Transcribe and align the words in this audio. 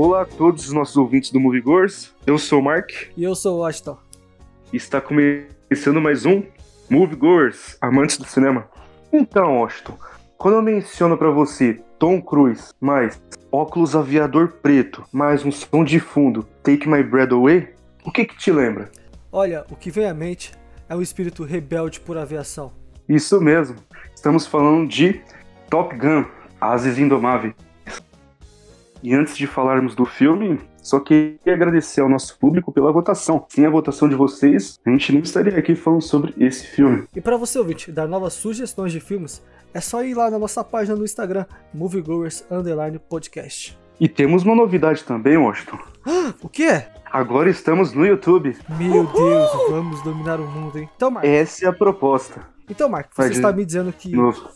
Olá 0.00 0.22
a 0.22 0.24
todos 0.24 0.64
os 0.68 0.72
nossos 0.72 0.96
ouvintes 0.96 1.32
do 1.32 1.40
Moviegoers. 1.40 2.14
Eu 2.24 2.38
sou 2.38 2.60
o 2.60 2.62
Mark. 2.62 2.88
E 3.16 3.24
eu 3.24 3.34
sou 3.34 3.56
o 3.56 3.58
Washington. 3.62 3.98
Está 4.72 5.00
começando 5.00 6.00
mais 6.00 6.24
um 6.24 6.44
Moviegoers, 6.88 7.76
amantes 7.80 8.16
do 8.16 8.24
cinema. 8.24 8.68
Então, 9.12 9.58
Washington, 9.58 9.98
quando 10.36 10.54
eu 10.54 10.62
menciono 10.62 11.18
para 11.18 11.32
você 11.32 11.80
Tom 11.98 12.22
Cruise, 12.22 12.70
mais 12.80 13.20
óculos 13.50 13.96
aviador 13.96 14.52
preto, 14.62 15.04
mais 15.10 15.44
um 15.44 15.50
som 15.50 15.82
de 15.82 15.98
fundo, 15.98 16.46
Take 16.62 16.88
My 16.88 17.02
Breath 17.02 17.32
Away, 17.32 17.68
o 18.04 18.12
que 18.12 18.24
que 18.24 18.38
te 18.38 18.52
lembra? 18.52 18.92
Olha, 19.32 19.66
o 19.68 19.74
que 19.74 19.90
vem 19.90 20.06
à 20.06 20.14
mente 20.14 20.52
é 20.88 20.94
um 20.94 21.02
espírito 21.02 21.42
rebelde 21.42 21.98
por 21.98 22.16
aviação. 22.16 22.70
Isso 23.08 23.40
mesmo. 23.40 23.74
Estamos 24.14 24.46
falando 24.46 24.88
de 24.88 25.20
Top 25.68 25.92
Gun, 25.96 26.24
Ases 26.60 26.98
Indomáveis. 26.98 27.52
E 29.02 29.14
antes 29.14 29.36
de 29.36 29.46
falarmos 29.46 29.94
do 29.94 30.04
filme, 30.04 30.58
só 30.82 30.98
queria 31.00 31.54
agradecer 31.54 32.00
ao 32.00 32.08
nosso 32.08 32.38
público 32.38 32.72
pela 32.72 32.92
votação. 32.92 33.44
Sem 33.48 33.66
a 33.66 33.70
votação 33.70 34.08
de 34.08 34.14
vocês, 34.14 34.78
a 34.84 34.90
gente 34.90 35.12
não 35.12 35.20
estaria 35.20 35.58
aqui 35.58 35.74
falando 35.74 36.02
sobre 36.02 36.34
esse 36.38 36.66
filme. 36.66 37.04
E 37.14 37.20
para 37.20 37.36
você 37.36 37.58
ouvinte 37.58 37.92
dar 37.92 38.08
novas 38.08 38.32
sugestões 38.32 38.92
de 38.92 39.00
filmes, 39.00 39.42
é 39.72 39.80
só 39.80 40.02
ir 40.02 40.14
lá 40.14 40.30
na 40.30 40.38
nossa 40.38 40.64
página 40.64 40.96
no 40.96 41.04
Instagram, 41.04 41.44
Moviegoers 41.72 42.44
Underline 42.50 42.98
Podcast. 42.98 43.78
E 44.00 44.08
temos 44.08 44.44
uma 44.44 44.54
novidade 44.54 45.04
também, 45.04 45.36
Washington. 45.36 45.78
O 46.42 46.48
que 46.48 46.64
é? 46.64 46.90
Agora 47.10 47.50
estamos 47.50 47.92
no 47.92 48.06
YouTube. 48.06 48.56
Meu 48.78 49.06
Deus, 49.06 49.50
vamos 49.70 50.02
dominar 50.02 50.40
o 50.40 50.46
mundo, 50.46 50.78
hein? 50.78 50.88
Então, 50.96 51.12
Essa 51.22 51.66
é 51.66 51.68
a 51.68 51.72
proposta. 51.72 52.57
Então, 52.68 52.88
Mark 52.88 53.08
você 53.14 53.30
está 53.30 53.52
me 53.52 53.64
dizendo 53.64 53.92
que 53.92 54.12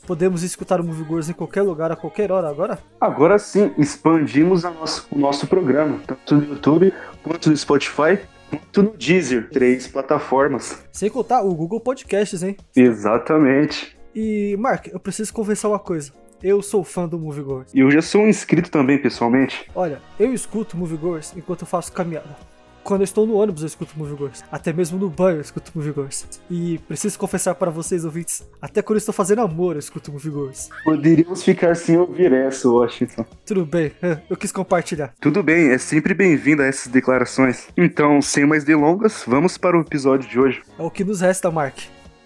podemos 0.06 0.42
escutar 0.42 0.80
o 0.80 0.84
Moviegoers 0.84 1.28
em 1.28 1.32
qualquer 1.32 1.62
lugar, 1.62 1.90
a 1.92 1.96
qualquer 1.96 2.30
hora 2.32 2.48
agora? 2.48 2.78
Agora 3.00 3.38
sim, 3.38 3.72
expandimos 3.78 4.64
a 4.64 4.70
nosso- 4.70 5.06
o 5.10 5.18
nosso 5.18 5.46
programa, 5.46 5.98
tanto 6.06 6.34
no 6.36 6.44
YouTube, 6.44 6.92
quanto 7.22 7.50
no 7.50 7.56
Spotify, 7.56 8.18
quanto 8.50 8.82
no 8.82 8.96
Deezer. 8.96 9.48
Três 9.50 9.86
plataformas. 9.86 10.82
Sem 10.92 11.08
contar 11.10 11.42
o 11.42 11.54
Google 11.54 11.80
Podcasts, 11.80 12.42
hein? 12.42 12.56
Exatamente. 12.76 13.96
E, 14.14 14.56
Mark, 14.58 14.88
eu 14.88 15.00
preciso 15.00 15.32
confessar 15.32 15.68
uma 15.68 15.78
coisa. 15.78 16.12
Eu 16.42 16.60
sou 16.60 16.82
fã 16.82 17.06
do 17.08 17.18
Moviegoers. 17.18 17.72
E 17.72 17.78
eu 17.80 17.90
já 17.90 18.02
sou 18.02 18.22
um 18.22 18.28
inscrito 18.28 18.68
também, 18.70 18.98
pessoalmente. 18.98 19.70
Olha, 19.74 20.00
eu 20.18 20.34
escuto 20.34 20.76
Moviegoers 20.76 21.32
enquanto 21.36 21.60
eu 21.62 21.66
faço 21.66 21.92
caminhada. 21.92 22.36
Quando 22.84 23.02
eu 23.02 23.04
estou 23.04 23.26
no 23.26 23.34
ônibus, 23.34 23.62
eu 23.62 23.66
escuto 23.66 23.96
Moviegoers. 23.96 24.42
Até 24.50 24.72
mesmo 24.72 24.98
no 24.98 25.08
banho, 25.08 25.36
eu 25.36 25.40
escuto 25.40 25.70
Moviegoers. 25.74 26.40
E 26.50 26.78
preciso 26.88 27.18
confessar 27.18 27.54
para 27.54 27.70
vocês, 27.70 28.04
ouvintes, 28.04 28.46
até 28.60 28.82
quando 28.82 28.96
eu 28.96 28.98
estou 28.98 29.14
fazendo 29.14 29.40
amor, 29.40 29.76
eu 29.76 29.78
escuto 29.78 30.10
Moviegoers. 30.10 30.68
Poderíamos 30.84 31.42
ficar 31.44 31.76
sem 31.76 31.96
ouvir 31.96 32.32
essa, 32.32 32.68
Washington. 32.68 33.24
Tudo 33.46 33.64
bem, 33.64 33.92
eu 34.28 34.36
quis 34.36 34.50
compartilhar. 34.50 35.14
Tudo 35.20 35.42
bem, 35.42 35.70
é 35.70 35.78
sempre 35.78 36.12
bem-vindo 36.12 36.62
a 36.62 36.66
essas 36.66 36.90
declarações. 36.90 37.68
Então, 37.76 38.20
sem 38.20 38.44
mais 38.44 38.64
delongas, 38.64 39.22
vamos 39.26 39.56
para 39.56 39.78
o 39.78 39.80
episódio 39.80 40.28
de 40.28 40.40
hoje. 40.40 40.62
É 40.78 40.82
o 40.82 40.90
que 40.90 41.04
nos 41.04 41.20
resta, 41.20 41.50
Mark. 41.50 41.78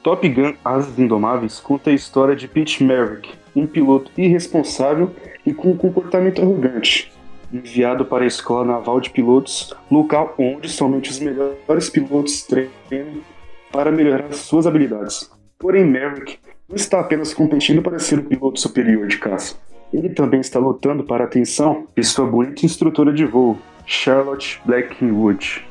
Top 0.02 0.26
Gun 0.28 0.54
Asas 0.64 0.98
Indomáveis 0.98 1.58
conta 1.58 1.90
a 1.90 1.92
história 1.92 2.36
de 2.36 2.46
Pete 2.46 2.84
Merrick, 2.84 3.34
um 3.54 3.66
piloto 3.66 4.10
irresponsável 4.16 5.12
e 5.44 5.52
com 5.52 5.72
um 5.72 5.76
comportamento 5.76 6.40
arrogante. 6.40 7.12
Enviado 7.52 8.04
para 8.04 8.24
a 8.24 8.26
Escola 8.26 8.64
Naval 8.64 9.00
de 9.00 9.10
Pilotos, 9.10 9.72
local 9.90 10.34
onde 10.36 10.68
somente 10.68 11.10
os 11.10 11.20
melhores 11.20 11.88
pilotos 11.88 12.42
treinam 12.42 13.22
para 13.70 13.92
melhorar 13.92 14.32
suas 14.32 14.66
habilidades. 14.66 15.30
Porém, 15.58 15.84
Merrick 15.84 16.38
não 16.68 16.74
está 16.74 16.98
apenas 16.98 17.32
competindo 17.32 17.80
para 17.82 17.98
ser 17.98 18.18
o 18.18 18.24
piloto 18.24 18.58
superior 18.58 19.06
de 19.06 19.18
caça. 19.18 19.56
Ele 19.92 20.08
também 20.08 20.40
está 20.40 20.58
lutando 20.58 21.04
para 21.04 21.24
a 21.24 21.26
atenção 21.26 21.86
de 21.96 22.02
sua 22.02 22.26
bonita 22.26 22.66
instrutora 22.66 23.12
de 23.12 23.24
voo, 23.24 23.56
Charlotte 23.86 24.60
Blackwood. 24.64 25.64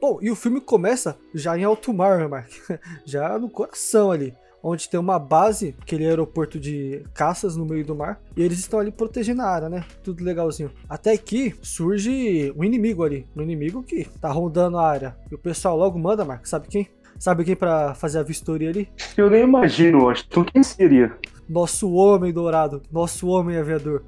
Bom, 0.00 0.18
e 0.20 0.30
o 0.30 0.36
filme 0.36 0.60
começa 0.60 1.18
já 1.34 1.56
em 1.56 1.64
alto 1.64 1.92
mar, 1.92 2.18
né, 2.18 2.26
Mark? 2.26 2.50
Já 3.04 3.38
no 3.38 3.50
coração 3.50 4.10
ali. 4.10 4.34
Onde 4.62 4.88
tem 4.88 5.00
uma 5.00 5.18
base, 5.18 5.74
aquele 5.80 6.06
aeroporto 6.06 6.58
de 6.60 7.02
caças 7.14 7.56
no 7.56 7.64
meio 7.64 7.84
do 7.84 7.94
mar. 7.94 8.20
E 8.36 8.42
eles 8.42 8.58
estão 8.58 8.78
ali 8.78 8.90
protegendo 8.90 9.42
a 9.42 9.46
área, 9.46 9.68
né? 9.68 9.84
Tudo 10.02 10.22
legalzinho. 10.22 10.70
Até 10.88 11.16
que 11.16 11.54
surge 11.62 12.52
um 12.56 12.62
inimigo 12.62 13.02
ali. 13.02 13.26
Um 13.34 13.42
inimigo 13.42 13.82
que 13.82 14.04
tá 14.20 14.30
rondando 14.30 14.78
a 14.78 14.86
área. 14.86 15.16
E 15.30 15.34
o 15.34 15.38
pessoal 15.38 15.76
logo 15.76 15.98
manda, 15.98 16.24
Mark, 16.24 16.46
sabe 16.46 16.68
quem? 16.68 16.88
Sabe 17.18 17.44
quem 17.44 17.56
pra 17.56 17.94
fazer 17.94 18.18
a 18.18 18.22
vistoria 18.22 18.70
ali? 18.70 18.88
Eu 19.16 19.28
nem 19.28 19.42
imagino, 19.42 20.04
Washington, 20.04 20.44
quem 20.44 20.62
seria? 20.62 21.16
Nosso 21.48 21.90
homem 21.92 22.32
dourado. 22.32 22.82
Nosso 22.90 23.28
homem 23.28 23.56
aviador. 23.56 24.04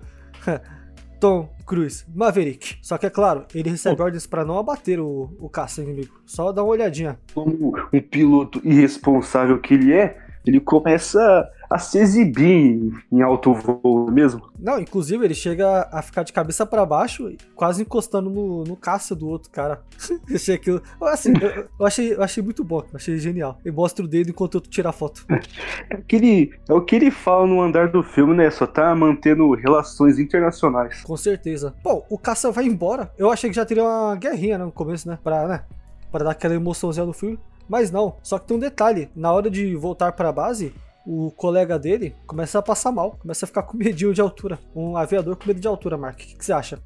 Tom 1.22 1.48
Cruise, 1.64 2.04
Maverick. 2.12 2.78
Só 2.82 2.98
que 2.98 3.06
é 3.06 3.10
claro, 3.10 3.44
ele 3.54 3.70
recebe 3.70 4.02
ordens 4.02 4.26
pra 4.26 4.44
não 4.44 4.58
abater 4.58 4.98
o, 4.98 5.30
o 5.38 5.48
caça 5.48 5.80
inimigo. 5.80 6.20
Só 6.26 6.50
dar 6.50 6.64
uma 6.64 6.72
olhadinha. 6.72 7.16
como 7.32 7.76
um 7.92 8.00
piloto 8.00 8.60
irresponsável 8.64 9.60
que 9.60 9.74
ele 9.74 9.92
é, 9.92 10.18
ele 10.44 10.60
começa 10.60 11.48
a 11.70 11.78
se 11.78 11.98
exibir 11.98 12.92
em, 13.10 13.22
alto 13.22 13.54
voo 13.54 14.10
mesmo. 14.10 14.50
Não, 14.58 14.78
inclusive 14.78 15.24
ele 15.24 15.34
chega 15.34 15.88
a 15.90 16.02
ficar 16.02 16.22
de 16.22 16.32
cabeça 16.32 16.66
pra 16.66 16.84
baixo, 16.84 17.34
quase 17.54 17.82
encostando 17.82 18.28
no, 18.28 18.64
no 18.64 18.76
caça 18.76 19.14
do 19.14 19.26
outro 19.26 19.50
cara. 19.50 19.82
Eu 20.28 20.36
achei 20.36 20.54
aquilo. 20.54 20.82
Assim, 21.02 21.32
eu, 21.40 21.68
eu 21.78 21.86
achei, 21.86 22.14
eu 22.14 22.22
achei 22.22 22.42
muito 22.42 22.64
bom, 22.64 22.82
achei 22.94 23.18
genial. 23.18 23.58
Ele 23.64 23.74
mostra 23.74 24.04
o 24.04 24.08
dedo 24.08 24.30
enquanto 24.30 24.56
eu 24.56 24.60
tiro 24.60 24.88
a 24.88 24.92
foto. 24.92 25.24
É, 25.90 25.96
aquele, 25.96 26.52
é 26.68 26.72
o 26.72 26.80
que 26.80 26.96
ele 26.96 27.10
fala 27.10 27.46
no 27.46 27.60
andar 27.60 27.88
do 27.88 28.02
filme, 28.02 28.34
né? 28.34 28.50
Só 28.50 28.66
tá 28.66 28.94
mantendo 28.94 29.50
relações 29.54 30.18
internacionais. 30.18 31.02
Com 31.02 31.16
certeza. 31.16 31.74
Bom, 31.82 32.04
o 32.08 32.18
caça 32.18 32.50
vai 32.50 32.64
embora. 32.64 33.12
Eu 33.18 33.30
achei 33.30 33.50
que 33.50 33.56
já 33.56 33.64
teria 33.64 33.84
uma 33.84 34.16
guerrinha 34.16 34.58
né, 34.58 34.64
no 34.64 34.72
começo, 34.72 35.08
né? 35.08 35.18
Pra, 35.22 35.46
né? 35.46 35.64
Pra 36.10 36.24
dar 36.24 36.30
aquela 36.30 36.54
emoçãozinha 36.54 37.06
no 37.06 37.12
filme. 37.12 37.38
Mas 37.68 37.90
não. 37.90 38.16
Só 38.22 38.38
que 38.38 38.46
tem 38.46 38.56
um 38.56 38.60
detalhe. 38.60 39.10
Na 39.14 39.32
hora 39.32 39.50
de 39.50 39.74
voltar 39.76 40.12
pra 40.12 40.32
base, 40.32 40.74
o 41.06 41.30
colega 41.30 41.78
dele 41.78 42.14
começa 42.26 42.58
a 42.58 42.62
passar 42.62 42.92
mal. 42.92 43.12
Começa 43.12 43.44
a 43.44 43.48
ficar 43.48 43.62
com 43.64 43.76
medinho 43.76 44.14
de 44.14 44.20
altura. 44.20 44.58
Um 44.74 44.96
aviador 44.96 45.36
com 45.36 45.46
medo 45.46 45.60
de 45.60 45.68
altura, 45.68 45.96
Mark. 45.96 46.14
O 46.14 46.18
que, 46.18 46.36
que 46.36 46.44
você 46.44 46.52
acha? 46.52 46.78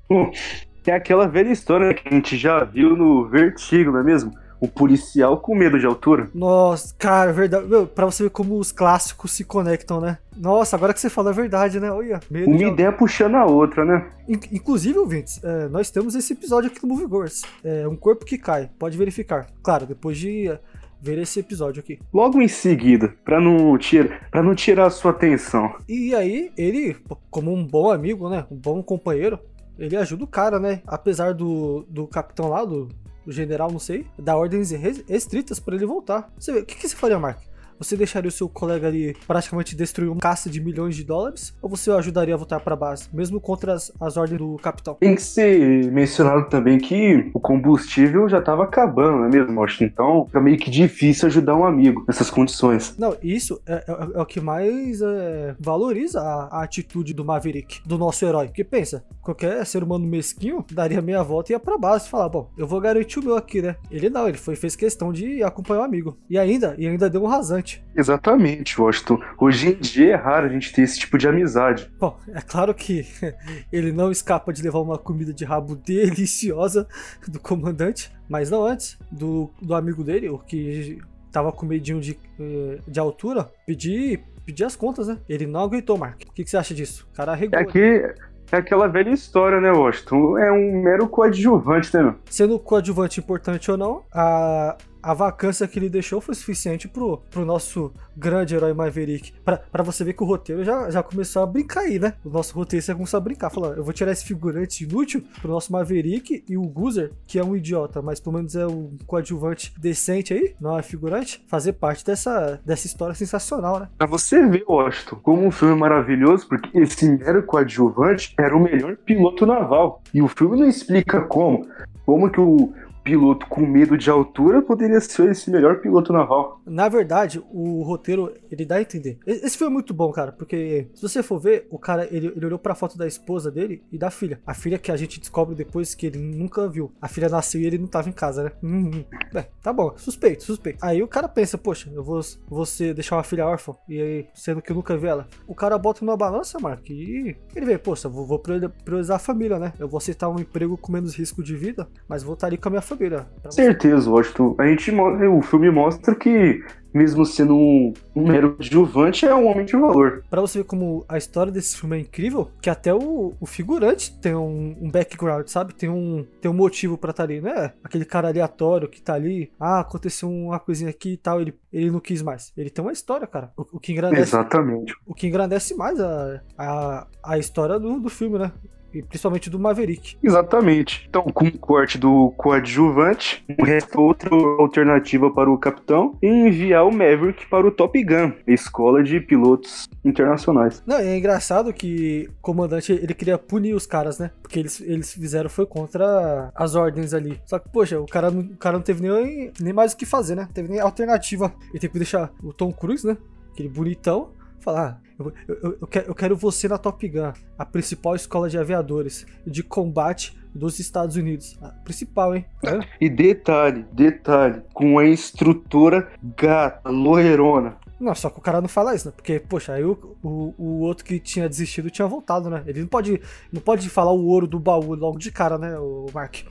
Tem 0.82 0.94
aquela 0.94 1.26
velha 1.26 1.50
história 1.50 1.92
que 1.92 2.09
a 2.09 2.12
gente 2.12 2.36
já 2.36 2.62
viu 2.62 2.97
no 2.97 3.28
Vertigo, 3.28 3.91
não 3.91 4.00
é 4.00 4.04
mesmo? 4.04 4.32
O 4.61 4.69
policial 4.69 5.39
com 5.39 5.55
medo 5.55 5.78
de 5.78 5.84
altura. 5.87 6.31
Nossa, 6.34 6.94
cara, 6.99 7.31
é 7.31 7.33
verdade. 7.33 7.67
Meu, 7.67 7.87
pra 7.87 8.06
você 8.06 8.22
ver 8.25 8.31
como 8.31 8.59
os 8.59 8.72
clássicos 8.72 9.33
se 9.33 9.44
conectam, 9.44 10.00
né? 10.00 10.19
Nossa, 10.37 10.77
agora 10.77 10.94
que 10.94 11.00
você 11.00 11.11
fala 11.11 11.31
é 11.31 11.34
verdade, 11.34 11.78
né? 11.78 11.91
Olha, 11.91 12.21
medo 12.31 12.49
Uma 12.49 12.59
de... 12.59 12.65
ideia 12.65 12.91
puxando 12.93 13.34
a 13.34 13.45
outra, 13.45 13.84
né? 13.84 14.11
In- 14.28 14.41
Inclusive, 14.53 14.99
ouvintes, 14.99 15.43
é, 15.45 15.69
nós 15.69 15.91
temos 15.91 16.15
esse 16.15 16.33
episódio 16.33 16.71
aqui 16.71 16.83
no 16.83 16.89
Moviegoers. 16.89 17.43
É 17.62 17.87
um 17.87 17.97
corpo 17.97 18.25
que 18.25 18.39
cai. 18.39 18.71
Pode 18.78 18.97
verificar. 18.97 19.47
Claro, 19.62 19.87
depois 19.87 20.16
de 20.19 20.49
é, 20.49 20.59
ver 21.00 21.19
esse 21.19 21.39
episódio 21.41 21.81
aqui. 21.81 21.99
Logo 22.12 22.41
em 22.41 22.49
seguida, 22.49 23.15
pra 23.25 23.39
não, 23.41 23.77
tira, 23.77 24.21
pra 24.31 24.43
não 24.43 24.55
tirar 24.55 24.87
a 24.87 24.91
sua 24.91 25.11
atenção. 25.11 25.75
E 25.89 26.15
aí, 26.15 26.50
ele, 26.56 26.97
como 27.31 27.53
um 27.53 27.65
bom 27.65 27.91
amigo, 27.91 28.28
né? 28.31 28.47
Um 28.50 28.56
bom 28.56 28.83
companheiro, 28.83 29.39
ele 29.78 29.97
ajuda 29.97 30.25
o 30.25 30.28
cara, 30.28 30.59
né? 30.59 30.81
Apesar 30.87 31.34
do, 31.34 31.84
do 31.91 32.06
capitão 32.06 32.49
lá, 32.49 32.65
do, 32.65 32.89
do 33.26 33.32
general, 33.32 33.70
não 33.70 33.78
sei, 33.81 34.06
dar 34.19 34.37
ordens 34.37 34.70
res- 34.70 35.04
restritas 35.09 35.59
pra 35.60 35.75
ele 35.75 35.84
voltar. 35.84 36.32
Você 36.38 36.53
vê, 36.53 36.60
o 36.60 36.64
que, 36.64 36.76
que 36.76 36.88
você 36.88 36.94
faria, 36.97 37.19
Mark? 37.19 37.41
Você 37.78 37.97
deixaria 37.97 38.28
o 38.28 38.32
seu 38.32 38.48
colega 38.48 38.87
ali 38.88 39.14
praticamente 39.26 39.76
destruir 39.76 40.09
uma 40.10 40.20
caça 40.20 40.48
de 40.48 40.60
milhões 40.60 40.94
de 40.97 41.04
dólares? 41.04 41.54
Ou 41.60 41.69
você 41.69 41.91
o 41.91 41.97
ajudaria 41.97 42.34
a 42.34 42.37
voltar 42.37 42.60
pra 42.60 42.75
base, 42.76 43.09
mesmo 43.12 43.41
contra 43.41 43.75
as, 43.75 43.92
as 44.00 44.16
ordens 44.16 44.38
do 44.38 44.56
capitão? 44.56 44.94
Tem 44.94 45.14
que 45.14 45.22
ser 45.22 45.91
mencionado 45.92 46.48
também 46.48 46.78
que 46.78 47.31
o 47.34 47.41
combustível 47.41 48.28
já 48.28 48.41
tava 48.41 48.65
acabando, 48.65 49.18
não 49.18 49.24
é 49.24 49.28
mesmo, 49.28 49.60
Washington? 49.60 49.86
Então 49.86 50.27
fica 50.27 50.41
meio 50.41 50.56
que 50.59 50.71
difícil 50.71 51.27
ajudar 51.28 51.54
um 51.56 51.65
amigo 51.65 52.04
nessas 52.09 52.30
condições. 52.30 52.97
Não, 52.98 53.16
isso 53.22 53.60
é, 53.66 53.84
é- 53.86 54.18
é 54.18 54.21
o 54.21 54.27
que 54.27 54.41
mais 54.41 55.01
é, 55.03 55.54
valoriza 55.60 56.21
a, 56.21 56.60
a 56.60 56.62
atitude 56.62 57.12
do 57.15 57.24
Maverick, 57.24 57.80
do 57.86 57.98
nosso 57.98 58.24
herói. 58.24 58.47
Porque 58.47 58.65
pensa, 58.65 59.04
qualquer 59.22 59.65
ser 59.66 59.83
humano 59.83 60.06
mesquinho 60.06 60.65
daria 60.72 61.03
meia 61.03 61.22
volta 61.22 61.53
e 61.53 61.54
ia 61.54 61.60
pra 61.60 61.78
base 61.78 62.06
e 62.06 62.10
falar: 62.10 62.28
Bom, 62.28 62.51
eu 62.56 62.66
vou 62.66 62.80
garantir 62.80 63.18
o 63.18 63.24
meu 63.24 63.36
aqui, 63.36 63.60
né? 63.62 63.77
Ele 63.91 64.09
não, 64.10 64.28
ele 64.28 64.39
foi, 64.39 64.56
fez 64.56 64.74
questão 64.77 65.12
de 65.12 65.42
acompanhar 65.42 65.80
o 65.80 65.84
amigo. 65.84 66.16
E 66.28 66.39
ainda, 66.39 66.74
e 66.78 66.86
ainda 66.86 67.09
deu 67.10 67.22
um 67.22 67.27
rasante. 67.27 67.66
Exatamente, 67.95 68.80
Washington. 68.80 69.21
Hoje 69.39 69.71
em 69.71 69.74
dia 69.74 70.13
é 70.13 70.16
raro 70.16 70.47
a 70.47 70.48
gente 70.48 70.72
ter 70.72 70.83
esse 70.83 70.98
tipo 70.98 71.18
de 71.18 71.28
amizade. 71.28 71.91
Bom, 71.98 72.18
é 72.28 72.41
claro 72.41 72.74
que 72.74 73.07
ele 73.72 73.92
não 73.92 74.10
escapa 74.10 74.53
de 74.53 74.63
levar 74.63 74.80
uma 74.80 74.98
comida 74.98 75.33
de 75.33 75.45
rabo 75.45 75.74
deliciosa 75.84 76.86
do 77.27 77.41
comandante, 77.41 78.13
mas 78.28 78.51
não 78.51 78.65
antes 78.65 78.98
do, 79.10 79.51
do 79.60 79.74
amigo 79.74 80.04
dele, 80.04 80.28
o 80.28 80.39
que 80.39 80.98
tava 81.33 81.53
com 81.53 81.66
medinho 81.66 82.01
de, 82.01 82.18
eh, 82.41 82.78
de 82.86 82.98
altura, 82.98 83.51
pedir, 83.66 84.24
pedir 84.45 84.65
as 84.65 84.74
contas, 84.74 85.09
né? 85.09 85.18
Ele 85.28 85.47
não 85.47 85.60
aguentou, 85.60 85.98
Mark. 85.98 86.22
O 86.27 86.33
que, 86.33 86.45
que 86.45 86.51
você 86.51 86.57
acha 86.57 86.74
disso? 86.74 87.07
O 87.13 87.15
cara 87.15 87.33
arregou. 87.33 87.59
É 87.59 87.65
que 87.65 88.15
é 88.53 88.57
aquela 88.57 88.86
velha 88.86 89.10
história, 89.10 89.60
né, 89.60 89.71
Washington? 89.71 90.39
É 90.39 90.53
um 90.53 90.83
mero 90.83 91.09
coadjuvante, 91.09 91.95
né, 91.95 92.03
meu? 92.03 92.15
Sendo 92.30 92.59
coadjuvante 92.59 93.21
importante 93.21 93.71
ou 93.71 93.77
não, 93.77 94.04
a, 94.13 94.77
a 95.06 95.14
vacância 95.14 95.68
que 95.68 95.78
ele 95.78 95.88
deixou 95.88 96.20
foi 96.20 96.34
suficiente 96.34 96.88
pro, 96.88 97.18
pro 97.30 97.44
nosso 97.44 97.92
grande 98.16 98.56
herói 98.56 98.74
Maverick. 98.74 99.32
Pra 99.44 99.84
você 99.84 100.03
ver 100.03 100.14
que 100.14 100.22
o 100.24 100.26
roteiro 100.26 100.64
já, 100.64 100.91
já 100.91 101.00
começou 101.00 101.44
a 101.44 101.47
brincar 101.47 101.82
aí, 101.82 101.97
né? 102.00 102.14
O 102.24 102.28
nosso 102.28 102.53
roteiro 102.53 102.84
começou 102.92 103.18
a 103.18 103.20
brincar. 103.20 103.50
Falou, 103.50 103.72
eu 103.74 103.84
vou 103.84 103.92
tirar 103.92 104.10
esse 104.10 104.24
figurante 104.24 104.82
inútil 104.82 105.22
pro 105.41 105.53
nosso 105.53 105.72
Maverick 105.72 106.42
e 106.48 106.56
o 106.58 106.62
Guzer, 106.62 107.12
que 107.24 107.38
é 107.38 107.44
um 107.44 107.54
idiota, 107.54 108.03
mas 108.03 108.18
pelo 108.18 108.34
menos 108.34 108.56
é 108.56 108.66
um 108.66 108.97
coadjuvante 109.06 109.72
decente 109.78 110.34
aí, 110.34 110.56
não 110.60 110.76
é 110.76 110.82
figurante, 110.82 111.44
fazer 111.47 111.74
parte 111.74 112.04
dessa, 112.04 112.60
dessa 112.66 112.88
história 112.88 113.14
sensacional, 113.14 113.78
né? 113.78 113.88
Pra 113.97 114.08
você 114.08 114.44
ver, 114.44 114.64
Washington, 114.68 115.20
como 115.22 115.47
um 115.47 115.53
filme 115.53 115.76
maravilhoso, 115.76 116.48
porque 116.48 116.76
esse 116.76 117.08
mero 117.08 117.44
coadjuvante 117.44 118.34
era 118.36 118.56
o 118.56 118.60
melhor 118.60 118.97
piloto 118.97 119.47
naval. 119.47 120.03
E 120.12 120.20
o 120.20 120.26
filme 120.26 120.58
não 120.58 120.66
explica 120.66 121.20
como. 121.20 121.64
Como 122.04 122.30
que 122.30 122.41
o, 122.41 122.72
piloto 123.06 123.47
com 123.47 123.64
medo 123.64 123.97
de 123.97 124.10
altura 124.10 124.60
poderia 124.60 125.00
ser 125.00 125.30
esse 125.30 125.48
melhor 125.48 125.80
piloto 125.80 126.12
naval. 126.12 126.60
Na 126.66 126.88
verdade, 126.88 127.41
o 127.53 127.82
roteiro, 127.82 128.34
ele 128.50 128.64
dá 128.64 128.76
a 128.76 128.80
entender. 128.80 129.20
Esse 129.24 129.62
é 129.62 129.68
muito 129.68 129.94
bom, 129.94 130.10
cara, 130.10 130.32
porque 130.32 130.88
se 130.92 131.03
você 131.03 131.22
for 131.22 131.38
ver, 131.38 131.68
o 131.70 131.78
cara, 131.78 132.08
ele, 132.10 132.32
ele 132.34 132.47
olhou 132.47 132.58
pra 132.58 132.74
foto 132.74 132.98
da 132.98 133.06
esposa 133.06 133.48
dele 133.48 133.80
e 133.92 133.97
da 133.97 134.10
filha. 134.10 134.41
A 134.44 134.53
filha 134.53 134.76
que 134.76 134.91
a 134.91 134.97
gente 134.97 135.20
descobre 135.20 135.54
depois 135.54 135.94
que 135.94 136.06
ele 136.06 136.18
nunca 136.18 136.68
viu. 136.68 136.92
A 137.00 137.06
filha 137.06 137.28
nasceu 137.28 137.60
e 137.60 137.66
ele 137.66 137.78
não 137.78 137.86
tava 137.86 138.08
em 138.08 138.12
casa, 138.12 138.42
né? 138.42 138.53
Hum. 138.60 139.04
É, 139.32 139.47
tá 139.62 139.72
bom, 139.72 139.94
suspeito, 139.97 140.42
suspeito. 140.42 140.84
Aí 140.84 141.00
o 141.00 141.06
cara 141.06 141.28
pensa, 141.28 141.56
poxa, 141.56 141.88
eu 141.94 142.03
vou 142.03 142.20
você 142.48 142.92
deixar 142.92 143.14
uma 143.16 143.22
filha 143.22 143.47
órfã, 143.47 143.72
e 143.88 144.00
aí, 144.00 144.26
sendo 144.34 144.60
que 144.60 144.72
eu 144.72 144.76
nunca 144.76 144.97
vi 144.97 145.06
ela. 145.06 145.28
O 145.47 145.54
cara 145.54 145.78
bota 145.78 146.04
numa 146.04 146.16
balança, 146.16 146.58
Mark, 146.58 146.91
e 146.91 147.36
ele 147.54 147.66
vê, 147.66 147.78
poxa, 147.78 148.08
vou, 148.08 148.26
vou 148.26 148.41
priorizar 148.41 149.16
a 149.16 149.20
família, 149.20 149.60
né? 149.60 149.72
Eu 149.78 149.86
vou 149.86 149.98
aceitar 149.98 150.28
um 150.28 150.41
emprego 150.41 150.76
com 150.76 150.91
menos 150.91 151.14
risco 151.14 151.41
de 151.41 151.54
vida, 151.54 151.88
mas 152.08 152.24
vou 152.24 152.34
estar 152.34 152.48
ali 152.48 152.56
com 152.56 152.68
a 152.68 152.70
minha 152.70 152.82
família 152.82 152.96
família. 152.97 153.27
Certeza, 153.51 154.10
Washington. 154.10 154.57
A 154.59 154.66
gente, 154.66 154.91
o 154.91 155.43
filme 155.43 155.71
mostra 155.71 156.15
que, 156.15 156.65
mesmo 156.93 157.25
sendo 157.25 157.54
um, 157.54 157.93
um 158.15 158.27
mero 158.27 158.57
adjuvante, 158.59 159.27
é 159.27 159.34
um 159.34 159.47
homem 159.47 159.65
de 159.65 159.77
valor. 159.77 160.25
Para 160.28 160.41
você 160.41 160.59
ver 160.59 160.65
como 160.65 161.04
a 161.09 161.19
história 161.19 161.53
desse 161.53 161.77
filme 161.77 161.97
é 161.97 162.01
incrível, 162.01 162.51
que 162.60 162.71
até 162.71 162.93
o, 162.93 163.34
o 163.39 163.47
figurante 163.47 164.19
tem 164.19 164.34
um, 164.34 164.77
um, 164.81 164.91
background, 164.91 165.47
sabe? 165.48 165.75
Tem 165.75 165.89
um, 165.89 166.27
tem 166.41 166.51
um 166.51 166.54
motivo 166.54 166.97
para 166.97 167.10
estar 167.10 167.27
tá 167.27 167.33
ali, 167.33 167.41
né? 167.41 167.72
Aquele 167.84 168.04
cara 168.04 168.28
aleatório 168.28 168.89
que 168.89 169.01
tá 169.01 169.15
ali, 169.15 169.51
ah, 169.60 169.81
aconteceu 169.81 170.28
uma 170.28 170.59
coisinha 170.59 170.91
aqui 170.91 171.13
e 171.13 171.16
tal, 171.16 171.41
ele, 171.41 171.54
ele 171.72 171.91
não 171.91 172.01
quis 172.01 172.22
mais. 172.22 172.53
Ele 172.57 172.71
tem 172.71 172.84
uma 172.84 172.92
história, 172.92 173.27
cara. 173.27 173.53
O, 173.57 173.77
o 173.77 173.81
que 173.81 173.92
engrandece. 173.92 174.22
Exatamente. 174.22 174.95
O 175.07 175.15
que 175.15 175.27
engrandece 175.27 175.75
mais 175.75 176.01
a, 176.01 176.41
a, 176.57 177.07
a 177.22 177.39
história 177.39 177.78
do, 177.78 178.01
do 178.01 178.09
filme, 178.09 178.39
né? 178.39 178.53
E 178.92 179.03
principalmente 179.03 179.50
do 179.50 179.59
Maverick. 179.59 180.16
Exatamente. 180.22 181.06
Então, 181.09 181.22
com 181.24 181.47
o 181.47 181.59
corte 181.59 181.98
do 181.98 182.33
coadjuvante, 182.36 183.44
resta 183.60 184.00
outra 184.00 184.30
alternativa 184.59 185.30
para 185.30 185.50
o 185.50 185.59
capitão 185.59 186.16
e 186.22 186.27
enviar 186.27 186.86
o 186.86 186.92
Maverick 186.92 187.47
para 187.48 187.66
o 187.66 187.71
Top 187.71 188.03
Gun, 188.03 188.33
a 188.47 188.53
escola 188.53 189.03
de 189.03 189.21
pilotos 189.21 189.88
internacionais. 190.04 190.83
Não, 190.86 190.98
é 190.98 191.16
engraçado 191.16 191.72
que 191.72 192.28
o 192.38 192.42
comandante 192.42 192.92
ele 192.92 193.15
queria 193.15 193.38
punir 193.38 193.74
os 193.74 193.86
caras, 193.86 194.18
né? 194.18 194.30
Porque 194.42 194.59
eles, 194.59 194.80
eles 194.80 195.12
fizeram 195.12 195.50
foi 195.50 195.66
contra 195.66 196.50
as 196.54 196.74
ordens 196.74 197.15
ali. 197.15 197.41
Só 197.44 197.59
que, 197.59 197.68
poxa, 197.68 198.00
o 198.00 198.06
cara, 198.06 198.30
o 198.30 198.56
cara 198.56 198.77
não 198.77 198.82
teve 198.82 199.06
nem, 199.06 199.53
nem 199.60 199.72
mais 199.72 199.92
o 199.92 199.97
que 199.97 200.06
fazer, 200.06 200.34
né? 200.34 200.42
Não 200.42 200.53
teve 200.53 200.68
nem 200.68 200.80
alternativa. 200.80 201.53
Ele 201.71 201.78
teve 201.78 201.92
que 201.92 201.98
deixar 201.98 202.32
o 202.42 202.53
Tom 202.53 202.72
Cruise, 202.72 203.06
né? 203.06 203.16
Aquele 203.53 203.68
bonitão, 203.68 204.30
falar: 204.60 205.00
eu, 205.18 205.33
eu, 205.48 205.78
eu, 205.80 205.86
quero, 205.86 206.07
eu 206.09 206.15
quero 206.15 206.36
você 206.36 206.68
na 206.68 206.78
Top 206.78 207.07
Gun, 207.09 207.33
a 207.59 207.65
principal 207.65 208.15
escola 208.15 208.48
de 208.48 208.59
aviadores 208.59 209.27
de 209.47 209.63
combate 209.63 210.36
dos 210.54 210.78
Estados 210.78 211.16
Unidos. 211.16 211.59
A 211.63 211.68
principal, 211.68 212.34
hein? 212.34 212.45
É? 212.65 212.80
E 213.01 213.09
detalhe, 213.09 213.84
detalhe, 213.92 214.63
com 214.72 214.98
a 214.98 215.07
instrutora 215.07 216.10
gata, 216.36 216.89
loirona. 216.89 217.77
Não, 217.98 218.15
só 218.15 218.28
que 218.28 218.39
o 218.39 218.42
cara 218.42 218.60
não 218.60 218.68
fala 218.68 218.95
isso, 218.95 219.09
né? 219.09 219.13
Porque, 219.16 219.41
poxa, 219.41 219.72
aí 219.72 219.84
o, 219.84 220.16
o, 220.22 220.54
o, 220.59 220.80
outro 220.80 221.04
que 221.04 221.18
tinha 221.18 221.48
desistido 221.48 221.91
tinha 221.91 222.07
voltado, 222.07 222.51
né? 222.51 222.63
Ele 222.66 222.80
não 222.80 222.86
pode, 222.86 223.21
não 223.51 223.60
pode 223.60 223.89
falar 223.89 224.13
o 224.13 224.27
ouro 224.27 224.47
do 224.47 224.60
baú 224.60 224.95
logo 224.95 225.18
de 225.18 225.30
cara, 225.30 225.57
né, 225.57 225.78
o 225.78 226.07
Mark? 226.13 226.42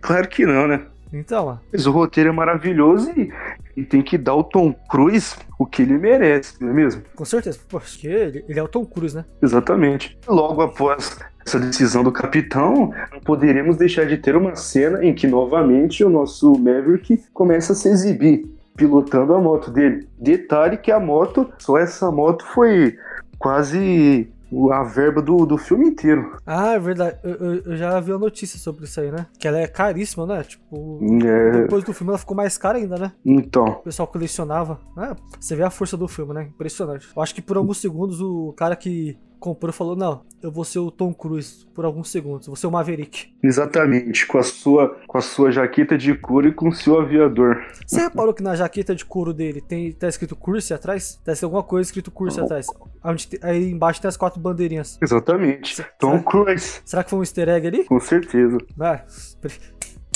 Claro 0.00 0.28
que 0.28 0.44
não, 0.44 0.66
né? 0.66 0.86
Então. 1.12 1.58
Mas 1.72 1.86
o 1.86 1.92
roteiro 1.92 2.30
é 2.30 2.32
maravilhoso 2.32 3.10
e, 3.16 3.32
e, 3.76 3.84
tem 3.84 4.02
que 4.02 4.18
dar 4.18 4.34
o 4.34 4.42
Tom 4.42 4.72
Cruise 4.90 5.36
o 5.58 5.64
que 5.64 5.82
ele 5.82 5.96
merece, 5.96 6.60
não 6.60 6.70
é 6.70 6.72
mesmo? 6.72 7.02
Com 7.14 7.24
certeza, 7.24 7.58
porque 7.68 8.08
ele, 8.08 8.44
ele 8.48 8.58
é 8.58 8.62
o 8.62 8.68
Tom 8.68 8.84
Cruise, 8.84 9.16
né? 9.16 9.24
Exatamente. 9.40 10.18
Logo 10.26 10.62
após 10.62 11.18
essa 11.46 11.60
decisão 11.60 12.02
do 12.02 12.10
capitão, 12.10 12.92
não 13.12 13.20
poderíamos 13.20 13.76
deixar 13.76 14.06
de 14.06 14.16
ter 14.16 14.34
uma 14.34 14.56
cena 14.56 15.04
em 15.04 15.14
que 15.14 15.26
novamente 15.26 16.02
o 16.02 16.08
nosso 16.08 16.58
Maverick 16.58 17.22
começa 17.32 17.72
a 17.74 17.76
se 17.76 17.88
exibir 17.88 18.46
pilotando 18.76 19.34
a 19.34 19.40
moto 19.40 19.70
dele. 19.70 20.08
Detalhe 20.18 20.76
que 20.78 20.90
a 20.90 20.98
moto, 20.98 21.52
só 21.58 21.78
essa 21.78 22.10
moto 22.10 22.44
foi 22.46 22.96
quase 23.38 24.28
a 24.72 24.82
verba 24.82 25.20
do, 25.20 25.44
do 25.46 25.58
filme 25.58 25.88
inteiro. 25.88 26.36
Ah, 26.46 26.72
é 26.72 26.78
verdade. 26.78 27.18
Eu, 27.22 27.34
eu, 27.34 27.54
eu, 27.64 27.76
já 27.76 27.98
vi 28.00 28.12
a 28.12 28.18
notícia 28.18 28.58
sobre 28.58 28.84
isso 28.84 29.00
aí, 29.00 29.10
né? 29.10 29.26
Que 29.38 29.48
ela 29.48 29.58
é 29.58 29.66
caríssima, 29.66 30.26
né? 30.26 30.42
Tipo, 30.42 31.00
é... 31.24 31.50
depois 31.62 31.84
do 31.84 31.92
filme 31.92 32.10
ela 32.10 32.18
ficou 32.18 32.36
mais 32.36 32.56
cara 32.56 32.78
ainda, 32.78 32.96
né? 32.96 33.12
Então. 33.24 33.66
O 33.66 33.82
pessoal 33.82 34.06
colecionava. 34.08 34.80
Né? 34.96 35.14
Você 35.38 35.56
vê 35.56 35.62
a 35.62 35.70
força 35.70 35.96
do 35.96 36.08
filme, 36.08 36.34
né? 36.34 36.44
Impressionante. 36.44 37.08
Eu 37.14 37.22
acho 37.22 37.34
que 37.34 37.42
por 37.42 37.56
alguns 37.56 37.78
segundos 37.78 38.20
o 38.20 38.52
cara 38.56 38.76
que 38.76 39.18
comprou 39.44 39.68
e 39.68 39.74
falou: 39.74 39.94
Não, 39.94 40.22
eu 40.42 40.50
vou 40.50 40.64
ser 40.64 40.78
o 40.78 40.90
Tom 40.90 41.12
Cruise 41.12 41.66
por 41.74 41.84
alguns 41.84 42.10
segundos, 42.10 42.46
vou 42.46 42.56
ser 42.56 42.66
o 42.66 42.70
Maverick. 42.70 43.34
Exatamente, 43.42 44.26
com 44.26 44.38
a 44.38 44.42
sua, 44.42 44.96
com 45.06 45.18
a 45.18 45.20
sua 45.20 45.50
jaqueta 45.50 45.98
de 45.98 46.14
couro 46.14 46.48
e 46.48 46.52
com 46.52 46.70
o 46.70 46.72
seu 46.72 46.98
aviador. 46.98 47.62
Você 47.86 48.00
reparou 48.00 48.32
que 48.32 48.42
na 48.42 48.56
jaqueta 48.56 48.94
de 48.94 49.04
couro 49.04 49.34
dele 49.34 49.60
tem, 49.60 49.92
tá 49.92 50.08
escrito 50.08 50.34
Curse 50.34 50.72
atrás? 50.72 51.20
Deve 51.26 51.38
ser 51.38 51.44
alguma 51.44 51.62
coisa 51.62 51.88
escrito 51.88 52.10
Curse 52.10 52.40
atrás. 52.40 52.66
Onde, 53.04 53.28
aí 53.42 53.70
embaixo 53.70 54.00
tem 54.00 54.08
as 54.08 54.16
quatro 54.16 54.40
bandeirinhas. 54.40 54.98
Exatamente. 55.02 55.84
Tom 55.98 56.22
Cruise. 56.22 56.80
Será 56.86 57.04
que 57.04 57.10
foi 57.10 57.18
um 57.18 57.22
easter 57.22 57.48
egg 57.50 57.66
ali? 57.66 57.84
Com 57.84 58.00
certeza. 58.00 58.56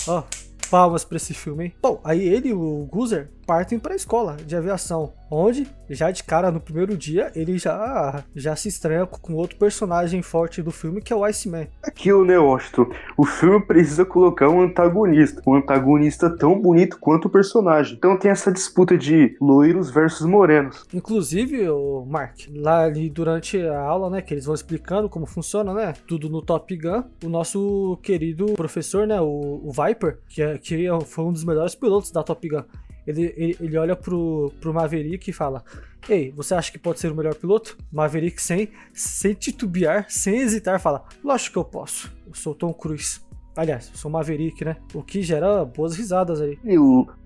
Ó, 0.07 0.23
palmas 0.71 1.05
pra 1.05 1.19
esse 1.19 1.35
filme, 1.35 1.67
hein? 1.67 1.75
Bom, 1.83 2.01
aí 2.03 2.27
ele 2.27 2.55
o 2.55 2.89
Guzer 2.91 3.31
partem 3.49 3.79
para 3.79 3.95
a 3.95 3.97
escola 3.97 4.37
de 4.45 4.55
aviação, 4.55 5.15
onde 5.31 5.67
já 5.89 6.11
de 6.11 6.23
cara 6.23 6.51
no 6.51 6.61
primeiro 6.61 6.95
dia 6.99 7.33
ele 7.35 7.57
já 7.57 8.23
já 8.37 8.55
se 8.55 8.69
estranha 8.69 9.07
com 9.07 9.33
outro 9.33 9.57
personagem 9.57 10.21
forte 10.21 10.63
do 10.63 10.71
filme 10.71 11.01
que 11.01 11.15
é 11.15 11.17
o 11.17 11.25
Iceman. 11.25 11.67
Aquilo, 11.83 12.27
né, 12.27 12.39
Washington? 12.39 12.91
O 13.17 13.25
filme 13.25 13.65
precisa 13.65 14.05
colocar 14.05 14.51
um 14.51 14.61
antagonista, 14.61 15.41
um 15.47 15.55
antagonista 15.55 16.29
tão 16.29 16.61
bonito 16.61 16.99
quanto 17.01 17.25
o 17.25 17.31
personagem. 17.31 17.97
Então 17.97 18.19
tem 18.19 18.31
essa 18.31 18.53
disputa 18.53 18.99
de 18.99 19.35
loiros 19.41 19.91
versus 19.91 20.27
morenos. 20.27 20.85
Inclusive, 20.93 21.71
o 21.71 22.05
Mark, 22.05 22.41
lá 22.55 22.85
ali 22.85 23.09
durante 23.09 23.59
a 23.67 23.81
aula, 23.81 24.11
né, 24.11 24.21
que 24.21 24.35
eles 24.35 24.45
vão 24.45 24.55
explicando 24.55 25.09
como 25.09 25.25
funciona, 25.25 25.73
né, 25.73 25.95
tudo 26.07 26.29
no 26.29 26.43
Top 26.43 26.77
Gun, 26.77 27.03
o 27.25 27.31
nosso 27.31 27.99
querido 28.03 28.45
professor, 28.53 29.07
né, 29.07 29.19
o, 29.19 29.63
o 29.65 29.73
Viper, 29.73 30.19
que, 30.29 30.43
é, 30.43 30.59
que 30.59 30.87
é, 30.87 31.01
foi 31.01 31.25
um 31.25 31.33
dos 31.33 31.45
melhores 31.45 31.75
pilotos 31.75 32.11
da 32.11 32.23
Top 32.23 32.47
Gun 32.47 32.65
ele, 33.09 33.35
ele, 33.39 33.57
ele 33.59 33.79
olha 33.79 33.97
pro, 33.97 34.53
pro 34.61 34.75
Maverick 34.75 35.31
e 35.31 35.33
fala: 35.33 35.65
Ei, 36.07 36.31
você 36.37 36.55
acha 36.55 36.71
que 36.71 36.79
pode 36.79 37.01
ser 37.01 37.11
o 37.11 37.15
melhor 37.15 37.35
piloto? 37.35 37.79
Maverick, 37.91 38.41
sem, 38.41 38.69
sem 38.93 39.33
titubear, 39.33 40.05
sem 40.11 40.41
hesitar, 40.41 40.79
fala: 40.79 41.05
Lógico 41.25 41.55
que 41.55 41.59
eu 41.59 41.65
posso. 41.65 42.15
Eu 42.27 42.35
sou 42.35 42.55
Tom 42.55 42.73
Cruise. 42.75 43.21
Aliás, 43.57 43.89
eu 43.91 43.97
sou 43.97 44.11
Maverick, 44.11 44.63
né? 44.63 44.77
O 44.95 45.03
que 45.03 45.23
gera 45.23 45.65
boas 45.65 45.97
risadas 45.97 46.41
aí. 46.41 46.59
E 46.63 46.77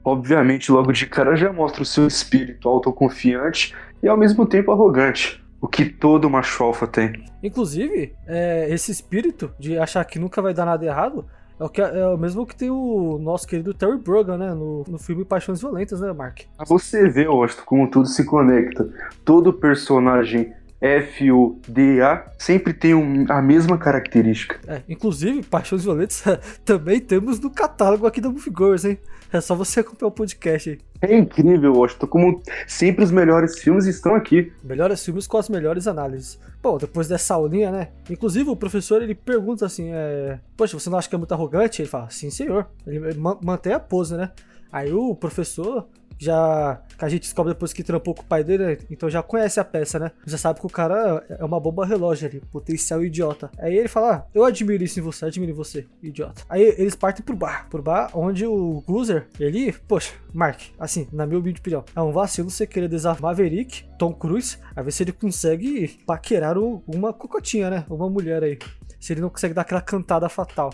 obviamente, 0.04 0.70
logo 0.70 0.92
de 0.92 1.04
cara 1.06 1.34
já 1.34 1.52
mostra 1.52 1.82
o 1.82 1.86
seu 1.86 2.06
espírito 2.06 2.68
autoconfiante 2.68 3.74
e 4.02 4.08
ao 4.08 4.16
mesmo 4.16 4.46
tempo 4.46 4.70
arrogante. 4.70 5.42
O 5.60 5.68
que 5.68 5.84
todo 5.84 6.30
macho 6.30 6.62
alfa 6.64 6.86
tem. 6.86 7.24
Inclusive, 7.42 8.14
é, 8.26 8.66
esse 8.70 8.90
espírito 8.90 9.52
de 9.58 9.78
achar 9.78 10.04
que 10.04 10.18
nunca 10.18 10.40
vai 10.40 10.54
dar 10.54 10.64
nada 10.64 10.84
errado 10.86 11.26
é 11.62 11.64
o, 11.64 11.68
que, 11.68 11.80
é 11.80 12.06
o 12.06 12.18
mesmo 12.18 12.44
que 12.44 12.56
tem 12.56 12.70
o 12.70 13.18
nosso 13.18 13.46
querido 13.46 13.72
Terry 13.72 13.96
Brogan, 13.96 14.36
né? 14.36 14.52
No, 14.52 14.84
no 14.88 14.98
filme 14.98 15.24
Paixões 15.24 15.60
Violentas, 15.60 16.00
né, 16.00 16.12
Mark? 16.12 16.40
Você 16.66 17.08
vê, 17.08 17.24
Austin, 17.24 17.62
como 17.64 17.88
tudo 17.88 18.08
se 18.08 18.24
conecta. 18.24 18.88
Todo 19.24 19.52
personagem 19.52 20.52
F, 20.82 21.30
U, 21.30 21.60
D, 21.68 22.02
A 22.02 22.26
sempre 22.36 22.74
tem 22.74 22.92
um, 22.92 23.24
a 23.28 23.40
mesma 23.40 23.78
característica. 23.78 24.58
É, 24.66 24.82
inclusive, 24.88 25.42
Paixões 25.44 25.84
Violentas 25.84 26.24
também 26.64 26.98
temos 26.98 27.38
no 27.38 27.50
catálogo 27.50 28.04
aqui 28.04 28.20
da 28.20 28.28
Moviegoers, 28.28 28.84
hein? 28.84 28.98
É 29.32 29.40
só 29.40 29.54
você 29.54 29.80
acompanhar 29.80 30.08
o 30.08 30.12
podcast 30.12 30.70
aí. 30.70 30.78
É 31.00 31.16
incrível, 31.16 31.72
Washington, 31.72 32.06
como 32.06 32.42
sempre 32.66 33.04
os 33.04 33.10
melhores 33.10 33.58
filmes 33.58 33.86
estão 33.86 34.14
aqui. 34.14 34.52
Melhores 34.62 35.02
filmes 35.04 35.26
com 35.26 35.38
as 35.38 35.48
melhores 35.48 35.86
análises. 35.86 36.38
Bom, 36.62 36.76
depois 36.76 37.08
dessa 37.08 37.34
aulinha, 37.34 37.70
né? 37.70 37.88
Inclusive 38.10 38.50
o 38.50 38.56
professor 38.56 39.02
ele 39.02 39.14
pergunta 39.14 39.64
assim: 39.64 39.90
é... 39.90 40.38
Poxa, 40.56 40.78
você 40.78 40.90
não 40.90 40.98
acha 40.98 41.08
que 41.08 41.14
é 41.14 41.18
muito 41.18 41.32
arrogante? 41.32 41.80
Ele 41.80 41.88
fala: 41.88 42.10
Sim, 42.10 42.30
senhor. 42.30 42.66
Ele 42.86 43.00
mantém 43.42 43.72
a 43.72 43.80
pose, 43.80 44.14
né? 44.16 44.30
Aí 44.70 44.92
o 44.92 45.14
professor 45.14 45.86
já 46.22 46.80
que 46.96 47.04
a 47.04 47.08
gente 47.08 47.22
descobre 47.22 47.52
depois 47.52 47.72
que 47.72 47.82
trampou 47.82 48.14
com 48.14 48.22
o 48.22 48.26
pai 48.26 48.44
dele, 48.44 48.78
então 48.88 49.10
já 49.10 49.22
conhece 49.22 49.58
a 49.58 49.64
peça, 49.64 49.98
né? 49.98 50.12
Já 50.24 50.38
sabe 50.38 50.60
que 50.60 50.66
o 50.66 50.70
cara 50.70 51.24
é 51.28 51.44
uma 51.44 51.58
bomba 51.58 51.84
relógio 51.84 52.28
ali, 52.28 52.40
potencial 52.50 53.04
idiota. 53.04 53.50
Aí 53.58 53.76
ele 53.76 53.88
fala: 53.88 54.14
ah, 54.14 54.24
Eu 54.32 54.44
admiro 54.44 54.84
isso 54.84 55.00
em 55.00 55.02
você, 55.02 55.24
admiro 55.24 55.50
em 55.50 55.54
você, 55.54 55.86
idiota. 56.02 56.42
Aí 56.48 56.62
eles 56.78 56.94
partem 56.94 57.24
pro 57.24 57.34
bar, 57.34 57.68
pro 57.68 57.82
bar 57.82 58.10
onde 58.14 58.46
o 58.46 58.82
Guzer, 58.86 59.26
ele, 59.40 59.72
poxa, 59.88 60.12
Mark, 60.32 60.60
assim, 60.78 61.08
na 61.12 61.26
minha 61.26 61.40
humilde 61.40 61.60
opinião, 61.60 61.84
é 61.94 62.00
um 62.00 62.12
vacilo 62.12 62.50
você 62.50 62.66
querer 62.66 62.88
desafiar 62.88 63.22
Maverick, 63.22 63.84
Tom 63.98 64.12
Cruise, 64.12 64.58
a 64.76 64.82
ver 64.82 64.92
se 64.92 65.02
ele 65.02 65.12
consegue 65.12 65.98
paquerar 66.06 66.56
uma 66.58 67.12
cocotinha, 67.12 67.68
né? 67.68 67.84
Uma 67.90 68.08
mulher 68.08 68.42
aí. 68.42 68.58
Se 69.00 69.12
ele 69.12 69.20
não 69.20 69.30
consegue 69.30 69.54
dar 69.54 69.62
aquela 69.62 69.80
cantada 69.80 70.28
fatal. 70.28 70.72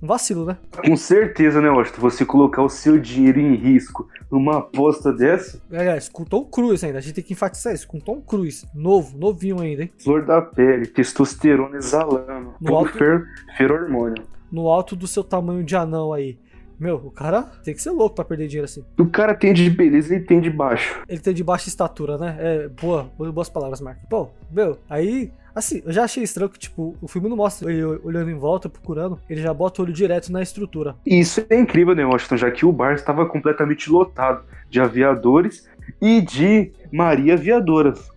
Um 0.00 0.06
vacilo, 0.06 0.44
né? 0.44 0.56
Com 0.84 0.96
certeza, 0.96 1.60
né, 1.60 1.68
Washington? 1.68 2.00
Você 2.02 2.24
colocar 2.24 2.62
o 2.62 2.68
seu 2.68 2.98
dinheiro 2.98 3.40
em 3.40 3.54
risco 3.54 4.08
numa 4.30 4.58
aposta 4.58 5.12
dessa. 5.12 5.60
Aliás, 5.70 6.08
com 6.08 6.24
Tom 6.24 6.44
Cruise 6.44 6.84
ainda. 6.86 6.98
A 6.98 7.00
gente 7.00 7.14
tem 7.14 7.24
que 7.24 7.32
enfatizar 7.32 7.74
isso. 7.74 7.88
Com 7.88 7.98
Tom 7.98 8.20
Cruise. 8.20 8.66
Novo, 8.74 9.18
novinho 9.18 9.60
ainda, 9.60 9.82
hein? 9.82 9.92
Flor 9.98 10.24
da 10.24 10.40
pele, 10.40 10.86
testosterona 10.86 11.76
exalando. 11.76 12.54
No 12.60 12.76
alto... 12.76 12.92
fer... 12.96 13.24
ferormônio. 13.56 14.22
No 14.50 14.68
alto 14.68 14.94
do 14.94 15.06
seu 15.06 15.24
tamanho 15.24 15.64
de 15.64 15.74
anão 15.74 16.12
aí. 16.12 16.38
Meu, 16.78 16.94
o 16.94 17.10
cara 17.10 17.42
tem 17.64 17.74
que 17.74 17.82
ser 17.82 17.90
louco 17.90 18.14
pra 18.14 18.24
perder 18.24 18.46
dinheiro 18.46 18.66
assim. 18.66 18.84
O 18.96 19.06
cara 19.06 19.34
tem 19.34 19.52
de 19.52 19.68
beleza 19.68 20.14
e 20.14 20.20
tem 20.20 20.40
de 20.40 20.48
baixo. 20.48 21.02
Ele 21.08 21.18
tem 21.18 21.34
de 21.34 21.42
baixa 21.42 21.68
estatura, 21.68 22.16
né? 22.16 22.36
É, 22.38 22.68
boa, 22.68 23.10
boas 23.32 23.48
palavras, 23.48 23.80
Mark. 23.80 23.98
Pô, 24.08 24.28
meu, 24.48 24.78
aí 24.88 25.32
Assim, 25.58 25.82
eu 25.84 25.92
já 25.92 26.04
achei 26.04 26.22
estranho 26.22 26.48
que, 26.48 26.56
tipo, 26.56 26.94
o 27.02 27.08
filme 27.08 27.28
não 27.28 27.36
mostra 27.36 27.72
ele 27.72 27.84
olhando 28.04 28.30
em 28.30 28.38
volta, 28.38 28.68
procurando, 28.68 29.18
ele 29.28 29.42
já 29.42 29.52
bota 29.52 29.82
o 29.82 29.84
olho 29.84 29.92
direto 29.92 30.30
na 30.30 30.40
estrutura. 30.40 30.94
Isso 31.04 31.44
é 31.50 31.58
incrível, 31.58 31.96
né, 31.96 32.04
Washington? 32.04 32.36
Já 32.36 32.48
que 32.48 32.64
o 32.64 32.70
bar 32.70 32.94
estava 32.94 33.26
completamente 33.26 33.90
lotado 33.90 34.44
de 34.70 34.80
aviadores 34.80 35.68
e 36.00 36.20
de 36.20 36.70
Maria 36.92 37.34
Aviadoras. 37.34 38.08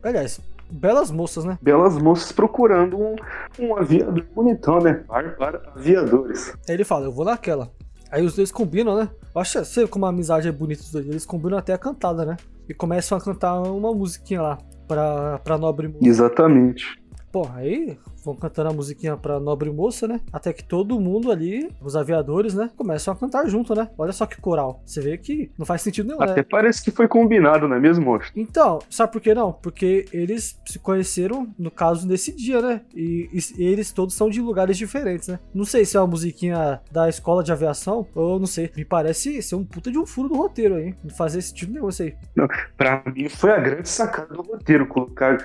Aliás, 0.00 0.40
belas 0.70 1.10
moças, 1.10 1.44
né? 1.44 1.58
Belas 1.60 1.98
moças 1.98 2.30
procurando 2.30 2.96
um, 2.96 3.16
um 3.58 3.76
aviador 3.76 4.24
bonitão, 4.32 4.78
né? 4.78 5.02
Bar 5.08 5.34
para 5.36 5.72
aviadores. 5.74 6.54
Aí 6.68 6.76
ele 6.76 6.84
fala, 6.84 7.06
eu 7.06 7.12
vou 7.12 7.24
naquela. 7.24 7.68
Aí 8.12 8.24
os 8.24 8.36
dois 8.36 8.52
combinam, 8.52 8.96
né? 8.96 9.10
Eu 9.34 9.40
acho 9.40 9.60
que 9.60 9.88
como 9.88 10.06
a 10.06 10.10
amizade 10.10 10.46
é 10.46 10.52
bonita 10.52 10.82
dos 10.82 10.92
dois, 10.92 11.08
eles 11.08 11.26
combinam 11.26 11.58
até 11.58 11.72
a 11.72 11.78
cantada, 11.78 12.24
né? 12.24 12.36
E 12.68 12.72
começam 12.72 13.18
a 13.18 13.20
cantar 13.20 13.60
uma 13.60 13.92
musiquinha 13.92 14.40
lá 14.40 14.58
pra, 14.90 15.38
pra 15.38 15.56
nobre 15.56 15.86
moça. 15.86 16.04
Exatamente. 16.04 17.00
Pô, 17.30 17.46
aí 17.54 17.96
vão 18.24 18.34
cantando 18.34 18.70
a 18.70 18.72
musiquinha 18.72 19.16
pra 19.16 19.40
nobre 19.40 19.70
moça, 19.70 20.06
né? 20.06 20.20
Até 20.32 20.52
que 20.52 20.64
todo 20.64 21.00
mundo 21.00 21.30
ali, 21.30 21.70
os 21.80 21.96
aviadores, 21.96 22.54
né, 22.54 22.70
começam 22.76 23.12
a 23.12 23.16
cantar 23.16 23.46
junto, 23.48 23.74
né? 23.74 23.88
Olha 23.98 24.12
só 24.12 24.26
que 24.26 24.40
coral. 24.40 24.82
Você 24.84 25.00
vê 25.00 25.18
que 25.18 25.50
não 25.58 25.66
faz 25.66 25.82
sentido 25.82 26.08
nenhum, 26.08 26.22
Até 26.22 26.36
né? 26.36 26.46
parece 26.48 26.82
que 26.82 26.90
foi 26.90 27.08
combinado, 27.08 27.68
não 27.68 27.76
é 27.76 27.80
mesmo, 27.80 28.04
moço? 28.04 28.30
Então, 28.34 28.80
sabe 28.88 29.12
por 29.12 29.20
que 29.20 29.34
não? 29.34 29.52
Porque 29.52 30.06
eles 30.12 30.60
se 30.64 30.78
conheceram, 30.78 31.48
no 31.58 31.70
caso, 31.70 32.06
nesse 32.06 32.34
dia, 32.34 32.60
né? 32.60 32.80
E, 32.94 33.28
e, 33.32 33.64
eles 33.64 33.92
todos 33.92 34.14
são 34.14 34.30
de 34.30 34.40
lugares 34.40 34.76
diferentes, 34.76 35.28
né? 35.28 35.38
Não 35.54 35.64
sei 35.64 35.84
se 35.84 35.96
é 35.96 36.00
uma 36.00 36.06
musiquinha 36.06 36.80
da 36.90 37.08
escola 37.08 37.42
de 37.42 37.52
aviação, 37.52 38.06
ou 38.14 38.38
não 38.38 38.46
sei. 38.46 38.70
Me 38.76 38.84
parece 38.84 39.42
ser 39.42 39.54
um 39.54 39.64
puta 39.64 39.90
de 39.90 39.98
um 39.98 40.06
furo 40.06 40.28
do 40.28 40.36
roteiro 40.36 40.76
aí. 40.76 40.94
Não 41.02 41.10
fazer 41.14 41.42
sentido 41.42 41.72
nenhum 41.72 41.88
isso 41.88 42.02
aí. 42.02 42.14
Não, 42.34 42.48
pra 42.76 43.02
mim 43.14 43.28
foi 43.28 43.50
a 43.50 43.58
grande 43.58 43.88
sacada 43.88 44.34
do 44.34 44.42
roteiro, 44.42 44.86
colocar 44.86 45.38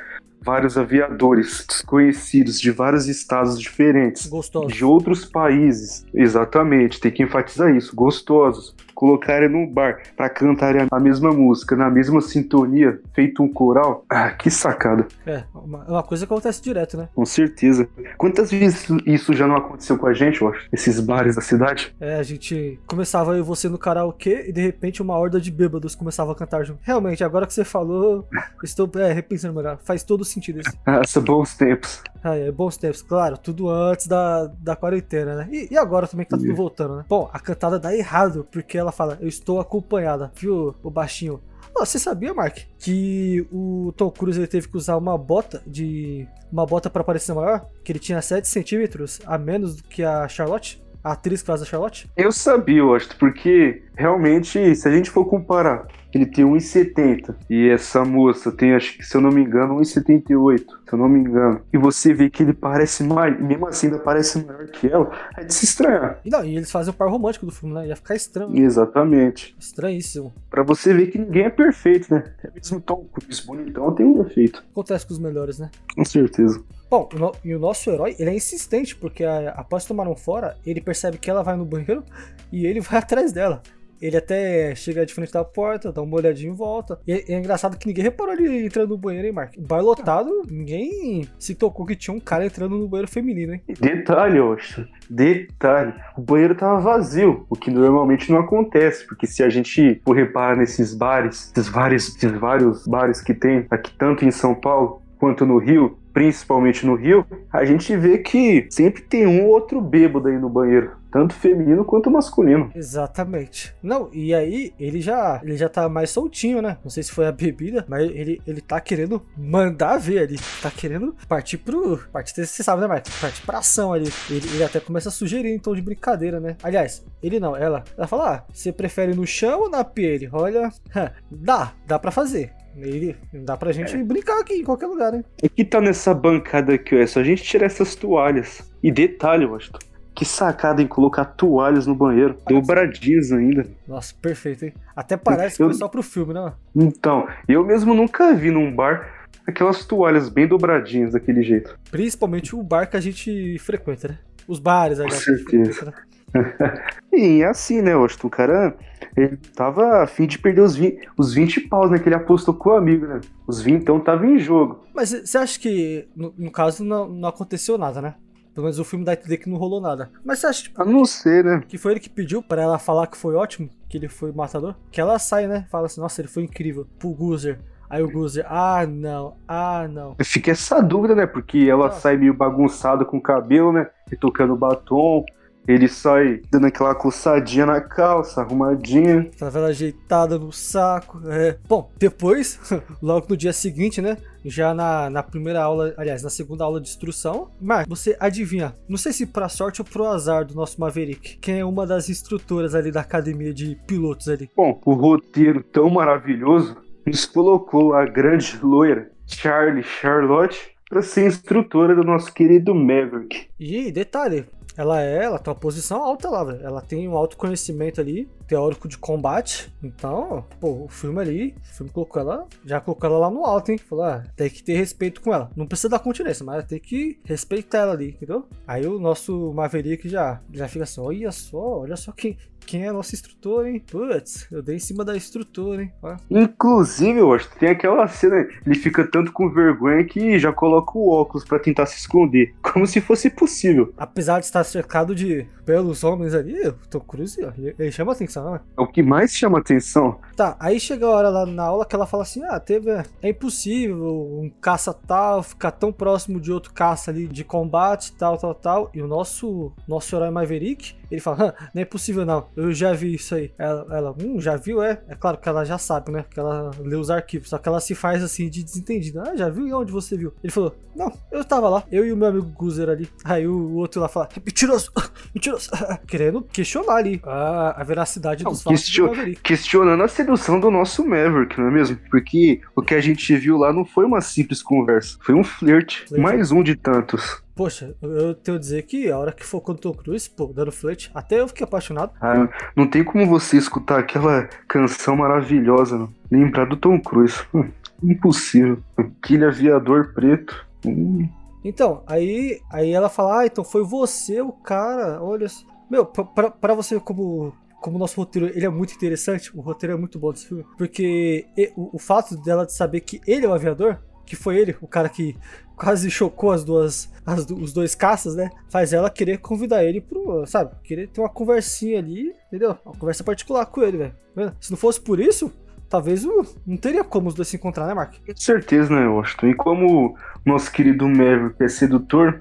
vários 0.46 0.78
aviadores 0.78 1.66
desconhecidos 1.68 2.62
de 2.62 2.70
vários 2.70 3.08
estados 3.08 3.60
diferentes, 3.60 4.28
gostosos. 4.28 4.72
de 4.72 4.86
outros 4.86 5.26
países. 5.26 6.06
Exatamente, 6.14 7.00
tem 7.00 7.12
que 7.12 7.24
enfatizar 7.24 7.76
isso, 7.76 7.96
gostosos 7.96 8.76
colocarem 8.96 9.50
no 9.50 9.68
bar 9.68 10.02
para 10.16 10.30
cantarem 10.30 10.88
a 10.90 11.00
mesma 11.00 11.32
música, 11.32 11.76
na 11.76 11.90
mesma 11.90 12.22
sintonia, 12.22 13.00
feito 13.14 13.44
um 13.44 13.52
coral. 13.52 14.06
Ah, 14.10 14.32
que 14.32 14.50
sacada. 14.50 15.06
É, 15.28 15.44
uma, 15.54 15.84
uma 15.84 16.04
coisa 16.04 16.26
que 16.26 16.34
acontece 16.34 16.64
direto, 16.64 16.98
né? 16.98 17.10
Com 17.14 17.26
certeza. 17.26 17.88
Quantas 18.18 18.50
vezes 18.50 18.88
isso 19.06 19.34
já 19.34 19.46
não 19.46 19.58
aconteceu 19.58 19.98
com 19.98 20.08
a 20.08 20.14
gente, 20.14 20.42
eu 20.42 20.48
acho? 20.48 20.68
Esses 20.72 21.00
bares 21.00 21.36
da 21.36 21.42
cidade? 21.42 21.94
É, 22.00 22.16
a 22.16 22.24
gente 22.24 22.80
começava 22.88 23.34
eu 23.34 23.40
e 23.40 23.42
você 23.42 23.68
no 23.68 23.78
karaokê 23.78 24.46
e 24.48 24.52
de 24.54 24.62
repente 24.62 25.02
uma 25.02 25.18
horda 25.18 25.40
de 25.40 25.52
bêbados 25.52 25.94
começava 25.94 26.32
a 26.32 26.36
cantar 26.36 26.64
junto. 26.64 26.80
Realmente, 26.82 27.24
agora 27.24 27.46
que 27.46 27.54
você 27.54 27.66
falou, 27.66 28.28
estou 28.64 28.90
é, 28.96 29.12
repensando 29.12 29.54
melhor. 29.54 29.78
Faz 29.84 30.04
todo 30.04 30.24
sentido 30.24 30.62
isso. 30.62 30.72
Ah, 30.86 31.02
são 31.06 31.22
bons 31.22 31.56
tempos. 31.56 32.02
Ah, 32.24 32.36
é, 32.36 32.52
bons 32.52 32.78
tempos, 32.78 33.02
claro. 33.02 33.38
Tudo 33.38 33.70
antes 33.70 34.08
da, 34.08 34.48
da 34.60 34.76
quarentena, 34.76 35.36
né? 35.36 35.50
E, 35.52 35.68
e 35.72 35.78
agora 35.78 36.08
também 36.08 36.26
que 36.26 36.32
tá 36.32 36.38
tudo 36.38 36.56
voltando, 36.56 36.98
né? 36.98 37.06
Bom, 37.08 37.30
a 37.32 37.40
cantada 37.40 37.78
dá 37.78 37.96
errado, 37.96 38.48
porque 38.52 38.78
ela 38.78 38.85
fala, 38.92 39.18
eu 39.22 39.28
estou 39.28 39.60
acompanhada, 39.60 40.32
viu, 40.36 40.76
o 40.84 40.90
baixinho? 40.90 41.42
Oh, 41.78 41.86
você 41.86 42.00
sabia, 42.00 42.34
Mark, 42.34 42.60
que 42.80 43.46
o 43.52 43.94
Tom 43.98 44.10
Cruise 44.10 44.40
ele 44.40 44.48
teve 44.48 44.68
que 44.68 44.78
usar 44.78 44.96
uma 44.96 45.18
bota 45.18 45.62
de. 45.68 46.26
uma 46.50 46.66
bota 46.66 46.90
para 46.90 47.04
parecer 47.04 47.34
maior? 47.34 47.66
Que 47.84 47.92
ele 47.92 48.00
tinha 48.00 48.22
7 48.22 48.48
centímetros 48.48 49.20
a 49.26 49.38
menos 49.38 49.76
do 49.76 49.84
que 49.84 50.02
a 50.02 50.26
Charlotte? 50.28 50.82
A 51.04 51.12
atriz 51.12 51.42
que 51.42 51.48
faz 51.48 51.62
a 51.62 51.66
Charlotte? 51.66 52.10
Eu 52.16 52.32
sabia, 52.32 52.80
eu 52.80 52.96
acho, 52.96 53.16
porque 53.18 53.84
realmente, 53.96 54.74
se 54.74 54.88
a 54.88 54.92
gente 54.92 55.12
for 55.12 55.26
comparar 55.26 55.86
ele 56.16 56.26
tem 56.26 56.46
1,70 56.46 57.36
e 57.50 57.68
essa 57.68 58.06
moça 58.06 58.50
tem, 58.50 58.74
acho 58.74 58.98
que 58.98 59.04
se 59.04 59.18
eu 59.18 59.22
não 59.22 59.30
me 59.30 59.42
engano, 59.42 59.76
1,78, 59.76 60.60
se 60.60 60.94
eu 60.94 60.98
não 60.98 61.10
me 61.10 61.20
engano. 61.20 61.60
E 61.74 61.78
você 61.78 62.14
vê 62.14 62.30
que 62.30 62.42
ele 62.42 62.54
parece 62.54 63.04
mais, 63.04 63.38
mesmo 63.38 63.68
assim 63.68 63.88
ainda 63.88 64.00
parece 64.00 64.42
maior 64.46 64.66
que 64.68 64.88
ela, 64.88 65.12
é 65.38 65.44
de 65.44 65.54
se 65.54 65.66
estranhar. 65.66 66.22
E 66.24 66.30
não, 66.30 66.46
e 66.46 66.56
eles 66.56 66.72
fazem 66.72 66.94
o 66.94 66.96
par 66.96 67.10
romântico 67.10 67.46
do 67.46 67.52
filme, 67.52 67.76
né? 67.76 67.88
Ia 67.88 67.98
ficar 67.98 68.16
estranho. 68.16 68.58
Exatamente. 68.58 69.54
Estranhíssimo. 69.60 70.34
Pra 70.50 70.64
você 70.64 70.94
ver 70.94 71.08
que 71.08 71.20
ninguém 71.20 71.44
é 71.44 71.50
perfeito, 71.50 72.14
né? 72.14 72.24
É 72.42 72.50
mesmo 72.50 72.80
Tom 72.80 73.06
Cruise 73.12 73.46
bonitão 73.46 73.94
tem 73.94 74.06
um 74.06 74.24
defeito. 74.24 74.64
Acontece 74.72 75.06
com 75.06 75.14
os 75.14 75.20
melhores, 75.20 75.60
né? 75.60 75.70
Com 75.94 76.06
certeza. 76.06 76.64
Bom, 76.90 77.10
e 77.44 77.54
o 77.54 77.60
nosso 77.60 77.90
herói, 77.90 78.16
ele 78.18 78.30
é 78.30 78.36
insistente, 78.36 78.96
porque 78.96 79.26
após 79.26 79.84
tomar 79.84 80.08
um 80.08 80.16
fora, 80.16 80.56
ele 80.66 80.80
percebe 80.80 81.18
que 81.18 81.30
ela 81.30 81.44
vai 81.44 81.58
no 81.58 81.66
banheiro 81.66 82.04
e 82.52 82.66
ele 82.66 82.80
vai 82.80 83.00
atrás 83.00 83.34
dela. 83.34 83.62
Ele 84.02 84.18
até 84.18 84.76
chega 84.76 85.06
de 85.06 85.14
frente 85.14 85.32
da 85.32 85.44
porta, 85.44 85.92
dá 85.92 86.02
uma 86.02 86.16
olhadinha 86.16 86.52
em 86.52 86.56
volta. 86.56 87.00
E 87.08 87.14
é, 87.14 87.34
é 87.34 87.40
engraçado 87.40 87.78
que 87.78 87.88
ninguém 87.88 88.04
reparou 88.04 88.34
ele 88.34 88.66
entrando 88.66 88.90
no 88.90 88.98
banheiro, 88.98 89.28
hein, 89.28 89.34
Mark? 89.34 89.54
Bar 89.58 89.82
lotado, 89.82 90.44
ninguém 90.50 91.28
se 91.40 91.56
tocou 91.56 91.86
que 91.86 91.96
tinha 91.96 92.16
um 92.16 92.20
cara 92.20 92.46
entrando 92.46 92.78
no 92.78 92.88
banheiro 92.88 93.12
feminino, 93.12 93.54
hein? 93.54 93.62
Detalhe, 93.80 94.40
Oxa. 94.40 94.88
Detalhe. 95.10 95.94
O 96.18 96.22
banheiro 96.22 96.56
tava 96.56 96.80
vazio, 96.80 97.46
o 97.50 97.56
que 97.56 97.72
normalmente 97.72 98.32
não 98.32 98.40
acontece, 98.40 99.06
porque 99.08 99.28
se 99.28 99.44
a 99.44 99.50
gente 99.50 100.02
for 100.04 100.16
reparar 100.16 100.58
nesses 100.58 100.94
bares, 100.94 101.52
esses 101.52 101.70
vários, 101.70 102.16
esses 102.16 102.32
vários 102.32 102.88
bares 102.88 103.22
que 103.22 103.34
tem 103.34 103.66
aqui, 103.70 103.94
tanto 103.98 104.26
em 104.26 104.32
São 104.32 104.56
Paulo 104.56 105.02
quanto 105.18 105.46
no 105.46 105.58
Rio, 105.58 105.98
principalmente 106.14 106.86
no 106.86 106.96
Rio, 106.96 107.26
a 107.52 107.66
gente 107.66 107.96
vê 107.98 108.18
que 108.20 108.68
sempre 108.70 109.02
tem 109.02 109.28
um 109.28 109.44
ou 109.44 109.50
outro 109.50 109.82
bêbado 109.82 110.28
aí 110.28 110.38
no 110.38 110.50
banheiro, 110.50 110.92
tanto 111.16 111.34
feminino 111.34 111.86
quanto 111.86 112.12
masculino. 112.12 112.70
Exatamente. 112.76 113.74
Não, 113.82 114.10
e 114.12 114.36
aí 114.36 114.74
ele 114.78 115.00
já 115.00 115.40
ele 115.42 115.56
já 115.56 115.70
tá 115.70 115.88
mais 115.88 116.10
soltinho, 116.10 116.62
né? 116.62 116.78
Não 116.84 116.92
sei 116.92 117.04
se 117.04 117.12
foi 117.14 117.26
a 117.26 117.32
bebida, 117.32 117.86
mas 117.88 118.04
ele, 118.12 118.42
ele 118.46 118.60
tá 118.60 118.82
querendo 118.82 119.26
mandar 119.38 119.98
ver 119.98 120.20
ali, 120.20 120.36
tá 120.62 120.70
querendo 120.70 121.16
partir 121.26 121.60
pro, 121.60 122.00
partir, 122.12 122.46
você 122.46 122.62
sabe, 122.62 122.82
né, 122.82 122.88
Marcos? 122.88 123.18
Partir 123.18 123.46
pra 123.46 123.60
ação 123.60 123.94
ali. 123.94 124.12
Ele, 124.30 124.46
ele 124.56 124.64
até 124.66 124.82
começa 124.82 125.08
a 125.08 125.12
sugerir 125.12 125.56
em 125.56 125.58
tom 125.58 125.74
de 125.74 125.82
brincadeira, 125.82 126.38
né? 126.42 126.58
Aliás, 126.62 127.06
ele 127.24 127.40
não, 127.40 127.56
ela, 127.56 127.86
ela 127.98 128.08
fala: 128.08 128.36
"Ah, 128.36 128.44
você 128.52 128.74
prefere 128.74 129.16
no 129.16 129.26
chão 129.26 129.62
ou 129.62 129.70
na 129.70 129.86
pele?" 129.86 130.30
Olha, 130.34 130.70
dá, 131.32 131.72
dá 131.88 131.98
para 131.98 132.12
fazer. 132.12 132.52
Ele, 132.76 133.16
dá 133.32 133.56
pra 133.56 133.72
gente 133.72 133.96
é. 133.96 134.04
brincar 134.04 134.42
aqui 134.42 134.56
em 134.56 134.66
qualquer 134.66 134.88
lugar, 134.88 135.14
hein? 135.14 135.24
O 135.42 135.50
que 135.50 135.64
tá 135.64 135.80
nessa 135.80 136.14
bancada 136.14 136.74
aqui, 136.74 136.98
é 136.98 137.08
só 137.08 137.22
a 137.22 137.24
gente 137.24 137.42
tirar 137.42 137.68
essas 137.68 137.96
toalhas. 137.96 138.70
E 138.84 138.92
detalhe, 138.92 139.46
eu 139.46 139.56
acho. 139.56 139.72
Que 140.16 140.24
sacada 140.24 140.82
em 140.82 140.88
colocar 140.88 141.26
toalhas 141.26 141.86
no 141.86 141.94
banheiro. 141.94 142.38
Dobradinhas 142.48 143.32
ainda. 143.34 143.68
Nossa, 143.86 144.14
perfeito, 144.22 144.66
hein? 144.66 144.74
Até 144.96 145.18
parece 145.18 145.62
eu... 145.62 145.68
que 145.68 145.74
foi 145.74 145.80
só 145.80 145.90
pro 145.90 146.02
filme, 146.02 146.34
né? 146.34 146.54
Então, 146.74 147.28
eu 147.48 147.66
mesmo 147.66 147.94
nunca 147.94 148.34
vi 148.34 148.50
num 148.50 148.74
bar 148.74 149.28
aquelas 149.46 149.86
toalhas 149.86 150.30
bem 150.30 150.48
dobradinhas 150.48 151.14
daquele 151.14 151.44
jeito. 151.44 151.78
Principalmente 151.92 152.56
o 152.56 152.64
bar 152.64 152.90
que 152.90 152.98
a 152.98 153.02
gente 153.02 153.60
frequenta, 153.60 154.08
né? 154.08 154.18
Os 154.48 154.60
bares, 154.60 155.00
aliás. 155.00 155.26
Com 155.26 155.36
certeza. 155.36 155.94
e 157.12 157.42
é 157.42 157.48
assim, 157.48 157.82
né, 157.82 157.96
Washington? 157.96 158.28
O 158.28 158.30
cara, 158.30 158.76
ele 159.16 159.38
tava 159.56 160.04
a 160.04 160.08
fim 160.08 160.28
de 160.28 160.38
perder 160.38 160.62
os 160.62 160.76
20, 160.76 161.10
os 161.18 161.34
20 161.34 161.62
paus, 161.62 161.92
né? 161.92 162.00
Que 162.00 162.08
ele 162.08 162.16
apostou 162.16 162.54
com 162.54 162.70
o 162.70 162.74
amigo, 162.74 163.06
né? 163.06 163.22
Os 163.48 163.62
20 163.62 163.82
então 163.82 164.00
tava 164.00 164.26
em 164.26 164.40
jogo. 164.40 164.84
Mas 164.94 165.10
você 165.12 165.38
acha 165.38 165.60
que, 165.60 166.08
no, 166.16 166.34
no 166.38 166.52
caso, 166.52 166.84
não, 166.84 167.08
não 167.08 167.30
aconteceu 167.30 167.78
nada, 167.78 168.02
né? 168.02 168.16
Pelo 168.56 168.64
menos 168.66 168.80
o 168.80 168.86
filme 168.86 169.04
dá 169.04 169.12
a 169.12 169.16
entender 169.16 169.38
que 169.38 169.50
não 169.50 169.58
rolou 169.58 169.82
nada. 169.82 170.10
Mas 170.24 170.40
você 170.40 170.48
acha 170.48 170.64
tipo, 170.64 170.82
A 170.82 170.86
não 170.86 171.04
ser, 171.04 171.44
né? 171.44 171.62
Que 171.68 171.78
foi 171.78 171.92
ele 171.92 172.00
que 172.00 172.10
pediu 172.10 172.42
para 172.42 172.62
ela 172.62 172.80
falar 172.80 173.08
que 173.08 173.18
foi 173.18 173.36
ótimo, 173.36 173.70
que 173.90 173.98
ele 173.98 174.08
foi 174.08 174.32
matador? 174.32 174.76
Que 174.90 175.02
ela 175.02 175.20
sai, 175.20 175.46
né? 175.46 175.68
Fala 175.70 175.88
assim, 175.88 176.00
nossa, 176.00 176.22
ele 176.22 176.30
foi 176.30 176.44
incrível. 176.44 176.88
Pro 176.98 177.10
Guzer. 177.10 177.60
Aí 177.90 178.02
o 178.02 178.10
Guzer, 178.10 178.46
ah 178.50 178.88
não, 178.88 179.36
ah 179.46 179.88
não. 179.90 180.16
Fica 180.24 180.52
essa 180.52 180.82
dúvida, 180.82 181.14
né? 181.14 181.28
Porque 181.28 181.68
ela 181.70 181.92
sai 181.92 182.16
meio 182.16 182.34
bagunçada 182.34 183.04
com 183.04 183.18
o 183.18 183.22
cabelo, 183.22 183.74
né? 183.74 183.90
E 184.10 184.16
tocando 184.16 184.56
batom 184.56 185.26
Ele 185.68 185.88
sai 185.88 186.42
dando 186.52 186.68
aquela 186.68 186.94
coçadinha 186.94 187.66
na 187.66 187.82
calça, 187.82 188.42
arrumadinha. 188.42 189.30
Aquela 189.34 189.52
vela 189.52 189.68
ajeitada 189.68 190.38
no 190.38 190.52
saco. 190.52 191.22
É. 191.28 191.58
Bom, 191.68 191.92
depois, 191.98 192.60
logo 193.02 193.28
no 193.30 193.38
dia 193.38 193.54
seguinte, 193.54 194.02
né? 194.02 194.18
Já 194.44 194.74
na, 194.74 195.10
na 195.10 195.24
primeira 195.24 195.64
aula, 195.64 195.94
aliás, 195.98 196.22
na 196.22 196.30
segunda 196.30 196.64
aula 196.64 196.80
de 196.80 196.88
instrução. 196.88 197.50
Mark, 197.60 197.88
você 197.90 198.16
adivinha? 198.20 198.76
Não 198.88 198.98
sei 198.98 199.12
se 199.12 199.26
pra 199.26 199.50
sorte 199.50 199.82
ou 199.82 199.86
pro 199.86 200.06
azar 200.06 200.46
do 200.46 200.54
nosso 200.54 200.80
Maverick. 200.80 201.38
Quem 201.38 201.60
é 201.60 201.66
uma 201.66 201.88
das 201.88 202.10
instrutoras 202.10 202.76
ali 202.76 202.92
da 202.92 203.02
academia 203.02 203.54
de 203.54 203.76
pilotos 203.88 204.30
ali? 204.30 204.50
Bom, 204.56 204.80
o 204.86 204.94
roteiro 204.94 205.64
tão 205.64 205.90
maravilhoso 205.90 206.78
nos 207.06 207.26
colocou 207.26 207.94
a 207.94 208.06
grande 208.06 208.60
loira 208.62 209.12
Charlie 209.26 209.84
Charlotte 209.84 210.76
para 210.90 211.02
ser 211.02 211.26
instrutora 211.26 211.96
do 211.96 212.04
nosso 212.04 212.32
querido 212.34 212.76
Maverick. 212.76 213.48
E 213.60 213.92
detalhe, 213.92 214.46
ela 214.78 215.02
é, 215.02 215.24
ela 215.24 215.40
tem 215.40 215.52
uma 215.54 215.60
posição 215.60 216.04
alta 216.04 216.30
lá. 216.30 216.42
Ela 216.62 216.82
tem 216.82 217.08
um 217.08 217.16
alto 217.16 217.38
conhecimento 217.38 218.02
ali, 218.02 218.30
teórico 218.48 218.88
de 218.88 218.98
combate. 218.98 219.72
Então, 219.84 220.46
pô, 220.60 220.86
o 220.86 220.88
filme 220.88 221.20
ali, 221.22 221.56
o 221.62 221.76
filme 221.76 221.92
colocou 221.92 222.22
ela, 222.22 222.48
já 222.66 222.80
colocou 222.80 223.10
ela 223.10 223.20
lá 223.20 223.30
no 223.30 223.46
alto, 223.46 223.72
hein? 223.72 223.78
Falou, 223.78 224.06
ah, 224.06 224.24
tem 224.36 224.50
que 224.50 224.64
ter 224.64 224.78
respeito 224.78 225.22
com 225.22 225.34
ela. 225.34 225.50
Não 225.56 225.68
precisa 225.68 225.90
dar 225.90 226.00
continência, 226.00 226.46
mas 226.46 226.66
tem 226.66 226.80
que 226.80 227.20
respeitar 227.24 227.80
ela 227.80 227.94
ali, 227.94 228.10
entendeu? 228.10 228.48
Aí 228.68 228.86
o 228.86 229.00
nosso 229.00 229.54
Maverick 229.54 230.08
já, 230.10 230.42
já 230.52 230.68
fica 230.68 230.84
assim, 230.84 231.02
olha 231.02 231.32
só, 231.32 231.82
olha 231.82 231.96
só 231.96 232.12
quem, 232.12 232.38
quem 232.66 232.86
é 232.86 232.92
nosso 232.92 233.14
instrutor, 233.14 233.68
hein? 233.68 233.84
Putz, 233.86 234.48
eu 234.52 234.62
dei 234.62 234.76
em 234.76 234.80
cima 234.80 235.06
da 235.06 235.16
instrutora, 235.16 235.84
hein? 235.84 235.94
Ó. 236.02 236.16
Inclusive, 236.30 237.20
eu 237.20 237.34
acho 237.34 237.50
que 237.50 237.60
tem 237.60 237.70
aquela 237.70 238.08
cena, 238.08 238.48
ele 238.66 238.76
fica 238.76 239.06
tanto 239.06 239.32
com 239.32 239.50
vergonha 239.50 240.04
que 240.04 240.40
já 240.40 240.52
coloca 240.52 240.98
o 240.98 241.10
óculos 241.10 241.46
para 241.46 241.60
tentar 241.60 241.86
se 241.86 241.98
esconder, 241.98 242.54
como 242.62 242.88
se 242.88 243.00
fosse 243.00 243.30
possível. 243.30 243.94
Apesar 243.98 244.40
de 244.40 244.46
estar 244.46 244.64
cercado 244.64 245.14
de 245.14 245.48
belos 245.66 246.04
homens 246.04 246.34
ali, 246.34 246.68
o 246.68 246.74
Tom 246.90 247.00
Cruise, 247.00 247.40
ele 247.78 247.92
chama 247.92 248.12
atenção, 248.12 248.35
né? 248.42 248.62
É 248.78 248.82
o 248.82 248.88
que 248.88 249.02
mais 249.02 249.32
chama 249.32 249.60
atenção. 249.60 250.20
Tá, 250.36 250.56
aí 250.60 250.80
chega 250.80 251.06
a 251.06 251.10
hora 251.10 251.30
lá 251.30 251.46
na 251.46 251.64
aula 251.64 251.86
que 251.86 251.96
ela 251.96 252.06
fala 252.06 252.24
assim: 252.24 252.44
ah, 252.44 252.60
teve. 252.60 252.92
É 253.22 253.30
impossível 253.30 254.40
um 254.40 254.50
caça 254.62 254.94
tal 254.94 255.42
ficar 255.44 255.72
tão 255.72 255.92
próximo 255.92 256.40
de 256.40 256.52
outro 256.52 256.74
caça 256.74 257.12
ali 257.12 257.28
de 257.28 257.44
combate, 257.44 258.14
tal, 258.14 258.38
tal, 258.38 258.54
tal. 258.54 258.92
E 258.94 259.02
o 259.02 259.08
nosso, 259.08 259.72
nosso 259.88 260.16
herói 260.16 260.30
Maverick, 260.30 260.96
ele 261.10 261.22
fala: 261.22 261.56
não 261.74 261.82
é 261.82 261.84
impossível 261.84 262.26
não, 262.26 262.48
eu 262.56 262.74
já 262.74 262.94
vi 262.94 263.16
isso 263.16 263.36
aí. 263.36 263.54
Ela, 263.58 263.86
ela, 263.96 264.16
hum, 264.20 264.40
já 264.40 264.56
viu? 264.56 264.82
É. 264.82 265.02
É 265.08 265.16
claro 265.16 265.38
que 265.38 265.48
ela 265.48 265.64
já 265.64 265.78
sabe, 265.78 266.12
né? 266.12 266.26
Que 266.30 266.40
ela 266.40 266.72
lê 266.80 266.96
os 266.96 267.10
arquivos, 267.10 267.50
só 267.50 267.58
que 267.58 267.68
ela 267.70 267.80
se 267.80 267.96
faz 267.96 268.24
assim 268.24 268.50
de 268.50 268.64
desentendida. 268.64 269.24
Ah, 269.28 269.36
já 269.36 269.50
viu? 269.50 269.68
E 269.68 269.74
onde 269.74 269.92
você 269.92 270.18
viu? 270.18 270.34
Ele 270.44 270.52
falou: 270.52 270.76
não, 270.96 271.12
eu 271.32 271.44
tava 271.44 271.70
lá, 271.70 271.84
eu 271.92 272.06
e 272.06 272.12
o 272.12 272.18
meu 272.18 272.30
amigo 272.30 272.46
Guzer 272.52 272.90
ali. 272.90 273.10
Aí 273.24 273.48
o, 273.48 273.54
o 273.54 273.76
outro 273.76 274.02
lá 274.02 274.08
fala: 274.08 274.30
mentiroso, 274.46 274.92
mentiroso. 275.34 275.70
Querendo 276.08 276.42
questionar 276.42 276.96
ali 276.96 277.22
a, 277.24 277.82
a 277.82 277.84
veracidade 277.84 278.25
Não, 278.44 278.52
dos 278.52 278.64
fatos 278.64 278.82
question- 278.82 279.08
do 279.14 279.40
questionando 279.42 280.02
a 280.04 280.08
sedução 280.08 280.60
do 280.60 280.72
nosso 280.72 281.06
Maverick, 281.06 281.60
não 281.60 281.68
é 281.68 281.72
mesmo? 281.72 281.98
Porque 282.10 282.62
o 282.76 282.82
que 282.82 282.96
a 282.96 283.02
gente 283.02 283.36
viu 283.38 283.58
lá 283.58 283.72
não 283.72 283.86
foi 283.86 284.06
uma 284.06 284.22
simples 284.22 284.62
conversa, 284.64 285.18
foi 285.22 285.36
um 285.36 285.44
flerte. 285.44 286.06
Flerte. 286.08 286.20
Mais 286.22 286.52
um 286.52 286.64
de 286.64 286.76
tantos. 286.76 287.44
Poxa, 287.56 287.96
eu- 288.02 288.34
tenho 288.36 288.58
a 288.58 288.60
dizer 288.60 288.82
que 288.84 289.10
a 289.10 289.18
hora 289.18 289.32
que 289.32 289.46
for 289.46 289.62
com 289.62 289.72
o 289.72 289.76
Tom 289.76 289.94
Cruise, 289.94 290.30
pô, 290.30 290.48
dando 290.54 290.72
flerte, 290.74 291.10
até 291.16 291.40
eu 291.40 291.48
fiquei 291.48 291.64
apaixonado. 291.64 292.12
Ah, 292.20 292.50
não 292.76 292.86
tem 292.86 293.04
como 293.04 293.26
você 293.28 293.56
escutar 293.58 294.00
aquela 294.00 294.50
canção 294.68 295.16
maravilhosa, 295.16 295.98
não. 295.98 296.10
lembrar 296.30 296.66
do 296.66 296.76
Tom 296.76 297.00
Cruise. 297.00 297.40
Hum, 297.54 297.70
impossível. 298.04 298.80
Aquele 298.98 299.46
aviador 299.46 300.12
preto. 300.14 300.66
Hum, 300.86 301.28
Então, 301.64 302.04
aí, 302.06 302.60
aí 302.72 302.92
ela 302.92 303.10
fala, 303.10 303.40
ah, 303.42 303.46
então 303.46 303.64
foi 303.64 303.84
você 303.84 304.40
o 304.42 304.52
cara, 304.52 305.20
olha. 305.24 305.48
só." 305.50 305.66
Meu, 305.90 306.06
pra, 306.06 306.52
pra 306.52 306.74
você 306.76 307.00
como. 307.00 307.54
Como 307.86 307.98
o 307.98 308.00
nosso 308.00 308.20
roteiro 308.20 308.48
ele 308.48 308.66
é 308.66 308.70
muito 308.70 308.96
interessante, 308.96 309.56
o 309.56 309.62
roteiro 309.62 309.94
é 309.94 309.96
muito 309.96 310.18
bom 310.18 310.32
desse 310.32 310.48
filme, 310.48 310.66
porque 310.76 311.46
o, 311.76 311.96
o 311.98 312.00
fato 312.00 312.36
dela 312.36 312.66
de 312.66 312.74
saber 312.74 313.02
que 313.02 313.22
ele 313.28 313.46
é 313.46 313.48
o 313.48 313.54
aviador, 313.54 314.00
que 314.26 314.36
foi 314.36 314.58
ele, 314.58 314.76
o 314.82 314.88
cara 314.88 315.08
que 315.08 315.38
quase 315.76 316.10
chocou 316.10 316.52
as 316.52 316.64
duas, 316.64 317.14
as 317.24 317.46
os 317.52 317.72
dois 317.74 317.94
caças, 317.94 318.36
né? 318.36 318.50
Faz 318.72 318.92
ela 318.92 319.08
querer 319.08 319.38
convidar 319.38 319.84
ele 319.84 320.02
pro, 320.02 320.48
sabe? 320.48 320.72
Querer 320.84 321.10
ter 321.10 321.22
uma 321.22 321.30
conversinha 321.30 322.00
ali, 322.00 322.34
entendeu? 322.48 322.76
Uma 322.84 322.96
conversa 322.96 323.24
particular 323.24 323.64
com 323.68 323.84
ele, 323.84 323.98
velho. 324.00 324.56
Se 324.60 324.72
não 324.72 324.78
fosse 324.80 325.00
por 325.00 325.20
isso, 325.20 325.54
talvez 325.88 326.26
o- 326.26 326.44
não 326.66 326.78
teria 326.78 327.04
como 327.04 327.28
os 327.28 327.36
dois 327.36 327.48
se 327.50 327.56
encontrar, 327.56 327.86
né, 327.86 327.94
Mark? 327.94 328.16
com 328.26 328.36
certeza, 328.36 328.90
né, 328.96 329.08
Washington? 329.08 329.46
E 329.50 329.54
como 329.54 330.18
nosso 330.44 330.72
querido 330.72 331.08
Maverick 331.08 331.64
é 331.64 331.68
sedutor, 331.68 332.40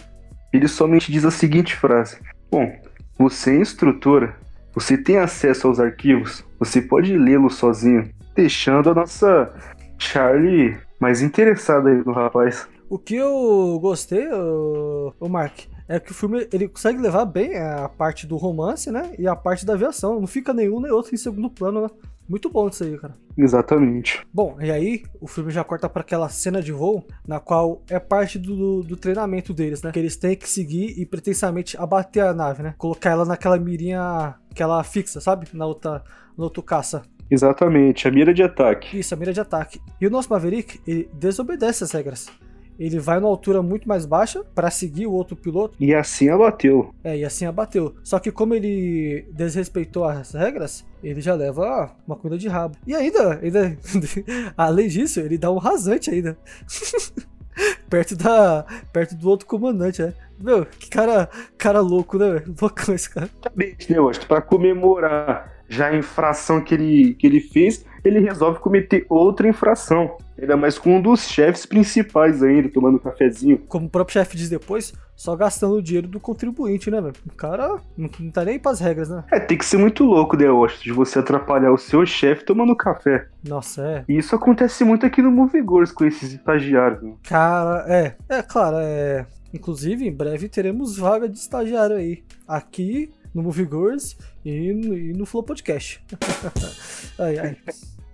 ele 0.55 0.69
somente 0.69 1.12
diz 1.12 1.23
a 1.27 1.31
seguinte 1.31 1.77
frase: 1.77 2.16
Bom, 2.51 2.73
você 3.19 3.51
é 3.51 3.61
instrutora, 3.61 4.42
você 4.75 4.99
tem 4.99 5.19
acesso 5.19 5.69
aos 5.69 5.79
arquivos, 5.79 6.45
você 6.59 6.83
pode 6.83 7.17
lê-los 7.17 7.55
sozinho, 7.55 8.11
deixando 8.35 8.91
a 8.91 8.95
nossa 8.95 9.53
Charlie 9.99 10.77
mais 11.01 11.23
interessada 11.23 11.91
aí 11.91 12.03
no 12.05 12.13
rapaz. 12.13 12.69
O 12.89 12.99
que 12.99 13.17
eu 13.17 13.79
gostei, 13.81 14.27
o, 14.31 15.29
Mark, 15.29 15.61
é 15.89 15.99
que 15.99 16.11
o 16.11 16.15
filme 16.15 16.47
ele 16.53 16.69
consegue 16.69 17.01
levar 17.01 17.25
bem 17.25 17.57
a 17.57 17.89
parte 17.89 18.27
do 18.27 18.37
romance, 18.37 18.91
né? 18.91 19.15
E 19.19 19.27
a 19.27 19.35
parte 19.35 19.65
da 19.67 19.75
aviação. 19.75 20.21
Não 20.21 20.27
fica 20.27 20.53
nenhum 20.53 20.81
nem 20.81 20.91
outro 20.91 21.15
em 21.15 21.19
segundo 21.19 21.51
plano, 21.51 21.83
né? 21.83 21.89
Muito 22.29 22.49
bom 22.49 22.69
isso 22.69 22.85
aí, 22.85 22.99
cara. 22.99 23.15
Exatamente. 23.37 24.23
Bom, 24.33 24.57
e 24.61 24.71
aí 24.71 25.03
o 25.21 25.27
filme 25.27 25.51
já 25.51 25.63
corta 25.63 25.89
para 25.89 26.03
aquela 26.03 26.29
cena 26.29 26.63
de 26.63 26.73
voo, 26.73 27.07
na 27.27 27.41
qual 27.41 27.83
é 27.89 27.99
parte 27.99 28.39
do, 28.39 28.83
do 28.83 28.97
treinamento 28.97 29.53
deles, 29.53 29.83
né? 29.83 29.93
Que 29.93 29.99
eles 29.99 30.17
têm 30.17 30.37
que 30.37 30.49
seguir 30.49 30.99
e 30.99 31.05
pretensamente 31.05 31.77
abater 31.77 32.23
a 32.23 32.33
nave, 32.33 32.63
né? 32.63 32.75
Colocar 32.79 33.11
ela 33.11 33.25
naquela 33.25 33.59
mirinha 33.59 34.35
que 34.55 34.63
ela 34.63 34.83
fixa, 34.85 35.21
sabe? 35.21 35.47
Na 35.53 35.67
outra, 35.67 36.03
no 36.37 36.45
outro 36.45 36.63
caça. 36.63 37.03
Exatamente, 37.31 38.07
a 38.07 38.11
mira 38.11 38.33
de 38.33 38.43
ataque. 38.43 38.99
Isso, 38.99 39.15
a 39.15 39.17
mira 39.17 39.33
de 39.33 39.41
ataque. 39.41 39.81
E 40.01 40.07
o 40.07 40.11
nosso 40.11 40.31
Maverick, 40.31 40.81
ele 40.87 41.09
desobedece 41.15 41.85
as 41.85 41.91
regras. 41.91 42.29
Ele 42.79 42.99
vai 42.99 43.21
numa 43.21 43.29
altura 43.29 43.63
muito 43.63 43.89
mais 43.89 44.05
baixa 44.05 44.45
para 44.55 44.71
seguir 44.71 45.07
o 45.07 45.13
outro 45.13 45.37
piloto. 45.37 45.77
E 45.79 45.95
assim 45.95 46.29
abateu. 46.29 46.93
É, 47.03 47.17
e 47.17 47.25
assim 47.25 47.47
abateu. 47.47 47.95
Só 48.03 48.19
que 48.19 48.33
como 48.33 48.55
ele 48.55 49.27
desrespeitou 49.33 50.05
as 50.05 50.33
regras, 50.33 50.85
ele 51.03 51.21
já 51.21 51.35
leva 51.35 51.95
uma 52.07 52.17
comida 52.17 52.39
de 52.39 52.49
rabo. 52.49 52.77
E 52.87 52.95
ainda, 52.95 53.39
ainda 53.41 53.77
além 54.57 54.89
disso, 54.89 55.21
ele 55.21 55.39
dá 55.39 55.51
um 55.51 55.59
rasante 55.59 56.11
ainda. 56.11 56.37
perto 57.89 58.17
da 58.17 58.67
perto 58.93 59.15
do 59.15 59.29
outro 59.29 59.47
comandante, 59.47 60.03
né? 60.03 60.13
Meu, 60.41 60.67
que 60.67 60.91
cara, 60.91 61.29
cara 61.57 61.81
louco, 61.81 62.19
né? 62.19 62.33
velho? 62.33 62.55
Loucão 62.61 62.95
esse 62.95 63.09
cara. 63.09 63.31
Exatamente, 63.41 63.93
né, 63.93 64.01
Washington? 64.01 64.27
Pra 64.27 64.43
comemorar 64.43 65.55
já 65.69 65.89
a 65.89 65.97
infração 65.97 66.61
que 66.61 66.75
ele, 66.75 67.15
que 67.15 67.27
ele 67.27 67.41
fez, 67.41 67.85
ele 68.05 68.21
resolve 68.21 68.61
cometer 68.61 69.07
outra 69.09 69.49
infração. 69.49 70.17
Ainda 70.38 70.57
mais 70.57 70.79
com 70.79 70.97
um 70.97 71.01
dos 71.01 71.29
chefes 71.29 71.64
principais 71.64 72.43
ainda, 72.43 72.69
tomando 72.69 72.97
um 72.97 72.99
cafezinho. 72.99 73.59
Como 73.69 73.87
o 73.87 73.90
próprio 73.90 74.14
chefe 74.14 74.37
diz 74.37 74.51
depois, 74.51 74.93
só 75.14 75.37
gastando 75.37 75.77
o 75.77 75.83
dinheiro 75.83 76.09
do 76.09 76.19
contribuinte, 76.19 76.90
né, 76.90 77.01
velho? 77.01 77.14
O 77.27 77.35
cara 77.35 77.79
não, 77.97 78.11
não 78.19 78.31
tá 78.31 78.45
nem 78.45 78.59
pras 78.59 78.81
regras, 78.81 79.09
né? 79.09 79.25
É, 79.33 79.38
tem 79.38 79.57
que 79.57 79.64
ser 79.64 79.77
muito 79.77 80.05
louco, 80.05 80.37
né, 80.37 80.51
Washington, 80.51 80.83
de 80.83 80.93
você 80.93 81.21
atrapalhar 81.21 81.73
o 81.73 81.79
seu 81.79 82.05
chefe 82.05 82.45
tomando 82.45 82.75
café. 82.75 83.29
Nossa, 83.47 83.83
é. 83.83 84.05
E 84.09 84.19
isso 84.19 84.35
acontece 84.35 84.85
muito 84.85 85.07
aqui 85.07 85.23
no 85.23 85.31
Movie 85.31 85.61
Girls 85.61 85.95
com 85.95 86.05
esses 86.05 86.33
estagiários. 86.33 87.01
Né? 87.03 87.14
Cara, 87.23 87.85
é. 87.88 88.17
É, 88.29 88.43
claro, 88.43 88.77
é. 88.81 89.25
Inclusive, 89.53 90.05
em 90.05 90.12
breve 90.12 90.49
teremos 90.49 90.99
vaga 90.99 91.29
de 91.29 91.38
estagiário 91.38 91.97
aí. 91.97 92.25
Aqui 92.47 93.12
no 93.33 93.43
Movie 93.43 93.64
Girls 93.64 94.17
e 94.45 94.73
no, 94.73 94.97
e 94.97 95.12
no 95.12 95.25
Flow 95.25 95.45
Podcast. 95.45 96.05
ai, 97.19 97.38
ai. 97.38 97.57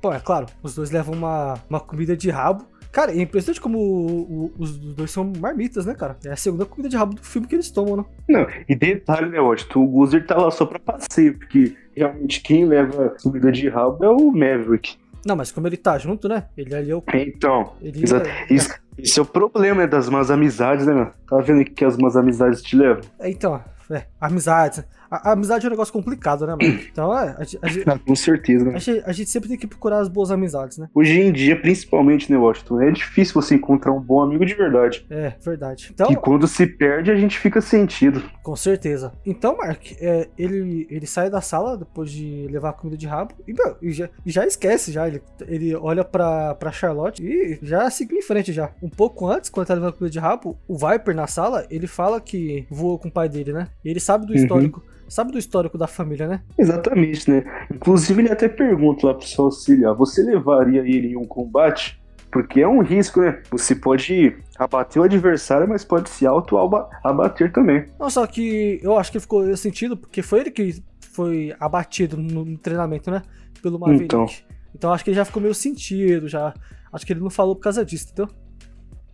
Bom, 0.03 0.13
é 0.13 0.21
claro, 0.21 0.47
os 0.63 0.75
dois 0.75 0.91
levam 0.91 1.15
uma, 1.15 1.55
uma 1.69 1.81
comida 1.81 2.17
de 2.17 2.31
rabo. 2.31 2.65
Cara, 2.91 3.13
é 3.13 3.21
impressionante 3.21 3.61
como 3.61 3.79
o- 3.79 4.45
o- 4.47 4.53
os 4.59 4.77
dois 4.77 5.11
são 5.13 5.33
marmitas, 5.39 5.87
né, 5.87 5.95
cara? 5.95 6.17
É 6.25 6.31
a 6.31 6.37
segunda 6.37 6.65
comida 6.67 6.89
de 6.89 6.97
rabo 6.97 7.15
do 7.15 7.23
filme 7.23 7.47
que 7.47 7.55
eles 7.55 7.71
tomam, 7.71 7.99
né? 7.99 8.05
Não, 8.29 8.47
e 8.69 8.75
detalhe, 8.75 9.29
né, 9.31 9.39
Washington, 9.41 9.85
o 9.85 9.87
Guzer 9.87 10.27
tá 10.27 10.37
lá 10.37 10.51
só 10.51 10.67
pra 10.67 10.79
passeio, 10.81 11.39
porque 11.39 11.77
realmente 11.95 12.41
quem 12.41 12.65
leva 12.65 13.15
comida 13.23 13.53
de 13.53 13.69
rabo 13.69 14.05
é 14.05 14.09
o 14.09 14.33
Maverick. 14.33 14.97
Não, 15.25 15.37
mas 15.37 15.53
como 15.53 15.67
ele 15.69 15.77
tá 15.77 15.99
junto, 15.99 16.29
né? 16.29 16.47
Ele 16.57 16.75
ali 16.75 16.91
é 16.91 16.97
o. 16.97 17.03
Então, 17.15 17.75
Ele 17.81 18.03
Exato. 18.03 18.27
é- 18.29 18.47
Isso, 18.53 18.71
esse 18.99 19.19
é 19.19 19.23
o 19.23 19.27
problema 19.27 19.81
né, 19.83 19.87
das 19.87 20.09
más 20.09 20.31
amizades, 20.31 20.87
né, 20.87 20.93
meu? 20.95 21.07
Tá 21.29 21.39
vendo 21.41 21.65
que 21.65 21.85
as 21.85 21.97
más 21.97 22.17
amizades 22.17 22.63
te 22.63 22.77
levam? 22.77 23.03
é, 23.19 23.31
então, 23.31 23.61
é, 23.91 24.05
amizade. 24.21 24.85
A, 25.11 25.31
a 25.31 25.33
amizade 25.33 25.67
é 25.67 25.69
um 25.69 25.71
negócio 25.71 25.93
complicado, 25.93 26.47
né, 26.47 26.55
mano? 26.55 26.79
Então, 26.93 27.13
é, 27.19 27.31
a, 27.31 27.93
a, 27.95 27.99
com 27.99 28.15
certeza, 28.15 28.65
né? 28.65 28.77
a 29.05 29.11
gente- 29.13 29.29
sempre 29.29 29.49
tem 29.49 29.59
que 29.59 29.67
procurar 29.67 29.99
as 29.99 30.09
boas 30.09 30.31
amizades, 30.31 30.79
né? 30.79 30.89
Hoje 30.95 31.21
em 31.21 31.33
dia, 31.33 31.61
principalmente, 31.61 32.31
né, 32.31 32.39
Washington? 32.39 32.81
É 32.81 32.93
difícil 32.93 33.35
você 33.35 33.57
encontrar 33.57 33.91
um 33.93 33.99
bom 34.01 34.23
amigo 34.23 34.47
de 34.47 34.55
verdade. 34.55 35.05
É, 35.11 35.33
verdade. 35.45 35.91
Então, 35.93 36.13
E 36.13 36.15
quando 36.15 36.47
se 36.47 36.65
perde, 36.65 37.11
a 37.11 37.17
gente 37.17 37.37
fica 37.41 37.61
sentido. 37.61 38.23
Com 38.45 38.55
certeza. 38.55 39.13
Então, 39.27 39.57
Mark, 39.57 39.83
é, 40.01 40.29
ele, 40.39 40.87
ele 40.89 41.07
sai 41.09 41.29
da 41.29 41.41
sala 41.41 41.77
depois 41.77 42.13
de 42.13 42.47
levar 42.49 42.69
a 42.71 42.73
comida 42.73 42.97
de 42.97 43.09
rabo 43.09 43.35
e, 43.49 43.53
meu, 43.53 43.77
já, 43.93 44.09
já 44.25 44.47
esquece 44.47 44.93
já. 44.93 45.09
Ele, 45.09 45.21
ele 45.49 45.75
olha 45.75 46.05
pra, 46.05 46.55
pra 46.55 46.71
Charlotte 46.71 47.21
e 47.21 47.59
já 47.63 47.91
seguiu 47.91 48.17
em 48.17 48.23
frente 48.23 48.53
já. 48.53 48.71
Um 48.83 48.89
pouco 48.89 49.27
antes, 49.27 49.51
quando 49.51 49.67
tá 49.67 49.75
levando 49.75 49.93
comida 49.93 50.11
de 50.11 50.19
rabo, 50.19 50.59
o 50.67 50.77
Viper 50.77 51.15
na 51.15 51.27
sala, 51.27 51.67
ele 51.71 51.87
fala 51.87 52.21
que 52.21 52.67
voou 52.71 52.99
com 52.99 53.09
o 53.09 53.13
pai 53.13 53.29
dele, 53.29 53.53
né? 53.53 53.69
E 53.85 53.91
ele 53.91 54.01
sabe 54.01 54.27
do 54.27 54.33
Uhum. 54.33 54.39
histórico 54.39 54.83
sabe 55.11 55.33
do 55.33 55.39
histórico 55.39 55.77
da 55.77 55.89
família, 55.89 56.27
né? 56.29 56.41
Exatamente, 56.57 57.29
né? 57.29 57.45
Inclusive 57.71 58.23
ele 58.23 58.31
até 58.31 58.49
pergunta 58.49 59.09
lá 59.09 59.15
pro 59.15 59.27
seu 59.27 59.47
auxiliar, 59.47 59.93
você 59.93 60.23
levaria 60.23 60.81
ele 60.81 61.09
em 61.09 61.17
um 61.17 61.27
combate? 61.27 62.01
Porque 62.31 62.61
é 62.61 62.69
um 62.69 62.81
risco, 62.81 63.21
né? 63.21 63.43
Você 63.51 63.75
pode 63.75 64.37
abater 64.57 65.03
o 65.03 65.05
adversário, 65.05 65.69
mas 65.69 65.85
pode 65.85 66.09
se 66.09 66.25
auto-abater 66.25 67.53
também. 67.53 67.87
Não, 67.99 68.09
só 68.09 68.25
que 68.25 68.79
eu 68.85 68.97
acho 68.97 69.11
que 69.11 69.19
ficou 69.19 69.57
sentido, 69.57 69.97
porque 69.97 70.23
foi 70.23 70.41
ele 70.41 70.51
que 70.53 70.81
foi 71.13 71.53
abatido 71.59 72.17
no, 72.17 72.45
no 72.45 72.57
treinamento, 72.57 73.11
né? 73.11 73.23
Pelo 73.61 73.81
Maverick. 73.81 74.05
Então. 74.05 74.27
então 74.73 74.93
acho 74.93 75.03
que 75.03 75.11
ele 75.11 75.17
já 75.17 75.25
ficou 75.25 75.43
meio 75.43 75.55
sentido, 75.55 76.29
já. 76.29 76.55
Acho 76.93 77.05
que 77.05 77.13
ele 77.13 77.21
não 77.21 77.31
falou 77.31 77.57
por 77.57 77.63
causa 77.63 77.85
disso, 77.85 78.07
entendeu? 78.13 78.33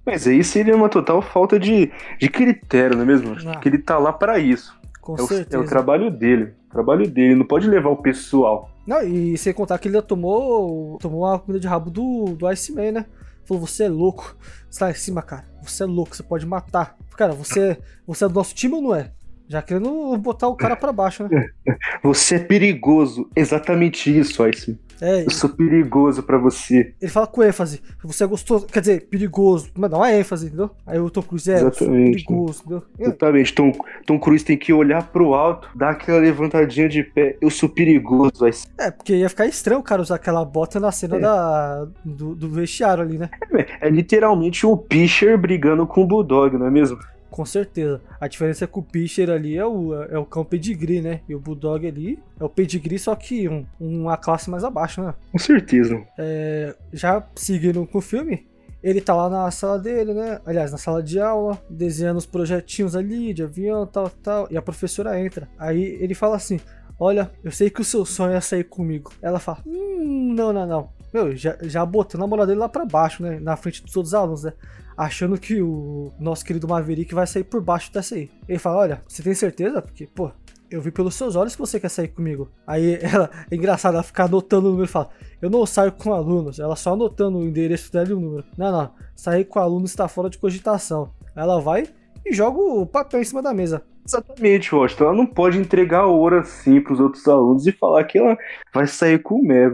Mas 0.07 0.25
aí 0.25 0.45
seria 0.45 0.77
uma 0.77 0.89
total 0.89 1.21
falta 1.21 1.59
de, 1.59 1.91
de 2.21 2.29
critério, 2.29 2.97
não 2.97 3.03
é 3.03 3.07
mesmo? 3.07 3.37
Ah. 3.49 3.57
Que 3.57 3.69
ele 3.69 3.79
tá 3.79 3.99
lá 3.99 4.13
para 4.13 4.39
isso. 4.39 4.73
Com 5.01 5.15
é 5.15 5.19
certeza. 5.19 5.59
O, 5.59 5.63
é 5.63 5.65
o 5.65 5.69
trabalho 5.69 6.11
dele. 6.13 6.55
O 6.69 6.73
trabalho 6.73 7.11
dele. 7.11 7.35
Não 7.35 7.45
pode 7.45 7.69
levar 7.69 7.91
o 7.91 7.97
pessoal. 7.97 8.71
Não, 8.87 9.03
e 9.03 9.37
sem 9.37 9.53
contar 9.53 9.79
que 9.79 9.89
ele 9.89 10.01
tomou, 10.01 10.97
tomou 10.99 11.23
uma 11.23 11.41
comida 11.41 11.59
de 11.59 11.67
rabo 11.67 11.91
do, 11.91 12.37
do 12.37 12.47
Iceman, 12.47 12.93
né? 12.93 13.07
Falou, 13.45 13.67
você 13.67 13.85
é 13.85 13.89
louco. 13.89 14.37
Você 14.71 14.79
tá 14.79 14.91
em 14.91 14.95
cima, 14.95 15.23
cara. 15.23 15.45
Você 15.63 15.83
é 15.83 15.87
louco, 15.87 16.15
você 16.15 16.23
pode 16.23 16.47
matar. 16.47 16.97
Cara, 17.17 17.33
você, 17.33 17.77
você 18.07 18.25
é 18.25 18.29
do 18.29 18.35
nosso 18.35 18.55
time 18.55 18.75
ou 18.75 18.83
não 18.83 18.95
é? 18.95 19.11
Já 19.49 19.63
querendo 19.63 20.17
botar 20.19 20.49
o 20.49 20.57
cara 20.57 20.77
para 20.77 20.93
baixo, 20.93 21.23
né? 21.23 21.49
Você 22.03 22.35
é 22.35 22.39
perigoso. 22.41 23.31
Exatamente 23.35 24.17
isso, 24.17 24.43
Iceman. 24.43 24.77
É, 25.01 25.25
eu 25.25 25.31
sou 25.31 25.51
perigoso 25.51 26.23
para 26.23 26.39
você. 26.39 26.95
Ele 27.01 27.11
fala 27.11 27.27
com 27.27 27.43
ênfase. 27.43 27.83
Você 28.03 28.25
é 28.25 28.27
gostoso, 28.27 28.67
quer 28.67 28.81
dizer, 28.81 29.09
perigoso. 29.09 29.71
Mas 29.77 29.91
dá 29.91 29.97
uma 29.97 30.13
ênfase, 30.13 30.47
entendeu? 30.47 30.71
Aí 30.87 30.99
o 30.99 31.11
Tom 31.11 31.23
Cruise 31.23 31.51
é 31.51 31.71
perigoso, 31.71 32.61
entendeu? 32.61 32.83
Exatamente. 32.99 33.55
Tom, 33.55 33.73
Tom 34.07 34.19
Cruise 34.19 34.45
tem 34.45 34.57
que 34.57 34.73
olhar 34.73 35.03
pro 35.09 35.35
alto, 35.35 35.69
dar 35.75 35.91
aquela 35.91 36.19
levantadinha 36.19 36.89
de 36.89 37.03
pé. 37.03 37.37
Eu 37.41 37.51
sou 37.51 37.69
perigoso. 37.69 38.33
Vai 38.41 38.51
É, 38.79 38.91
porque 38.91 39.17
ia 39.17 39.29
ficar 39.29 39.47
estranho 39.47 39.81
o 39.81 39.85
cara 39.85 40.03
usar 40.03 40.17
aquela 40.17 40.45
bota 40.45 40.81
na 40.81 40.93
cena 40.93 41.17
é. 41.17 41.21
da, 41.21 41.87
do, 42.05 42.35
do 42.35 42.49
vestiário 42.49 43.03
ali, 43.03 43.19
né? 43.19 43.31
É, 43.53 43.89
é 43.89 43.91
literalmente 43.91 44.67
o 44.67 44.77
Pischer 44.77 45.37
brigando 45.39 45.87
com 45.87 46.03
o 46.03 46.07
Bulldog, 46.07 46.57
não 46.57 46.67
é 46.67 46.71
mesmo? 46.71 46.99
Com 47.37 47.45
certeza. 47.45 48.01
A 48.19 48.27
diferença 48.29 48.65
é 48.65 48.67
que 48.67 48.79
o 48.79 48.83
Pischer 48.83 49.29
ali 49.29 49.59
é 49.59 49.67
o, 49.67 49.93
é 50.05 50.19
o 50.19 50.25
cão 50.25 50.43
pedigree, 50.43 51.03
né? 51.03 51.21
E 51.29 51.35
o 51.35 51.39
Bulldog 51.39 51.87
ali 51.87 52.19
é 52.41 52.43
o 52.43 52.49
pedigree, 52.49 52.99
só 52.99 53.15
que 53.15 53.47
um, 53.47 53.67
uma 53.79 54.17
classe 54.17 54.49
mais 54.49 54.65
abaixo, 54.65 55.03
né? 55.03 55.13
Com 55.31 55.39
certeza. 55.39 56.03
É, 56.17 56.75
já 56.95 57.23
seguindo 57.35 57.87
com 57.87 57.99
o 57.99 58.01
filme, 58.01 58.47
ele 58.83 59.03
tá 59.03 59.15
lá 59.15 59.29
na 59.29 59.51
sala 59.51 59.79
dele, 59.79 60.15
né? 60.15 60.41
Aliás, 60.47 60.73
na 60.73 60.79
sala 60.79 61.03
de 61.03 61.21
aula, 61.21 61.63
desenhando 61.69 62.17
os 62.17 62.25
projetinhos 62.25 62.97
ali 62.97 63.35
de 63.35 63.43
avião, 63.43 63.87
tal, 63.87 64.09
tal. 64.09 64.49
E 64.51 64.57
a 64.57 64.63
professora 64.63 65.21
entra. 65.21 65.47
Aí 65.59 65.99
ele 66.01 66.15
fala 66.15 66.37
assim: 66.37 66.59
Olha, 66.99 67.31
eu 67.45 67.51
sei 67.51 67.71
que 67.71 67.81
o 67.81 67.85
seu 67.85 68.05
sonho 68.05 68.35
é 68.35 68.41
sair 68.41 68.65
comigo. 68.65 69.13
Ela 69.21 69.39
fala: 69.39 69.59
Hum, 69.67 70.33
não, 70.35 70.53
não, 70.53 70.67
não. 70.67 70.89
Meu, 71.13 71.35
já, 71.37 71.57
já 71.63 71.85
botando 71.85 72.25
a 72.25 72.27
moral 72.27 72.47
dele 72.47 72.59
lá 72.59 72.69
pra 72.69 72.85
baixo, 72.85 73.23
né? 73.23 73.39
Na 73.41 73.57
frente 73.57 73.83
dos 73.83 73.97
outros 73.97 74.15
alunos, 74.15 74.43
né? 74.45 74.53
achando 74.97 75.39
que 75.39 75.61
o 75.61 76.13
nosso 76.19 76.45
querido 76.45 76.67
Maverick 76.67 77.15
vai 77.15 77.27
sair 77.27 77.45
por 77.45 77.61
baixo 77.61 77.93
dessa 77.93 78.15
aí. 78.15 78.31
Ele 78.49 78.59
fala: 78.59 78.79
Olha, 78.79 79.03
você 79.07 79.23
tem 79.23 79.35
certeza? 79.35 79.83
Porque, 79.83 80.07
pô, 80.07 80.31
eu 80.71 80.81
vi 80.81 80.91
pelos 80.91 81.15
seus 81.15 81.37
olhos 81.37 81.55
que 81.55 81.61
você 81.61 81.79
quer 81.79 81.91
sair 81.91 82.09
comigo. 82.09 82.51
Aí 82.67 82.99
ela, 83.03 83.31
é 83.51 83.55
engraçado, 83.55 83.95
ela 83.95 84.03
fica 84.03 84.25
anotando 84.25 84.69
o 84.69 84.71
número 84.71 84.89
e 84.89 84.91
fala: 84.91 85.11
Eu 85.41 85.51
não 85.51 85.67
saio 85.67 85.93
com 85.93 86.13
alunos. 86.15 86.59
Ela 86.59 86.77
só 86.77 86.95
anotando 86.95 87.39
o 87.39 87.45
endereço 87.45 87.93
dela 87.93 88.09
e 88.09 88.15
o 88.15 88.21
número. 88.21 88.45
Não, 88.57 88.73
não, 88.73 88.91
sair 89.15 89.45
com 89.45 89.59
alunos 89.59 89.91
está 89.91 90.09
fora 90.09 90.31
de 90.31 90.39
cogitação. 90.39 91.13
Ela 91.35 91.61
vai 91.61 91.89
e 92.25 92.33
joga 92.33 92.59
o 92.59 92.87
papel 92.87 93.21
em 93.21 93.25
cima 93.25 93.43
da 93.43 93.53
mesa. 93.53 93.83
Exatamente, 94.07 94.75
Washington. 94.75 95.05
Ela 95.05 95.15
não 95.15 95.27
pode 95.27 95.59
entregar 95.59 96.07
ouro 96.07 96.39
assim 96.39 96.81
pros 96.81 97.01
outros 97.01 97.27
alunos 97.27 97.67
e 97.67 97.73
falar 97.73 98.05
que 98.05 98.19
ela 98.19 98.39
vai 98.73 98.87
sair 98.87 99.19
com 99.19 99.41
o. 99.41 99.53
É. 99.53 99.67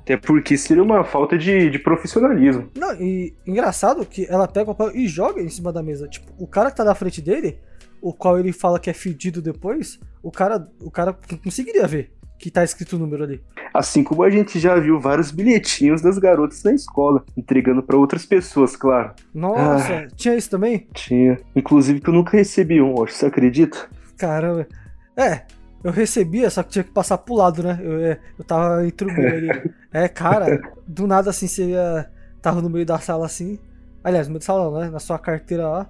Até 0.00 0.16
porque 0.16 0.56
seria 0.56 0.82
uma 0.82 1.04
falta 1.04 1.36
de, 1.36 1.70
de 1.70 1.78
profissionalismo. 1.78 2.68
Não, 2.76 2.92
e 2.94 3.34
engraçado 3.46 4.04
que 4.04 4.26
ela 4.28 4.46
pega 4.46 4.70
o 4.70 4.74
papel 4.74 4.96
e 4.96 5.08
joga 5.08 5.40
em 5.40 5.48
cima 5.48 5.72
da 5.72 5.82
mesa. 5.82 6.08
Tipo, 6.08 6.32
o 6.38 6.46
cara 6.46 6.70
que 6.70 6.76
tá 6.76 6.84
na 6.84 6.94
frente 6.94 7.20
dele, 7.20 7.58
o 8.00 8.12
qual 8.12 8.38
ele 8.38 8.52
fala 8.52 8.78
que 8.78 8.90
é 8.90 8.92
fedido 8.92 9.40
depois, 9.42 9.98
o 10.22 10.30
cara, 10.30 10.68
o 10.80 10.90
cara 10.90 11.16
conseguiria 11.42 11.86
ver 11.86 12.12
que 12.40 12.50
tá 12.50 12.64
escrito 12.64 12.96
o 12.96 12.98
número 12.98 13.22
ali. 13.22 13.42
Assim 13.72 14.02
como 14.02 14.22
a 14.22 14.30
gente 14.30 14.58
já 14.58 14.74
viu 14.80 14.98
vários 14.98 15.30
bilhetinhos 15.30 16.00
das 16.00 16.18
garotas 16.18 16.62
na 16.64 16.72
escola, 16.72 17.22
entregando 17.36 17.82
para 17.82 17.98
outras 17.98 18.24
pessoas, 18.24 18.74
claro. 18.74 19.12
Nossa, 19.34 19.94
ah, 19.94 20.08
tinha 20.16 20.34
isso 20.34 20.48
também? 20.48 20.88
Tinha. 20.94 21.38
Inclusive 21.54 22.00
que 22.00 22.08
eu 22.08 22.14
nunca 22.14 22.36
recebi 22.36 22.80
um, 22.80 23.02
acho. 23.02 23.14
Você 23.14 23.26
acredita? 23.26 23.88
Caramba. 24.16 24.66
É, 25.16 25.42
eu 25.84 25.92
recebia, 25.92 26.48
só 26.48 26.62
que 26.62 26.70
tinha 26.70 26.82
que 26.82 26.90
passar 26.90 27.18
pro 27.18 27.34
lado, 27.34 27.62
né? 27.62 27.78
Eu, 27.82 28.00
é, 28.00 28.18
eu 28.38 28.44
tava 28.44 28.86
entre 28.86 29.06
o 29.06 29.14
meio 29.14 29.28
ali. 29.28 29.70
É, 29.92 30.06
cara, 30.06 30.62
do 30.86 31.04
nada 31.04 31.30
assim, 31.30 31.48
você 31.48 31.70
ia, 31.70 32.08
tava 32.40 32.62
no 32.62 32.70
meio 32.70 32.86
da 32.86 33.00
sala 33.00 33.26
assim. 33.26 33.58
Aliás, 34.04 34.28
no 34.28 34.34
meio 34.34 34.38
da 34.38 34.46
sala 34.46 34.84
né? 34.84 34.88
Na 34.88 35.00
sua 35.00 35.18
carteira 35.18 35.68
lá. 35.68 35.88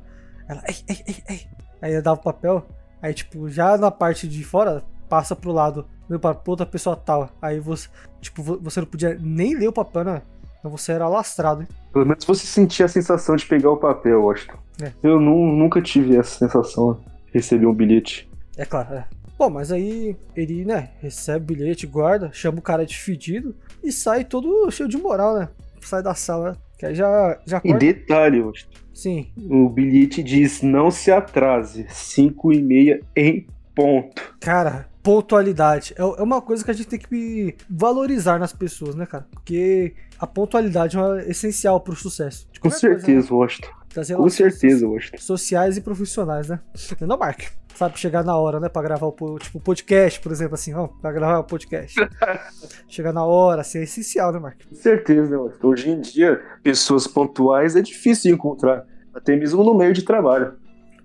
Ela, 0.49 0.63
ei, 0.67 0.77
ei, 0.89 1.05
ei, 1.07 1.17
ei. 1.29 1.41
Aí 1.83 1.93
eu 1.93 2.03
dava 2.03 2.19
o 2.19 2.23
papel. 2.23 2.67
Aí, 3.03 3.13
tipo, 3.13 3.51
já 3.51 3.77
na 3.77 3.91
parte 3.91 4.27
de 4.27 4.43
fora, 4.43 4.83
passa 5.07 5.37
pro 5.37 5.53
lado 5.53 5.87
para 6.19 6.39
outra 6.47 6.67
pessoa 6.67 6.97
tal. 6.97 7.31
Aí 7.41 7.61
você, 7.61 7.89
tipo, 8.21 8.43
você 8.43 8.81
não 8.81 8.87
podia 8.87 9.17
nem 9.21 9.55
ler 9.55 9.69
o 9.69 9.73
papel, 9.73 10.05
né? 10.05 10.23
Então 10.59 10.71
você 10.71 10.93
era 10.93 11.09
lastrado. 11.09 11.63
Hein? 11.63 11.69
Pelo 11.93 12.07
menos 12.07 12.25
você 12.25 12.47
sentia 12.47 12.87
a 12.87 12.89
sensação 12.89 13.37
de 13.37 13.47
pegar 13.47 13.71
o 13.71 13.77
papel, 13.77 14.23
Washington. 14.23 14.59
É. 14.83 14.93
Eu 15.03 15.21
não, 15.21 15.47
nunca 15.47 15.81
tive 15.81 16.17
essa 16.17 16.39
sensação 16.39 16.95
de 17.27 17.33
receber 17.33 17.67
um 17.67 17.75
bilhete. 17.75 18.31
É 18.57 18.65
claro, 18.65 18.95
é. 18.95 19.07
Bom, 19.39 19.49
mas 19.49 19.73
aí 19.73 20.15
ele, 20.37 20.67
né, 20.67 20.91
recebe 21.01 21.55
o 21.55 21.57
bilhete, 21.57 21.87
guarda, 21.87 22.31
chama 22.31 22.59
o 22.59 22.63
cara 22.63 22.85
de 22.85 22.95
fedido 22.97 23.57
e 23.83 23.91
sai 23.91 24.23
todo 24.23 24.71
cheio 24.71 24.89
de 24.89 24.99
moral, 24.99 25.35
né? 25.35 25.49
Sai 25.81 26.03
da 26.03 26.15
sala, 26.15 26.59
que 26.79 26.85
aí 26.85 26.95
já, 26.95 27.41
já 27.47 27.61
E 27.65 27.73
detalhe, 27.73 28.43
Washington. 28.43 28.79
Sim. 28.93 29.33
O 29.49 29.67
bilhete 29.71 30.23
diz 30.23 30.61
não 30.61 30.91
se 30.91 31.11
atrase, 31.11 31.87
5 31.89 32.53
e 32.53 32.61
meia 32.61 33.01
em 33.17 33.47
ponto. 33.75 34.37
Cara, 34.41 34.90
pontualidade. 35.03 35.95
É, 35.97 36.03
é 36.03 36.23
uma 36.23 36.41
coisa 36.41 36.65
que 36.65 36.71
a 36.71 36.75
gente 36.75 36.89
tem 36.89 36.99
que 36.99 37.55
valorizar 37.69 38.39
nas 38.39 38.53
pessoas, 38.53 38.95
né, 38.95 39.07
cara? 39.07 39.27
Porque 39.31 39.95
a 40.19 40.27
pontualidade 40.27 40.99
é 40.99 41.31
essencial 41.31 41.81
pro 41.81 41.95
sucesso. 41.97 42.47
Com 42.61 42.71
certeza, 42.71 43.05
coisa, 43.05 43.31
né? 43.31 43.37
Washington. 43.37 43.81
Com 44.17 44.29
certeza, 44.29 44.87
Washington. 44.87 45.19
Sociais 45.19 45.77
e 45.77 45.81
profissionais, 45.81 46.49
né? 46.49 46.61
Não, 47.01 47.19
Mark. 47.19 47.43
Sabe, 47.75 47.99
chegar 47.99 48.23
na 48.23 48.37
hora, 48.37 48.61
né? 48.61 48.69
Pra 48.69 48.83
gravar 48.83 49.07
o 49.07 49.39
tipo, 49.39 49.59
podcast, 49.59 50.21
por 50.21 50.31
exemplo, 50.31 50.55
assim, 50.55 50.75
ó, 50.75 50.87
pra 50.87 51.11
gravar 51.11 51.39
o 51.39 51.45
podcast. 51.45 51.95
chegar 52.87 53.13
na 53.13 53.25
hora, 53.25 53.63
assim, 53.63 53.79
é 53.79 53.83
essencial, 53.85 54.33
né, 54.33 54.39
Mark? 54.39 54.59
Com 54.69 54.75
certeza, 54.75 55.31
né, 55.31 55.37
Washington. 55.37 55.69
Hoje 55.69 55.91
em 55.91 56.01
dia, 56.01 56.41
pessoas 56.63 57.07
pontuais 57.07 57.77
é 57.77 57.83
difícil 57.83 58.35
encontrar. 58.35 58.87
Até 59.15 59.35
mesmo 59.35 59.65
no 59.65 59.75
meio 59.75 59.93
de 59.93 60.03
trabalho. 60.03 60.55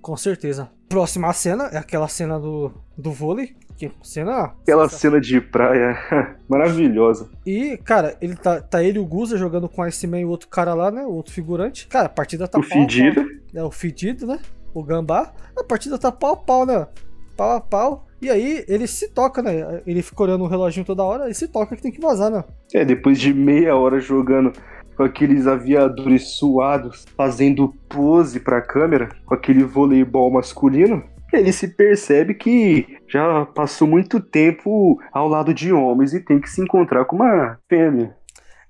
Com 0.02 0.16
certeza. 0.16 0.70
Próxima 0.88 1.34
cena 1.34 1.70
é 1.72 1.78
aquela 1.78 2.08
cena 2.08 2.40
do, 2.40 2.72
do 2.98 3.12
vôlei. 3.12 3.56
Que 3.78 3.92
cena. 4.02 4.54
Aquela 4.62 4.88
cena 4.88 5.20
de 5.20 5.42
praia 5.42 5.98
maravilhosa. 6.48 7.30
E, 7.46 7.78
cara, 7.78 8.16
ele 8.22 8.36
tá, 8.36 8.62
tá 8.62 8.82
ele 8.82 8.98
e 8.98 9.02
o 9.02 9.06
Guza 9.06 9.38
jogando 9.38 9.68
com 9.68 9.82
a 9.82 9.88
Iceman 9.88 10.22
e 10.22 10.26
o 10.26 10.30
outro 10.30 10.48
cara 10.48 10.74
lá, 10.74 10.90
né? 10.90 11.02
O 11.04 11.12
outro 11.12 11.34
figurante. 11.34 11.88
Cara, 11.88 12.06
a 12.06 12.10
partida 12.10 12.48
tá 12.48 12.58
o 12.58 12.62
pau, 12.62 12.70
fedido. 12.70 13.22
Pau. 13.22 13.32
É, 13.54 13.64
o 13.64 13.72
fedido, 13.72 14.26
né? 14.26 14.40
O 14.74 14.82
gambá. 14.82 15.34
A 15.58 15.64
partida 15.64 15.98
tá 15.98 16.12
pau 16.12 16.34
a 16.34 16.38
pau, 16.38 16.66
né? 16.66 16.88
Pau 17.36 17.52
a 17.52 17.60
pau. 17.60 18.06
E 18.22 18.30
aí 18.30 18.64
ele 18.68 18.88
se 18.88 19.10
toca, 19.10 19.42
né? 19.42 19.82
Ele 19.86 20.02
fica 20.02 20.24
olhando 20.24 20.46
o 20.46 20.48
reloginho 20.48 20.86
toda 20.86 21.04
hora 21.04 21.30
e 21.30 21.34
se 21.34 21.48
toca 21.48 21.76
que 21.76 21.82
tem 21.82 21.92
que 21.92 22.00
vazar, 22.00 22.32
né? 22.32 22.44
É, 22.74 22.86
depois 22.86 23.20
de 23.20 23.34
meia 23.34 23.76
hora 23.76 24.00
jogando 24.00 24.54
com 24.96 25.04
aqueles 25.04 25.48
aviadores 25.48 26.38
suados, 26.38 27.06
fazendo 27.16 27.74
pose 27.90 28.40
pra 28.40 28.62
câmera, 28.62 29.10
com 29.26 29.34
aquele 29.34 29.64
voleibol 29.64 30.32
masculino, 30.32 31.04
ele 31.34 31.52
se 31.52 31.68
percebe 31.68 32.34
que 32.34 32.98
já 33.08 33.46
passou 33.46 33.88
muito 33.88 34.20
tempo 34.20 34.98
ao 35.12 35.28
lado 35.28 35.54
de 35.54 35.72
homens 35.74 36.14
e 36.14 36.20
tem 36.20 36.40
que 36.40 36.50
se 36.50 36.62
encontrar 36.62 37.06
com 37.06 37.18
uma 37.18 37.60
fêmea. 37.68 38.16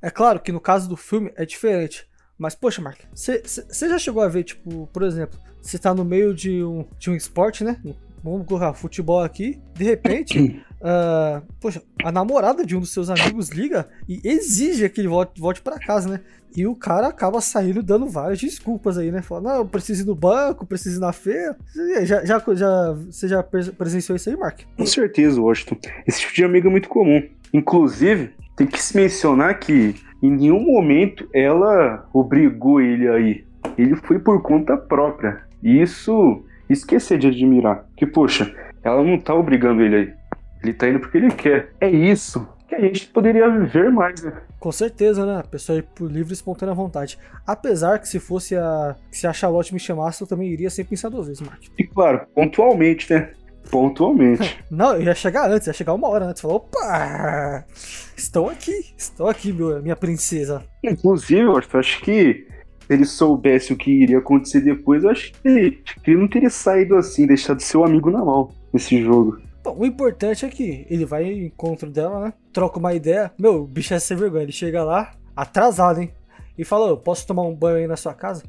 É 0.02 0.10
claro 0.10 0.40
que 0.40 0.52
no 0.52 0.60
caso 0.60 0.90
do 0.90 0.98
filme 0.98 1.32
é 1.36 1.46
diferente. 1.46 2.08
Mas, 2.38 2.54
poxa, 2.54 2.82
Mark, 2.82 3.00
você 3.14 3.90
já 3.90 3.98
chegou 3.98 4.22
a 4.22 4.28
ver, 4.28 4.44
tipo, 4.44 4.88
por 4.88 5.04
exemplo, 5.04 5.40
você 5.62 5.80
tá 5.80 5.94
no 5.94 6.04
meio 6.04 6.34
de 6.34 6.64
um, 6.64 6.86
de 7.00 7.10
um 7.10 7.16
esporte, 7.16 7.64
né? 7.64 7.82
Vamos 8.32 8.48
colocar 8.48 8.74
futebol 8.74 9.22
aqui. 9.22 9.60
De 9.76 9.84
repente, 9.84 10.64
uh, 10.82 11.46
poxa, 11.62 11.82
a 12.04 12.12
namorada 12.12 12.66
de 12.66 12.76
um 12.76 12.80
dos 12.80 12.92
seus 12.92 13.10
amigos 13.10 13.50
liga 13.50 13.88
e 14.10 14.20
exige 14.24 14.90
que 14.90 15.00
ele 15.00 15.08
volte, 15.08 15.40
volte 15.40 15.62
para 15.62 15.78
casa, 15.78 16.10
né? 16.10 16.20
E 16.58 16.66
o 16.66 16.74
cara 16.74 17.08
acaba 17.08 17.40
saindo 17.40 17.84
dando 17.84 18.08
várias 18.08 18.40
desculpas 18.40 18.98
aí, 18.98 19.12
né? 19.12 19.22
Falando, 19.22 19.46
não, 19.46 19.56
eu 19.58 19.66
preciso 19.66 20.04
ir 20.04 20.08
no 20.08 20.16
banco, 20.16 20.66
preciso 20.66 21.00
ir 21.00 21.02
na 21.02 21.12
feira. 21.14 21.56
Já, 22.04 22.26
já, 22.26 22.42
já, 22.54 22.94
você 22.94 23.28
já 23.28 23.44
presenciou 23.44 24.16
isso 24.16 24.30
aí, 24.30 24.38
Mark? 24.38 24.62
Com 24.76 24.86
certeza, 24.86 25.40
Washington. 25.40 25.78
Esse 26.08 26.22
tipo 26.22 26.34
de 26.34 26.44
amigo 26.46 26.68
é 26.68 26.72
muito 26.72 26.90
comum. 26.90 27.22
Inclusive, 27.54 28.32
tem 28.56 28.66
que 28.66 28.82
se 28.82 28.96
mencionar 28.96 29.60
que 29.60 29.96
em 30.24 30.32
nenhum 30.32 30.66
momento 30.66 31.28
ela 31.34 32.08
obrigou 32.14 32.82
ele 32.82 33.08
a 33.08 33.20
ir. 33.20 33.46
Ele 33.78 33.96
foi 33.98 34.18
por 34.18 34.42
conta 34.42 34.78
própria. 34.78 35.44
E 35.62 35.82
isso 35.82 36.44
esquecer 36.70 37.18
de 37.18 37.28
admirar. 37.28 37.86
Que, 37.96 38.06
poxa, 38.06 38.54
ela 38.84 39.04
não 39.04 39.20
tá 39.20 39.34
obrigando 39.34 39.82
ele 39.82 39.96
aí. 39.96 40.14
Ele 40.64 40.74
tá 40.74 40.88
indo 40.88 41.00
porque 41.00 41.18
ele 41.18 41.32
quer. 41.32 41.72
É 41.80 41.90
isso 41.90 42.48
que 42.68 42.76
a 42.76 42.80
gente 42.80 43.08
poderia 43.08 43.50
ver 43.50 43.92
mais, 43.92 44.24
né? 44.24 44.34
Com 44.60 44.72
certeza, 44.72 45.26
né? 45.26 45.40
A 45.40 45.44
pessoa 45.44 45.78
ir 45.78 45.84
por 45.84 46.12
livre 46.12 46.32
e 46.32 46.34
espontânea 46.34 46.74
vontade. 46.74 47.18
Apesar 47.46 48.00
que 48.00 48.08
se 48.08 48.20
fosse 48.20 48.56
a. 48.56 48.96
Se 49.12 49.28
a 49.28 49.34
Charlotte 49.34 49.74
me 49.74 49.80
chamasse, 49.80 50.22
eu 50.22 50.28
também 50.28 50.50
iria 50.50 50.70
sem 50.70 50.84
pensar 50.84 51.10
duas 51.10 51.28
vezes, 51.28 51.42
Mark. 51.42 51.62
E 51.78 51.84
claro, 51.84 52.26
pontualmente, 52.34 53.12
né? 53.14 53.32
Pontualmente. 53.70 54.60
Não, 54.70 54.96
eu 54.96 55.04
ia 55.04 55.16
chegar 55.16 55.50
antes, 55.50 55.68
ia 55.68 55.74
chegar 55.74 55.94
uma 55.94 56.08
hora 56.08 56.26
antes. 56.26 56.42
Falar, 56.42 56.56
opa! 56.56 57.66
Estou 58.16 58.50
aqui, 58.50 58.94
estou 58.98 59.28
aqui, 59.28 59.52
meu, 59.54 59.82
minha 59.82 59.96
princesa. 59.96 60.64
Inclusive, 60.84 61.42
eu 61.42 61.58
acho 61.58 62.02
que 62.02 62.48
ele 62.90 63.06
soubesse 63.06 63.74
o 63.74 63.78
que 63.78 63.92
iria 63.92 64.20
acontecer 64.20 64.62
depois, 64.62 65.04
eu 65.04 65.10
acho 65.10 65.32
que 65.32 65.48
ele, 65.48 65.84
ele 66.06 66.18
não 66.18 66.28
teria 66.28 66.50
saído 66.50 66.96
assim, 66.96 67.26
deixado 67.26 67.62
seu 67.62 67.84
amigo 67.84 68.10
na 68.12 68.24
mão 68.24 68.50
nesse 68.74 69.02
jogo. 69.02 69.40
Bom, 69.64 69.78
o 69.80 69.86
importante 69.86 70.46
é 70.46 70.50
que 70.50 70.86
ele 70.90 71.06
vai 71.06 71.24
ao 71.24 71.32
encontro 71.32 71.90
dela, 71.90 72.26
né? 72.26 72.34
Troca 72.54 72.78
uma 72.78 72.94
ideia. 72.94 73.32
Meu, 73.38 73.64
o 73.64 73.68
bicho 73.68 73.94
é 73.94 74.00
sem 74.00 74.16
vergonha. 74.16 74.44
Ele 74.44 74.52
chega 74.52 74.84
lá, 74.84 75.14
atrasado, 75.36 76.02
hein? 76.02 76.12
E 76.56 76.64
fala: 76.64 76.90
Eu 76.90 76.98
posso 76.98 77.26
tomar 77.26 77.42
um 77.44 77.56
banho 77.56 77.78
aí 77.78 77.88
na 77.88 77.96
sua 77.96 78.14
casa? 78.14 78.44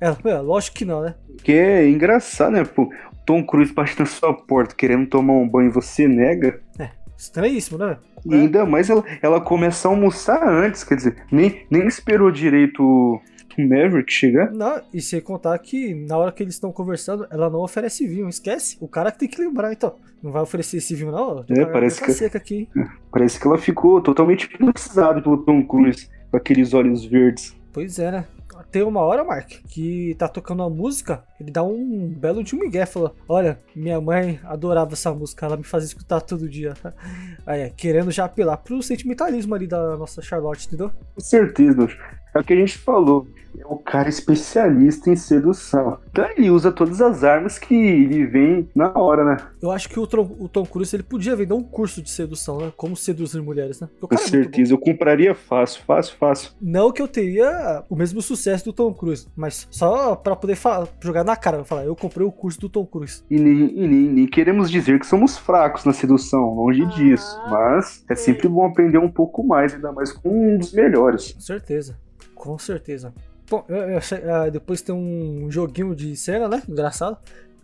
Ela, 0.00 0.16
meu, 0.24 0.42
lógico 0.42 0.76
que 0.76 0.84
não, 0.84 1.02
né? 1.02 1.14
Que 1.42 1.52
é 1.52 1.88
engraçado, 1.88 2.52
né? 2.52 2.64
Pô, 2.64 2.88
Tom 3.26 3.44
Cruise 3.44 3.72
bate 3.72 3.98
na 3.98 4.06
sua 4.06 4.32
porta 4.32 4.74
querendo 4.74 5.08
tomar 5.08 5.32
um 5.32 5.48
banho 5.48 5.68
e 5.70 5.72
você 5.72 6.06
nega. 6.06 6.60
É, 6.78 6.90
estranhíssimo, 7.18 7.78
né? 7.78 7.98
E 8.24 8.34
ainda 8.34 8.64
mais 8.64 8.88
ela, 8.88 9.04
ela 9.20 9.40
começa 9.40 9.88
a 9.88 9.90
almoçar 9.90 10.46
antes, 10.46 10.84
quer 10.84 10.96
dizer, 10.96 11.16
nem, 11.30 11.66
nem 11.70 11.86
esperou 11.86 12.30
direito 12.30 13.20
o 13.58 13.68
Maverick 13.68 14.12
chegar. 14.12 14.50
Não, 14.52 14.80
e 14.92 15.00
sem 15.00 15.20
contar 15.20 15.58
que 15.58 15.94
na 15.94 16.16
hora 16.16 16.32
que 16.32 16.42
eles 16.42 16.54
estão 16.54 16.72
conversando, 16.72 17.26
ela 17.30 17.48
não 17.48 17.60
oferece 17.60 18.06
vinho, 18.06 18.28
esquece. 18.28 18.76
O 18.80 18.88
cara 18.88 19.10
que 19.12 19.18
tem 19.18 19.28
que 19.28 19.40
lembrar, 19.40 19.72
então. 19.72 19.96
Não 20.22 20.32
vai 20.32 20.42
oferecer 20.42 20.78
esse 20.78 20.94
vinho, 20.94 21.12
não. 21.12 21.44
É, 21.50 21.66
parece 21.66 22.02
que, 22.02 22.12
seca 22.12 22.38
aqui. 22.38 22.68
parece 23.10 23.38
que 23.38 23.46
ela 23.46 23.58
ficou 23.58 24.00
totalmente 24.00 24.44
hipnotizada 24.44 25.20
pelo 25.20 25.38
Tom 25.38 25.66
Cruise, 25.66 26.08
com 26.30 26.36
aqueles 26.36 26.72
olhos 26.72 27.04
verdes. 27.04 27.54
Pois 27.72 27.98
é, 27.98 28.10
né? 28.10 28.24
Tem 28.70 28.82
uma 28.82 29.00
hora, 29.00 29.22
Mark, 29.22 29.50
que 29.68 30.14
tá 30.18 30.26
tocando 30.26 30.60
uma 30.60 30.70
música, 30.70 31.22
ele 31.40 31.50
dá 31.50 31.62
um 31.62 32.08
belo 32.08 32.42
de 32.42 32.54
um 32.54 32.58
migué, 32.58 32.86
fala, 32.86 33.14
olha, 33.28 33.60
minha 33.74 34.00
mãe 34.00 34.40
adorava 34.44 34.94
essa 34.94 35.12
música, 35.12 35.46
ela 35.46 35.56
me 35.56 35.62
fazia 35.64 35.86
escutar 35.86 36.20
todo 36.20 36.48
dia. 36.48 36.74
Aí, 37.46 37.70
querendo 37.76 38.10
já 38.10 38.24
apelar 38.24 38.56
pro 38.56 38.82
sentimentalismo 38.82 39.54
ali 39.54 39.66
da 39.66 39.96
nossa 39.96 40.22
Charlotte, 40.22 40.66
entendeu? 40.66 40.90
Com 41.14 41.20
certeza, 41.20 41.88
é 42.34 42.38
o 42.40 42.44
que 42.44 42.52
a 42.52 42.56
gente 42.56 42.78
falou 42.78 43.26
é 43.58 43.66
um 43.66 43.78
cara 43.78 44.08
especialista 44.08 45.10
em 45.10 45.16
sedução. 45.16 45.98
Então 46.10 46.24
ele 46.36 46.50
usa 46.50 46.72
todas 46.72 47.00
as 47.00 47.24
armas 47.24 47.58
que 47.58 47.74
lhe 47.74 48.26
vem 48.26 48.68
na 48.74 48.92
hora, 48.92 49.24
né? 49.24 49.36
Eu 49.62 49.70
acho 49.70 49.88
que 49.88 49.98
o, 49.98 50.06
Tom, 50.06 50.36
o 50.38 50.48
Tom 50.48 50.64
Cruise 50.64 50.94
ele 50.94 51.02
podia 51.02 51.36
vender 51.36 51.54
um 51.54 51.62
curso 51.62 52.02
de 52.02 52.10
sedução, 52.10 52.58
né? 52.58 52.72
Como 52.76 52.96
seduzir 52.96 53.40
mulheres, 53.40 53.80
né? 53.80 53.88
Com 54.00 54.14
é 54.14 54.18
certeza, 54.18 54.72
eu 54.72 54.78
compraria 54.78 55.34
fácil, 55.34 55.82
fácil, 55.84 56.16
fácil. 56.16 56.52
Não 56.60 56.92
que 56.92 57.00
eu 57.00 57.08
teria 57.08 57.84
o 57.88 57.96
mesmo 57.96 58.20
sucesso 58.20 58.64
do 58.66 58.72
Tom 58.72 58.92
Cruise, 58.92 59.28
mas 59.36 59.66
só 59.70 60.16
para 60.16 60.36
poder 60.36 60.58
jogar 61.00 61.24
na 61.24 61.36
cara, 61.36 61.64
falar, 61.64 61.84
eu 61.84 61.96
comprei 61.96 62.26
o 62.26 62.32
curso 62.32 62.60
do 62.60 62.68
Tom 62.68 62.86
Cruise. 62.86 63.22
E 63.30 63.38
nem, 63.38 63.70
e 63.70 63.86
nem, 63.86 64.08
nem 64.08 64.26
queremos 64.26 64.70
dizer 64.70 64.98
que 64.98 65.06
somos 65.06 65.36
fracos 65.36 65.84
na 65.84 65.92
sedução, 65.92 66.54
longe 66.54 66.82
ah. 66.82 66.86
disso. 66.86 67.40
Mas 67.50 68.04
é 68.08 68.14
sempre 68.14 68.48
bom 68.48 68.66
aprender 68.66 68.98
um 68.98 69.10
pouco 69.10 69.44
mais, 69.44 69.74
ainda 69.74 69.92
mais 69.92 70.12
com 70.12 70.54
um 70.54 70.58
dos 70.58 70.72
melhores. 70.72 71.32
Com 71.32 71.40
certeza, 71.40 71.96
com 72.44 72.58
certeza. 72.58 73.14
Bom, 73.48 73.64
eu, 73.68 73.76
eu, 73.76 73.98
uh, 73.98 74.50
depois 74.50 74.82
tem 74.82 74.94
um 74.94 75.50
joguinho 75.50 75.96
de 75.96 76.14
cena, 76.14 76.46
né? 76.46 76.62
Engraçado. 76.68 77.16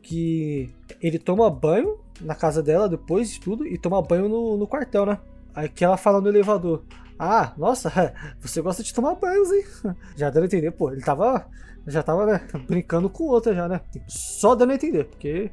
Que 0.03 0.71
ele 1.03 1.19
toma 1.19 1.51
banho 1.51 1.99
na 2.19 2.35
casa 2.35 2.63
dela 2.63 2.89
depois 2.89 3.31
de 3.31 3.41
tudo 3.41 3.67
e 3.67 3.77
toma 3.77 4.01
banho 4.01 4.27
no, 4.27 4.57
no 4.57 4.67
quartel, 4.67 5.05
né? 5.05 5.19
Aí 5.55 5.69
que 5.69 5.85
ela 5.85 5.99
fala 5.99 6.19
no 6.19 6.29
elevador. 6.29 6.83
Ah, 7.19 7.53
nossa, 7.59 7.93
você 8.41 8.63
gosta 8.63 8.83
de 8.83 8.95
tomar 8.95 9.17
banhos, 9.17 9.53
hein? 9.53 9.65
Já 10.17 10.31
deu 10.31 10.43
a 10.43 10.47
entender, 10.47 10.71
pô, 10.71 10.91
ele 10.91 11.03
tava. 11.03 11.47
Já 11.87 12.03
tava, 12.03 12.25
né, 12.25 12.41
brincando 12.67 13.11
com 13.11 13.25
outra 13.25 13.55
já, 13.55 13.67
né? 13.69 13.81
Só 14.07 14.55
dando 14.55 14.71
a 14.71 14.75
entender, 14.75 15.05
porque 15.05 15.51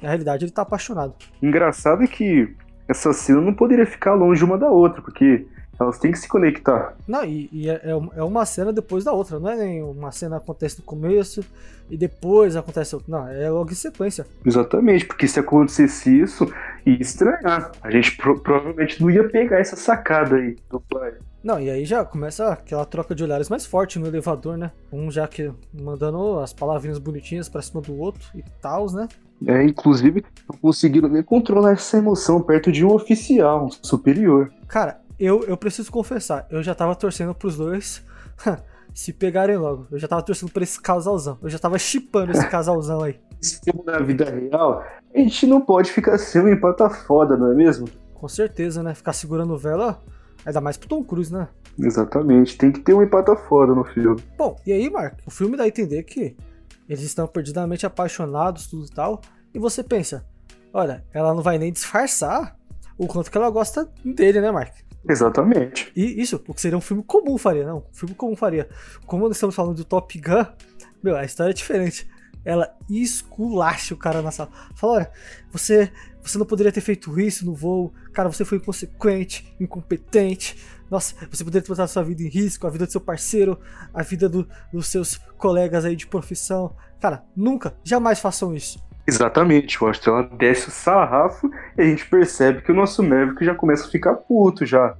na 0.00 0.08
realidade 0.08 0.44
ele 0.44 0.52
tá 0.52 0.62
apaixonado. 0.62 1.14
Engraçado 1.42 2.02
é 2.02 2.06
que 2.06 2.54
essa 2.86 3.12
cena 3.12 3.40
não 3.40 3.54
poderia 3.54 3.86
ficar 3.86 4.14
longe 4.14 4.44
uma 4.44 4.58
da 4.58 4.68
outra, 4.68 5.00
porque 5.02 5.46
elas 5.80 5.98
têm 5.98 6.12
que 6.12 6.18
se 6.18 6.28
conectar. 6.28 6.94
Não, 7.08 7.24
e, 7.24 7.48
e 7.50 7.70
é, 7.70 7.80
é, 7.84 7.90
é 7.90 8.22
uma 8.22 8.44
cena 8.44 8.72
depois 8.72 9.04
da 9.04 9.12
outra, 9.12 9.38
não 9.38 9.50
é 9.50 9.56
nem 9.56 9.82
uma 9.82 10.12
cena 10.12 10.36
acontece 10.36 10.78
no 10.78 10.84
começo 10.84 11.42
e 11.88 11.96
depois 11.96 12.54
acontece 12.54 12.94
outra. 12.94 13.10
Não, 13.10 13.28
é 13.28 13.50
logo 13.50 13.70
em 13.70 13.74
sequência. 13.74 14.26
Exatamente, 14.44 15.06
porque 15.06 15.26
se 15.26 15.40
acontecesse 15.40 16.20
isso, 16.20 16.52
ia 16.86 17.00
estranhar. 17.00 17.72
A 17.82 17.90
gente 17.90 18.16
pro, 18.16 18.38
provavelmente 18.38 19.00
não 19.00 19.10
ia 19.10 19.28
pegar 19.28 19.58
essa 19.58 19.76
sacada 19.76 20.36
aí 20.36 20.56
do 20.70 20.80
pai. 20.80 21.14
Não, 21.42 21.58
e 21.58 21.70
aí 21.70 21.86
já 21.86 22.04
começa 22.04 22.52
aquela 22.52 22.84
troca 22.84 23.14
de 23.14 23.24
olhares 23.24 23.48
mais 23.48 23.64
forte 23.64 23.98
no 23.98 24.06
elevador, 24.06 24.58
né? 24.58 24.70
Um 24.92 25.10
já 25.10 25.26
que 25.26 25.50
mandando 25.72 26.38
as 26.38 26.52
palavrinhas 26.52 26.98
bonitinhas 26.98 27.48
pra 27.48 27.62
cima 27.62 27.80
do 27.80 27.98
outro 27.98 28.22
e 28.34 28.44
tal, 28.60 28.92
né? 28.92 29.08
É, 29.46 29.64
inclusive, 29.64 30.22
conseguiram 30.60 31.08
nem 31.08 31.22
controlar 31.22 31.72
essa 31.72 31.96
emoção 31.96 32.42
perto 32.42 32.70
de 32.70 32.84
um 32.84 32.92
oficial 32.92 33.66
um 33.66 33.70
superior. 33.70 34.52
Cara, 34.68 34.99
eu, 35.20 35.44
eu 35.44 35.56
preciso 35.56 35.92
confessar, 35.92 36.46
eu 36.50 36.62
já 36.62 36.74
tava 36.74 36.94
torcendo 36.94 37.34
pros 37.34 37.56
dois 37.56 38.02
se 38.94 39.12
pegarem 39.12 39.56
logo. 39.56 39.86
Eu 39.90 39.98
já 39.98 40.08
tava 40.08 40.22
torcendo 40.22 40.50
por 40.50 40.62
esse 40.62 40.80
casalzão. 40.80 41.38
Eu 41.42 41.50
já 41.50 41.58
tava 41.58 41.78
chipando 41.78 42.32
esse 42.32 42.48
casalzão 42.48 43.02
aí. 43.02 43.20
Na 43.84 43.98
vida 44.00 44.24
real, 44.24 44.82
a 45.14 45.18
gente 45.18 45.46
não 45.46 45.60
pode 45.60 45.92
ficar 45.92 46.18
sem 46.18 46.40
um 46.40 46.48
empata 46.48 46.88
foda, 46.88 47.36
não 47.36 47.52
é 47.52 47.54
mesmo? 47.54 47.88
Com 48.14 48.28
certeza, 48.28 48.82
né? 48.82 48.94
Ficar 48.94 49.12
segurando 49.12 49.56
vela, 49.56 50.00
ainda 50.44 50.60
mais 50.60 50.76
pro 50.76 50.88
Tom 50.88 51.04
Cruise, 51.04 51.32
né? 51.32 51.48
Exatamente, 51.78 52.58
tem 52.58 52.70
que 52.70 52.80
ter 52.80 52.92
um 52.92 53.02
empata 53.02 53.34
foda 53.36 53.74
no 53.74 53.84
filme. 53.84 54.22
Bom, 54.36 54.56
e 54.66 54.72
aí, 54.72 54.90
Mark, 54.90 55.18
o 55.26 55.30
filme 55.30 55.56
dá 55.56 55.64
a 55.64 55.68
entender 55.68 56.02
que 56.02 56.36
eles 56.88 57.02
estão 57.02 57.26
perdidamente 57.26 57.86
apaixonados, 57.86 58.66
tudo 58.66 58.86
e 58.86 58.90
tal. 58.90 59.20
E 59.54 59.58
você 59.58 59.82
pensa, 59.82 60.26
olha, 60.72 61.04
ela 61.12 61.32
não 61.34 61.42
vai 61.42 61.56
nem 61.56 61.72
disfarçar 61.72 62.56
o 62.98 63.06
quanto 63.06 63.30
que 63.30 63.38
ela 63.38 63.48
gosta 63.48 63.88
dele, 64.04 64.40
né, 64.40 64.50
Mark? 64.50 64.74
Exatamente. 65.08 65.90
E 65.96 66.20
isso, 66.20 66.38
porque 66.38 66.60
seria 66.60 66.76
um 66.76 66.80
filme 66.80 67.02
comum 67.02 67.38
faria, 67.38 67.66
não. 67.66 67.78
Um 67.78 67.94
filme 67.94 68.14
comum 68.14 68.36
faria. 68.36 68.68
Como 69.06 69.26
nós 69.26 69.36
estamos 69.36 69.54
falando 69.54 69.76
do 69.76 69.84
Top 69.84 70.18
Gun, 70.18 70.44
meu, 71.02 71.16
a 71.16 71.24
história 71.24 71.50
é 71.50 71.54
diferente. 71.54 72.08
Ela 72.44 72.74
esculacha 72.88 73.94
o 73.94 73.96
cara 73.96 74.22
na 74.22 74.30
sala. 74.30 74.50
Fala, 74.74 74.92
olha, 74.94 75.10
você, 75.50 75.90
você 76.22 76.38
não 76.38 76.46
poderia 76.46 76.72
ter 76.72 76.80
feito 76.80 77.18
isso 77.20 77.44
no 77.44 77.54
voo. 77.54 77.92
Cara, 78.12 78.30
você 78.30 78.44
foi 78.44 78.58
inconsequente, 78.58 79.54
incompetente. 79.60 80.56
Nossa, 80.90 81.14
você 81.30 81.44
poderia 81.44 81.62
ter 81.62 81.68
botado 81.68 81.90
sua 81.90 82.02
vida 82.02 82.22
em 82.22 82.28
risco, 82.28 82.66
a 82.66 82.70
vida 82.70 82.86
do 82.86 82.92
seu 82.92 83.00
parceiro, 83.00 83.58
a 83.92 84.02
vida 84.02 84.28
do, 84.28 84.48
dos 84.72 84.88
seus 84.88 85.16
colegas 85.38 85.84
aí 85.84 85.94
de 85.94 86.06
profissão. 86.06 86.74
Cara, 87.00 87.24
nunca, 87.36 87.74
jamais 87.84 88.18
façam 88.18 88.54
isso. 88.54 88.82
Exatamente, 89.14 89.82
o 89.82 89.86
Astela 89.86 90.22
desce 90.38 90.68
o 90.68 90.70
sarrafo 90.70 91.50
e 91.76 91.82
a 91.82 91.84
gente 91.84 92.06
percebe 92.06 92.62
que 92.62 92.72
o 92.72 92.74
nosso 92.74 93.02
Maverick 93.02 93.44
já 93.44 93.54
começa 93.54 93.86
a 93.86 93.90
ficar 93.90 94.14
puto 94.14 94.64
já. 94.64 94.94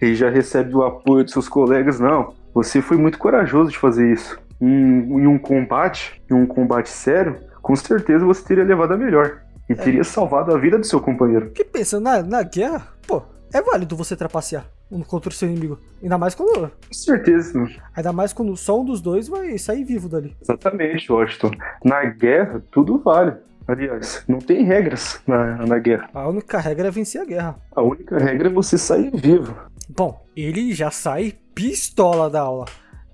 Ele 0.00 0.14
já 0.14 0.28
recebe 0.28 0.74
o 0.74 0.82
apoio 0.82 1.24
dos 1.24 1.32
seus 1.32 1.48
colegas. 1.48 1.98
Não, 1.98 2.34
você 2.52 2.82
foi 2.82 2.96
muito 2.96 3.18
corajoso 3.18 3.70
de 3.70 3.78
fazer 3.78 4.12
isso. 4.12 4.38
Em, 4.60 4.66
em 4.68 5.26
um 5.26 5.38
combate, 5.38 6.22
em 6.30 6.34
um 6.34 6.46
combate 6.46 6.88
sério, 6.88 7.36
com 7.62 7.74
certeza 7.74 8.24
você 8.24 8.44
teria 8.44 8.64
levado 8.64 8.92
a 8.92 8.96
melhor. 8.96 9.40
E 9.68 9.72
é. 9.72 9.76
teria 9.76 10.04
salvado 10.04 10.54
a 10.54 10.58
vida 10.58 10.78
do 10.78 10.84
seu 10.84 11.00
companheiro. 11.00 11.50
Que 11.50 11.64
pensa, 11.64 11.98
na, 11.98 12.22
na 12.22 12.42
guerra, 12.42 12.88
pô, 13.06 13.22
é 13.52 13.62
válido 13.62 13.96
você 13.96 14.14
trapacear 14.14 14.66
contra 15.06 15.30
o 15.30 15.32
seu 15.32 15.48
inimigo. 15.48 15.78
Ainda 16.02 16.18
mais 16.18 16.34
quando. 16.34 16.68
Com 16.68 16.92
certeza. 16.92 17.66
Ainda 17.96 18.12
mais 18.12 18.32
quando 18.32 18.56
só 18.56 18.80
um 18.80 18.84
dos 18.84 19.00
dois 19.00 19.28
vai 19.28 19.56
sair 19.58 19.84
vivo 19.84 20.08
dali. 20.08 20.36
Exatamente, 20.40 21.10
Washington. 21.10 21.50
Na 21.84 22.04
guerra, 22.04 22.62
tudo 22.70 22.98
vale. 22.98 23.34
Aliás, 23.66 24.22
não 24.28 24.38
tem 24.38 24.64
regras 24.64 25.20
na, 25.26 25.66
na 25.66 25.78
guerra. 25.78 26.08
A 26.12 26.28
única 26.28 26.58
regra 26.58 26.88
é 26.88 26.90
vencer 26.90 27.20
a 27.20 27.24
guerra. 27.24 27.56
A 27.74 27.82
única 27.82 28.18
regra 28.18 28.48
é 28.48 28.52
você 28.52 28.76
sair 28.76 29.10
vivo. 29.14 29.56
Bom, 29.88 30.24
ele 30.36 30.72
já 30.74 30.90
sai 30.90 31.34
pistola 31.54 32.28
da 32.28 32.40
aula. 32.40 32.66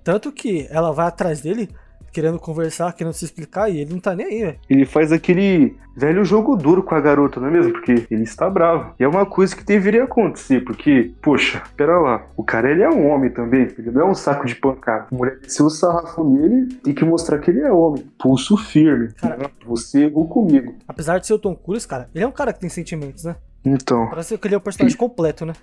Tanto 0.03 0.31
que 0.31 0.67
ela 0.69 0.91
vai 0.91 1.07
atrás 1.07 1.41
dele 1.41 1.69
querendo 2.11 2.39
conversar, 2.39 2.93
querendo 2.93 3.13
se 3.13 3.25
explicar, 3.25 3.69
e 3.69 3.79
ele 3.79 3.93
não 3.93 3.99
tá 3.99 4.15
nem 4.15 4.25
aí, 4.25 4.41
velho. 4.41 4.59
Ele 4.69 4.85
faz 4.85 5.11
aquele 5.11 5.75
velho 5.95 6.23
jogo 6.23 6.55
duro 6.55 6.83
com 6.83 6.95
a 6.95 7.01
garota, 7.01 7.39
não 7.39 7.47
é 7.47 7.51
mesmo? 7.51 7.73
Porque 7.73 8.05
ele 8.09 8.23
está 8.23 8.49
bravo. 8.49 8.93
E 8.99 9.03
é 9.03 9.07
uma 9.07 9.25
coisa 9.25 9.55
que 9.55 9.63
deveria 9.63 10.03
acontecer, 10.03 10.61
porque, 10.61 11.13
poxa, 11.21 11.63
pera 11.75 11.99
lá, 11.99 12.25
o 12.35 12.43
cara 12.43 12.71
ele 12.71 12.81
é 12.81 12.89
um 12.89 13.07
homem 13.09 13.29
também, 13.29 13.67
ele 13.77 13.91
não 13.91 14.01
é 14.01 14.05
um 14.05 14.15
saco 14.15 14.45
de 14.45 14.55
pancada. 14.55 15.07
A 15.11 15.15
mulher 15.15 15.39
desceu 15.39 15.65
o 15.65 15.69
sarrafo 15.69 16.23
nele, 16.23 16.73
tem 16.75 16.93
que 16.93 17.05
mostrar 17.05 17.39
que 17.39 17.51
ele 17.51 17.61
é 17.61 17.71
homem. 17.71 18.05
Pulso 18.19 18.57
firme. 18.57 19.09
Cara, 19.13 19.49
você 19.65 20.05
errou 20.05 20.27
comigo. 20.27 20.75
Apesar 20.87 21.19
de 21.19 21.27
ser 21.27 21.33
o 21.33 21.39
Tom 21.39 21.55
Cruise, 21.55 21.87
cara, 21.87 22.09
ele 22.13 22.23
é 22.23 22.27
um 22.27 22.31
cara 22.31 22.53
que 22.53 22.59
tem 22.59 22.69
sentimentos, 22.69 23.23
né? 23.23 23.35
Então. 23.63 24.07
Parece 24.07 24.37
que 24.37 24.47
ele 24.47 24.55
é 24.55 24.57
um 24.57 24.61
personagem 24.61 24.97
completo, 24.97 25.45
né? 25.45 25.53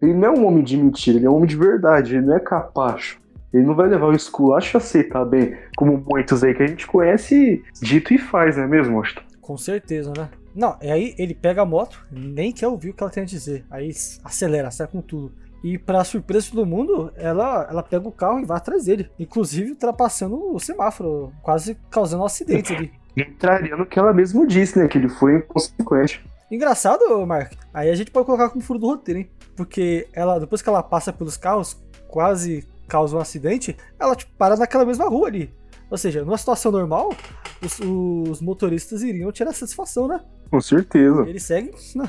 Ele 0.00 0.12
não 0.12 0.28
é 0.28 0.30
um 0.30 0.46
homem 0.46 0.62
de 0.62 0.76
mentira, 0.76 1.16
ele 1.16 1.26
é 1.26 1.30
um 1.30 1.36
homem 1.36 1.48
de 1.48 1.56
verdade, 1.56 2.16
ele 2.16 2.26
não 2.26 2.36
é 2.36 2.40
capacho. 2.40 3.18
Ele 3.56 3.66
não 3.66 3.74
vai 3.74 3.88
levar 3.88 4.06
o 4.06 4.14
esculacho 4.14 4.76
a 4.76 4.78
aceitar 4.78 5.24
bem, 5.24 5.56
como 5.76 5.96
muitos 5.96 6.44
aí 6.44 6.54
que 6.54 6.62
a 6.62 6.66
gente 6.66 6.86
conhece, 6.86 7.64
dito 7.80 8.12
e 8.12 8.18
faz, 8.18 8.56
não 8.56 8.64
é 8.64 8.66
mesmo, 8.66 8.98
Austin? 8.98 9.20
Com 9.40 9.56
certeza, 9.56 10.12
né? 10.16 10.28
Não, 10.54 10.76
e 10.82 10.90
aí 10.90 11.14
ele 11.18 11.34
pega 11.34 11.62
a 11.62 11.66
moto, 11.66 12.06
nem 12.10 12.52
quer 12.52 12.68
ouvir 12.68 12.90
o 12.90 12.94
que 12.94 13.02
ela 13.02 13.10
tem 13.10 13.22
a 13.22 13.26
dizer. 13.26 13.64
Aí 13.70 13.90
acelera, 14.24 14.70
sai 14.70 14.86
com 14.86 15.00
tudo. 15.00 15.32
E 15.64 15.78
pra 15.78 16.04
surpresa 16.04 16.44
de 16.44 16.52
todo 16.52 16.66
mundo, 16.66 17.12
ela, 17.16 17.66
ela 17.70 17.82
pega 17.82 18.06
o 18.06 18.12
carro 18.12 18.40
e 18.40 18.44
vai 18.44 18.56
atrás 18.58 18.84
dele. 18.84 19.10
Inclusive 19.18 19.70
ultrapassando 19.70 20.54
o 20.54 20.60
semáforo, 20.60 21.32
quase 21.42 21.76
causando 21.90 22.22
um 22.22 22.26
acidente 22.26 22.74
ali. 22.74 22.92
Entraria 23.16 23.76
no 23.76 23.86
que 23.86 23.98
ela 23.98 24.12
mesmo 24.12 24.46
disse, 24.46 24.78
né? 24.78 24.86
Que 24.86 24.98
ele 24.98 25.08
foi 25.08 25.36
inconsequente. 25.36 26.24
Engraçado, 26.50 27.26
Mark. 27.26 27.52
Aí 27.72 27.90
a 27.90 27.94
gente 27.94 28.10
pode 28.10 28.26
colocar 28.26 28.50
como 28.50 28.62
furo 28.62 28.78
do 28.78 28.86
roteiro, 28.86 29.20
hein? 29.20 29.30
Porque 29.56 30.06
ela, 30.12 30.38
depois 30.38 30.60
que 30.60 30.68
ela 30.68 30.82
passa 30.82 31.12
pelos 31.12 31.36
carros, 31.36 31.82
quase 32.08 32.66
causa 32.86 33.16
um 33.16 33.20
acidente, 33.20 33.76
ela 33.98 34.14
tipo, 34.14 34.32
para 34.36 34.56
naquela 34.56 34.84
mesma 34.84 35.06
rua 35.08 35.28
ali. 35.28 35.52
Ou 35.90 35.96
seja, 35.96 36.24
numa 36.24 36.36
situação 36.38 36.72
normal, 36.72 37.14
os, 37.62 37.78
os 37.80 38.40
motoristas 38.40 39.02
iriam 39.02 39.30
tirar 39.30 39.52
satisfação, 39.52 40.08
né? 40.08 40.20
Com 40.50 40.60
certeza. 40.60 41.22
E 41.24 41.30
eles 41.30 41.42
seguem. 41.44 41.72
Não, 41.94 42.08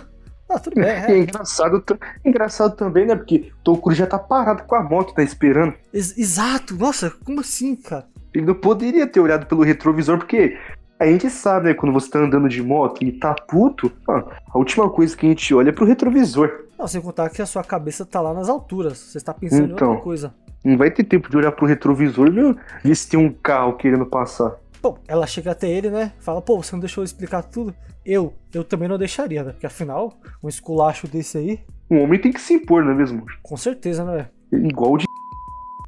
ah, 0.50 0.60
tudo 0.60 0.76
bem. 0.76 0.86
É, 0.90 1.12
É. 1.12 1.18
engraçado, 1.20 1.82
t- 1.82 1.98
engraçado 2.26 2.76
também, 2.76 3.06
né? 3.06 3.16
Porque 3.16 3.52
o 3.60 3.64
Tom 3.64 3.78
Cruise 3.78 4.00
já 4.00 4.08
tá 4.08 4.18
parado 4.18 4.64
com 4.64 4.76
a 4.76 4.82
moto, 4.84 5.14
tá 5.14 5.22
esperando. 5.22 5.74
Ex- 5.94 6.18
exato. 6.18 6.76
Nossa, 6.76 7.12
como 7.24 7.40
assim, 7.42 7.76
cara? 7.76 8.08
Ele 8.34 8.46
não 8.46 8.56
poderia 8.56 9.06
ter 9.08 9.20
olhado 9.20 9.46
pelo 9.46 9.62
retrovisor, 9.64 10.18
porque 10.18 10.58
a 11.00 11.06
gente 11.06 11.30
sabe, 11.30 11.68
né? 11.68 11.74
Quando 11.76 11.94
você 11.94 12.10
tá 12.10 12.20
andando 12.20 12.50
de 12.50 12.62
moto 12.64 13.04
e 13.04 13.12
tá 13.12 13.34
puto, 13.48 13.92
mano, 14.08 14.28
a 14.48 14.58
última 14.58 14.90
coisa 14.90 15.16
que 15.16 15.26
a 15.26 15.30
gente 15.30 15.54
olha 15.54 15.70
é 15.70 15.72
pro 15.72 15.86
retrovisor. 15.86 16.50
Não, 16.80 16.88
sem 16.88 17.00
contar 17.02 17.30
que 17.30 17.42
a 17.42 17.46
sua 17.46 17.64
cabeça 17.64 18.06
tá 18.06 18.20
lá 18.22 18.34
nas 18.34 18.50
alturas. 18.50 18.98
Você 18.98 19.18
está 19.20 19.34
pensando 19.34 19.70
em 19.70 19.74
Então. 19.74 19.90
outra 19.90 20.04
coisa. 20.04 20.34
Não 20.64 20.78
vai 20.78 20.92
ter 20.92 21.04
tempo 21.04 21.30
de 21.30 21.38
olhar 21.38 21.52
pro 21.52 21.66
retrovisor 21.66 22.28
e 22.28 22.88
ver 22.88 22.96
se 22.96 23.10
tem 23.10 23.20
um 23.20 23.32
carro 23.32 23.74
querendo 23.78 24.06
passar. 24.06 24.56
Bom, 24.82 24.98
ela 25.08 25.26
chega 25.26 25.52
até 25.52 25.70
ele, 25.70 25.90
né? 25.90 26.12
Fala, 26.20 26.42
pô, 26.42 26.62
você 26.62 26.74
não 26.76 26.80
deixou 26.80 27.02
eu 27.02 27.06
explicar 27.06 27.42
tudo? 27.44 27.74
Eu, 28.06 28.34
eu 28.54 28.64
também 28.64 28.88
não 28.88 28.98
deixaria, 28.98 29.44
né? 29.44 29.52
Porque 29.52 29.66
afinal, 29.66 30.14
um 30.44 30.48
esculacho 30.48 31.08
desse 31.08 31.38
aí, 31.38 31.60
Um 31.90 32.02
homem 32.04 32.20
tem 32.22 32.32
que 32.32 32.40
se 32.42 32.54
impor, 32.54 32.84
não 32.84 32.92
é 32.92 32.96
mesmo? 32.96 33.26
com 33.42 33.58
certeza, 33.58 34.06
né? 34.06 34.28
Igual 34.52 34.94
o 34.94 34.98
de. 34.98 35.07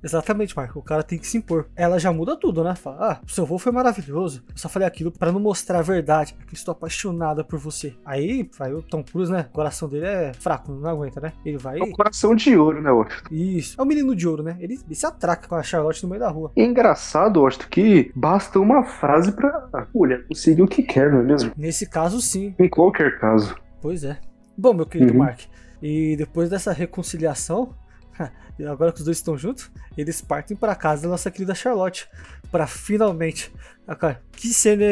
Exatamente, 0.04 0.56
Marco. 0.56 0.80
O 0.80 0.84
cara 0.84 1.04
tem 1.04 1.20
que 1.20 1.28
se 1.28 1.38
impor. 1.38 1.68
Ela 1.76 2.00
já 2.00 2.12
muda 2.12 2.36
tudo, 2.38 2.64
né? 2.64 2.76
Fala, 2.76 2.98
ah, 3.14 3.20
o 3.26 3.30
seu 3.30 3.46
voo 3.46 3.60
foi 3.60 3.72
maravilhoso. 3.72 4.44
Eu 4.50 4.58
só 4.58 4.70
falei 4.70 4.88
aquilo 4.88 5.12
pra 5.12 5.32
não 5.32 5.40
mostrar 5.40 5.80
a 5.80 5.82
verdade. 5.82 6.36
É 6.42 6.46
que 6.46 6.54
estou 6.54 6.72
apaixonada 6.72 7.44
por 7.44 7.60
você. 7.60 7.94
Aí, 8.06 8.50
vai 8.58 8.74
o 8.74 8.82
Tom 8.82 9.04
Cruise, 9.04 9.32
né? 9.32 9.46
O 9.50 9.54
coração 9.54 9.90
dele 9.90 10.06
é 10.06 10.32
fraco, 10.34 10.72
não 10.72 10.90
aguenta, 10.90 11.20
né? 11.20 11.34
Ele 11.46 11.58
vai. 11.58 11.80
É 11.80 11.84
um 11.84 11.92
coração 11.92 12.34
de 12.36 12.56
ouro, 12.56 12.82
né, 12.82 12.90
Washington? 12.92 13.28
Isso. 13.34 13.76
É 13.80 13.84
o 13.84 13.86
menino 13.86 14.16
de 14.16 14.28
ouro, 14.28 14.44
né? 14.44 14.56
Ele, 14.60 14.80
ele 14.86 14.96
se 14.96 15.06
atraca 15.06 15.48
com 15.48 15.56
a 15.56 15.64
Charlotte 15.64 16.04
no 16.04 16.10
meio 16.10 16.22
da 16.22 16.30
rua. 16.30 16.52
É 16.56 16.64
engraçado, 16.64 17.42
Washington, 17.42 17.68
que 17.70 18.12
basta 18.16 18.60
uma 18.60 18.84
frase 18.84 19.32
pra 19.32 19.50
a 19.74 19.86
mulher 19.94 20.26
conseguir 20.28 20.62
o 20.62 20.68
que 20.68 20.82
quer, 20.84 21.12
não 21.12 21.20
é 21.20 21.24
mesmo? 21.24 21.52
Nesse 21.58 21.86
caso, 21.86 22.22
sim. 22.22 22.56
Em 22.58 22.70
qualquer 22.70 23.20
caso. 23.20 23.56
Pois 23.82 24.04
é. 24.04 24.18
Bom, 24.58 24.74
meu 24.74 24.86
querido 24.86 25.14
Uhum. 25.14 25.20
Mark, 25.20 25.42
e 25.82 26.16
depois 26.18 26.50
dessa 26.50 26.72
reconciliação, 26.74 27.74
agora 28.70 28.92
que 28.92 29.00
os 29.00 29.06
dois 29.06 29.18
estão 29.18 29.38
juntos, 29.38 29.72
eles 29.98 30.22
partem 30.22 30.56
pra 30.56 30.76
casa 30.76 31.04
da 31.04 31.10
nossa 31.10 31.32
querida 31.32 31.56
Charlotte 31.56 32.08
Pra 32.52 32.66
finalmente. 32.66 33.54
Ah, 33.88 33.96
cara, 33.96 34.22
que 34.32 34.48
cena 34.48 34.86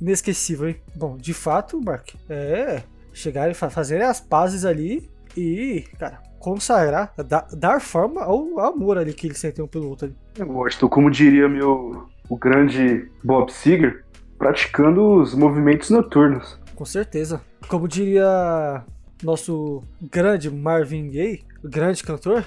inesquecível, 0.00 0.68
hein? 0.68 0.76
Bom, 0.96 1.16
de 1.16 1.32
fato, 1.32 1.80
Mark, 1.80 2.10
é 2.28 2.82
chegarem 3.12 3.54
fa 3.54 3.70
fazerem 3.70 4.04
as 4.04 4.20
pazes 4.20 4.64
ali 4.64 5.08
e, 5.36 5.84
cara, 5.98 6.20
consagrar, 6.40 7.12
da- 7.16 7.46
dar 7.52 7.80
forma 7.80 8.22
ao 8.22 8.58
amor 8.58 8.98
ali 8.98 9.12
que 9.14 9.28
eles 9.28 9.38
sentem 9.38 9.64
um 9.64 9.68
pelo 9.68 9.88
outro 9.88 10.06
ali. 10.06 10.16
Eu 10.36 10.46
gosto, 10.46 10.88
como 10.88 11.08
diria 11.10 11.48
meu 11.48 12.08
o 12.28 12.36
grande 12.36 13.08
Bob 13.22 13.52
Seger, 13.52 14.04
praticando 14.38 15.20
os 15.20 15.34
movimentos 15.34 15.88
noturnos. 15.90 16.58
Com 16.74 16.84
certeza. 16.84 17.40
Como 17.68 17.86
diria 17.86 18.84
nosso 19.22 19.82
grande 20.10 20.50
Marvin 20.50 21.10
Gaye, 21.10 21.44
grande 21.62 22.02
cantor, 22.02 22.44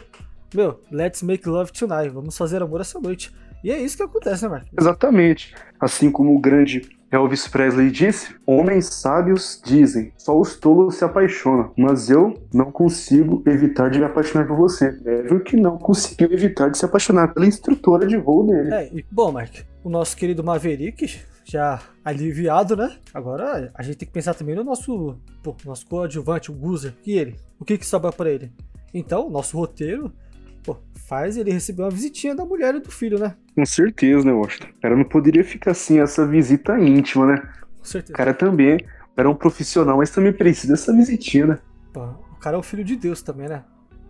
meu, 0.54 0.82
let's 0.92 1.22
make 1.24 1.48
love 1.48 1.72
tonight, 1.72 2.10
vamos 2.10 2.38
fazer 2.38 2.62
amor 2.62 2.82
essa 2.82 3.00
noite. 3.00 3.34
E 3.64 3.72
é 3.72 3.82
isso 3.82 3.98
que 3.98 4.04
acontece, 4.04 4.44
né, 4.44 4.50
Mark? 4.50 4.68
Exatamente. 4.80 5.54
Assim 5.80 6.12
como 6.12 6.36
o 6.36 6.40
grande 6.40 6.82
Elvis 7.12 7.48
Presley 7.48 7.90
disse, 7.90 8.36
homens 8.46 8.88
sábios 8.88 9.62
dizem, 9.64 10.12
só 10.18 10.38
os 10.38 10.58
tolos 10.58 10.96
se 10.96 11.06
apaixonam, 11.06 11.72
mas 11.78 12.10
eu 12.10 12.34
não 12.54 12.72
consigo 12.72 13.42
evitar 13.46 13.90
de 13.90 14.00
me 14.00 14.06
apaixonar 14.06 14.46
por 14.46 14.58
você. 14.58 14.98
É 15.06 15.40
que 15.40 15.56
não 15.56 15.78
conseguiu 15.78 16.32
evitar 16.32 16.70
de 16.70 16.78
se 16.78 16.86
apaixonar 16.86 17.34
pela 17.34 17.46
instrutora 17.46 18.06
de 18.06 18.18
voo 18.18 18.46
dele. 18.46 18.74
É, 18.74 18.90
e, 18.94 19.06
bom, 19.10 19.32
Mark, 19.32 19.56
o 19.84 19.90
nosso 19.90 20.18
querido 20.18 20.44
Maverick, 20.44 21.20
já 21.46 21.80
aliviado, 22.04 22.76
né? 22.76 22.98
Agora 23.14 23.72
a 23.74 23.82
gente 23.82 23.98
tem 23.98 24.08
que 24.08 24.14
pensar 24.14 24.34
também 24.34 24.56
no 24.56 24.64
nosso, 24.64 25.18
pô, 25.42 25.56
nosso 25.66 25.88
coadjuvante, 25.88 26.52
o 26.52 26.54
Guzer, 26.54 26.94
e 27.06 27.18
ele. 27.18 27.36
O 27.60 27.64
que 27.64 27.78
que 27.78 27.86
sobra 27.86 28.12
pra 28.12 28.30
ele? 28.30 28.52
Então, 28.94 29.30
nosso 29.30 29.58
roteiro, 29.58 30.12
faz 31.08 31.38
ele 31.38 31.52
receber 31.52 31.84
uma 31.84 31.90
visitinha 31.90 32.36
da 32.36 32.44
mulher 32.44 32.76
e 32.76 32.80
do 32.80 32.92
filho, 32.92 33.18
né? 33.18 33.36
Com 33.56 33.66
certeza, 33.66 34.26
né, 34.26 34.34
Washington? 34.34 34.68
O 34.78 34.82
cara 34.82 34.96
não 34.96 35.06
poderia 35.06 35.44
ficar 35.44 35.74
sem 35.74 36.00
essa 36.00 36.28
visita 36.28 36.78
íntima, 36.78 37.26
né? 37.26 37.38
Com 37.78 37.84
O 37.84 37.86
certeza. 37.86 38.14
cara 38.14 38.34
também 38.34 38.86
era 39.16 39.30
um 39.30 39.36
profissional, 39.36 39.98
mas 39.98 40.12
também 40.12 40.34
precisa 40.34 40.74
dessa 40.74 40.94
visitinha, 40.94 41.48
né? 41.48 41.60
O 41.96 42.36
cara 42.40 42.58
é 42.58 42.60
o 42.60 42.64
filho 42.64 42.84
de 42.84 42.96
Deus 42.96 43.22
também, 43.22 43.48
né? 43.48 43.64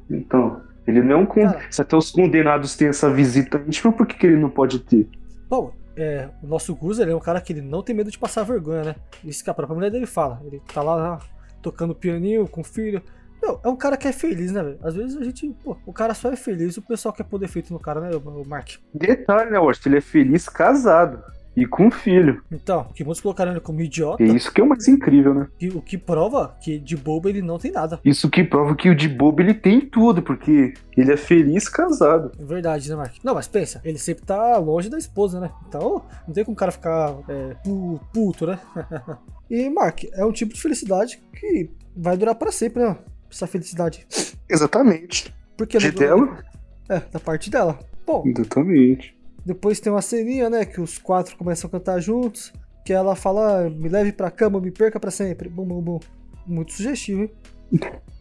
Então, 0.09 0.61
ele 0.87 1.01
não 1.01 1.11
é 1.11 1.15
um 1.17 1.25
con... 1.25 1.43
Cara. 1.43 1.61
Se 1.69 1.81
até 1.81 1.95
os 1.95 2.11
condenados 2.11 2.75
têm 2.75 2.87
essa 2.87 3.13
visita 3.13 3.63
íntima, 3.65 3.93
por 3.93 4.07
que, 4.07 4.17
que 4.17 4.25
ele 4.25 4.37
não 4.37 4.49
pode 4.49 4.79
ter? 4.79 5.07
Bom, 5.47 5.71
é, 5.95 6.29
o 6.43 6.47
nosso 6.47 6.75
Guzer 6.75 7.07
é 7.07 7.15
um 7.15 7.19
cara 7.19 7.39
que 7.39 7.53
ele 7.53 7.61
não 7.61 7.83
tem 7.83 7.95
medo 7.95 8.09
de 8.11 8.17
passar 8.17 8.43
vergonha, 8.43 8.83
né? 8.83 8.95
Isso 9.23 9.43
que 9.43 9.49
a 9.49 9.53
própria 9.53 9.75
mulher 9.75 9.91
dele 9.91 10.05
fala. 10.07 10.41
Ele 10.45 10.61
tá 10.73 10.81
lá, 10.81 10.95
lá, 10.95 11.19
tocando 11.61 11.95
pianinho 11.95 12.47
com 12.47 12.61
o 12.61 12.63
filho. 12.63 13.01
Meu, 13.47 13.61
é 13.63 13.69
um 13.69 13.75
cara 13.77 13.95
que 13.95 14.07
é 14.07 14.11
feliz, 14.11 14.51
né, 14.51 14.61
velho? 14.61 14.77
Às 14.83 14.93
vezes 14.95 15.15
a 15.15 15.23
gente, 15.23 15.47
pô, 15.63 15.77
o 15.85 15.93
cara 15.93 16.13
só 16.13 16.29
é 16.31 16.35
feliz 16.35 16.75
e 16.75 16.79
o 16.79 16.81
pessoal 16.81 17.13
quer 17.13 17.23
pôr 17.23 17.39
defeito 17.39 17.71
no 17.71 17.79
cara, 17.79 18.01
né, 18.01 18.09
o 18.13 18.45
Mark? 18.45 18.71
Detalhe, 18.93 19.49
né, 19.51 19.57
Washington? 19.57 19.89
Ele 19.89 19.97
é 19.99 20.01
feliz 20.01 20.49
casado 20.49 21.23
e 21.55 21.65
com 21.65 21.89
filho. 21.89 22.43
Então, 22.51 22.83
que 22.93 23.03
muitos 23.05 23.21
colocaram 23.21 23.51
ele 23.51 23.61
como 23.61 23.81
idiota, 23.81 24.21
É 24.21 24.27
isso 24.27 24.51
que 24.53 24.59
é 24.59 24.63
o 24.63 24.67
mais 24.67 24.85
incrível, 24.89 25.33
né? 25.33 25.47
e 25.61 25.69
o 25.69 25.81
que 25.81 25.97
prova 25.97 26.55
que 26.61 26.77
de 26.77 26.95
bobo 26.97 27.29
ele 27.29 27.41
não 27.41 27.57
tem 27.57 27.71
nada. 27.71 27.99
Isso 28.03 28.29
que 28.29 28.43
prova 28.43 28.75
que 28.75 28.89
o 28.89 28.95
de 28.95 29.07
bobo 29.07 29.41
ele 29.41 29.53
tem 29.53 29.79
tudo, 29.81 30.21
porque 30.21 30.73
ele 30.97 31.11
é 31.13 31.17
feliz 31.17 31.69
casado. 31.69 32.31
É 32.37 32.43
verdade, 32.43 32.89
né, 32.89 32.95
Mark? 32.97 33.15
Não, 33.23 33.33
mas 33.33 33.47
pensa, 33.47 33.79
ele 33.85 33.97
sempre 33.97 34.25
tá 34.25 34.57
longe 34.57 34.89
da 34.89 34.97
esposa, 34.97 35.39
né? 35.39 35.49
Então, 35.67 36.03
não 36.27 36.33
tem 36.33 36.43
como 36.43 36.53
o 36.53 36.57
cara 36.59 36.71
ficar 36.73 37.15
é, 37.29 37.55
pu- 37.63 37.99
puto, 38.13 38.45
né? 38.45 38.59
e, 39.49 39.69
Mark, 39.69 40.03
é 40.13 40.25
um 40.25 40.33
tipo 40.33 40.53
de 40.53 40.61
felicidade 40.61 41.19
que 41.39 41.71
vai 41.95 42.15
durar 42.17 42.35
pra 42.35 42.51
sempre, 42.51 42.83
né? 42.83 42.95
Essa 43.31 43.47
felicidade. 43.47 44.05
Exatamente. 44.49 45.33
Porque 45.57 45.77
De 45.77 45.91
dela? 45.91 46.43
É, 46.89 46.99
da 46.99 47.19
parte 47.19 47.49
dela. 47.49 47.79
Bom, 48.05 48.23
Exatamente. 48.25 49.17
depois 49.45 49.79
tem 49.79 49.91
uma 49.91 50.01
ceninha, 50.01 50.49
né? 50.49 50.65
Que 50.65 50.79
os 50.79 50.97
quatro 50.97 51.35
começam 51.35 51.67
a 51.67 51.71
cantar 51.71 51.99
juntos. 51.99 52.53
Que 52.85 52.93
ela 52.93 53.15
fala, 53.15 53.65
"Ah, 53.65 53.69
me 53.69 53.89
leve 53.89 54.13
pra 54.13 54.31
cama, 54.31 54.61
me 54.61 54.71
perca 54.71 54.97
pra 54.99 55.11
sempre. 55.11 55.49
Bum, 55.49 55.65
bum, 55.65 55.81
bum. 55.81 55.99
Muito 56.45 56.71
sugestivo, 56.71 57.23
hein? 57.23 57.31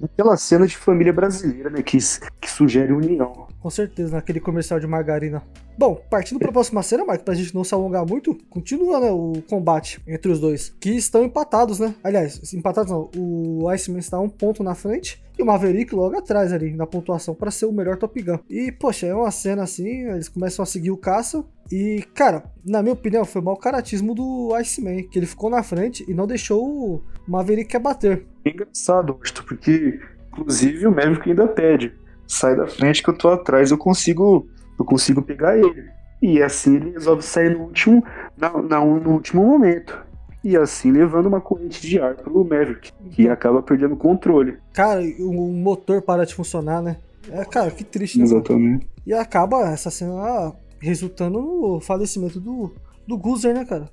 Aquela 0.02 0.37
cena 0.37 0.66
de 0.66 0.76
família 0.76 1.12
brasileira, 1.12 1.70
né? 1.70 1.82
Que, 1.82 1.98
que 2.40 2.50
sugere 2.50 2.92
união. 2.92 3.46
Com 3.61 3.70
certeza, 3.70 4.14
naquele 4.14 4.40
comercial 4.40 4.78
de 4.78 4.87
margarina. 4.87 5.42
Bom, 5.78 6.00
partindo 6.09 6.38
pra 6.38 6.52
próxima 6.52 6.82
cena, 6.82 7.04
Mark, 7.04 7.22
pra 7.22 7.35
gente 7.35 7.54
não 7.54 7.64
se 7.64 7.74
alongar 7.74 8.06
muito, 8.06 8.35
continua, 8.48 8.98
né, 8.98 9.11
o 9.11 9.42
combate 9.48 10.00
entre 10.06 10.32
os 10.32 10.40
dois, 10.40 10.74
que 10.80 10.90
estão 10.90 11.22
empatados, 11.22 11.78
né? 11.78 11.94
Aliás, 12.02 12.54
empatados 12.54 12.90
não, 12.90 13.11
o 13.14 13.68
Iceman 13.68 13.98
está 13.98 14.18
um 14.18 14.28
ponto 14.28 14.62
na 14.62 14.74
frente 14.74 15.22
e 15.38 15.42
o 15.42 15.46
Maverick 15.46 15.94
logo 15.94 16.16
atrás 16.16 16.50
ali, 16.50 16.74
na 16.74 16.87
pontuação, 16.87 17.35
pra 17.35 17.50
ser 17.50 17.66
o 17.66 17.72
melhor 17.72 17.98
Top 17.98 18.22
Gun. 18.22 18.38
E, 18.48 18.72
poxa, 18.72 19.06
é 19.06 19.14
uma 19.14 19.30
cena 19.30 19.64
assim, 19.64 20.09
eles 20.09 20.30
começam 20.30 20.62
a 20.62 20.66
seguir 20.66 20.90
o 20.90 20.96
caça 20.96 21.44
e, 21.70 22.04
cara, 22.14 22.44
na 22.64 22.82
minha 22.82 22.94
opinião, 22.94 23.24
foi 23.24 23.42
mau 23.42 23.56
caratismo 23.56 24.14
do 24.14 24.54
Iceman, 24.54 25.02
que 25.02 25.18
ele 25.18 25.26
ficou 25.26 25.50
na 25.50 25.62
frente 25.62 26.04
e 26.09 26.14
não 26.14 26.26
deixou 26.26 26.64
o 26.64 27.02
Maverick 27.28 27.76
abater. 27.76 28.24
É 28.46 28.52
engraçado, 28.52 29.18
porque 29.46 29.98
inclusive 30.28 30.87
o 30.87 30.90
Maverick 30.90 31.28
ainda 31.30 31.48
pede. 31.48 31.92
Sai 32.26 32.56
da 32.56 32.66
frente 32.66 33.02
que 33.02 33.11
eu 33.11 33.16
tô 33.16 33.28
atrás, 33.28 33.70
eu 33.70 33.78
consigo. 33.78 34.46
Eu 34.78 34.85
consigo 34.85 35.22
pegar 35.22 35.56
ele. 35.59 35.85
E 36.22 36.42
assim 36.42 36.76
ele 36.76 36.90
resolve 36.92 37.22
sair 37.22 37.50
no 37.56 37.64
último, 37.64 38.04
na, 38.37 38.50
na- 38.62 38.85
no 38.85 39.11
último 39.12 39.44
momento. 39.44 39.99
E 40.44 40.57
assim 40.57 40.92
levando 40.92 41.26
uma 41.26 41.40
corrente 41.40 41.80
de 41.80 41.99
ar 41.99 42.14
pro 42.14 42.44
Maverick, 42.44 42.92
que 43.11 43.28
acaba 43.28 43.62
perdendo 43.62 43.94
o 43.94 43.99
controle. 43.99 44.59
Cara, 44.72 45.01
o 45.18 45.53
motor 45.53 46.03
para 46.03 46.24
de 46.24 46.34
funcionar, 46.34 46.80
né? 46.82 46.99
É, 47.28 47.44
cara, 47.44 47.70
que 47.70 47.82
triste, 47.82 48.18
né? 48.18 48.24
Exatamente. 48.24 48.86
E 49.05 49.12
acaba 49.12 49.68
essa 49.72 49.90
cena 49.90 50.53
resultando 50.78 51.40
no 51.40 51.80
falecimento 51.80 52.38
do, 52.38 52.72
do 53.07 53.16
Guzer, 53.18 53.55
né, 53.55 53.64
cara? 53.64 53.88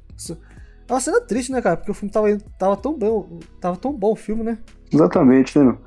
É 0.87 0.93
uma 0.93 0.99
cena 0.99 1.21
triste, 1.21 1.51
né, 1.51 1.61
cara? 1.61 1.77
Porque 1.77 1.91
o 1.91 1.93
filme 1.93 2.11
tava, 2.11 2.27
tava 2.57 2.77
tão 2.77 2.97
bom, 2.97 3.39
tava 3.59 3.77
tão 3.77 3.91
bom 3.93 4.11
o 4.11 4.15
filme, 4.15 4.43
né? 4.43 4.57
Exatamente, 4.91 5.57
né, 5.57 5.65
meu? 5.65 5.77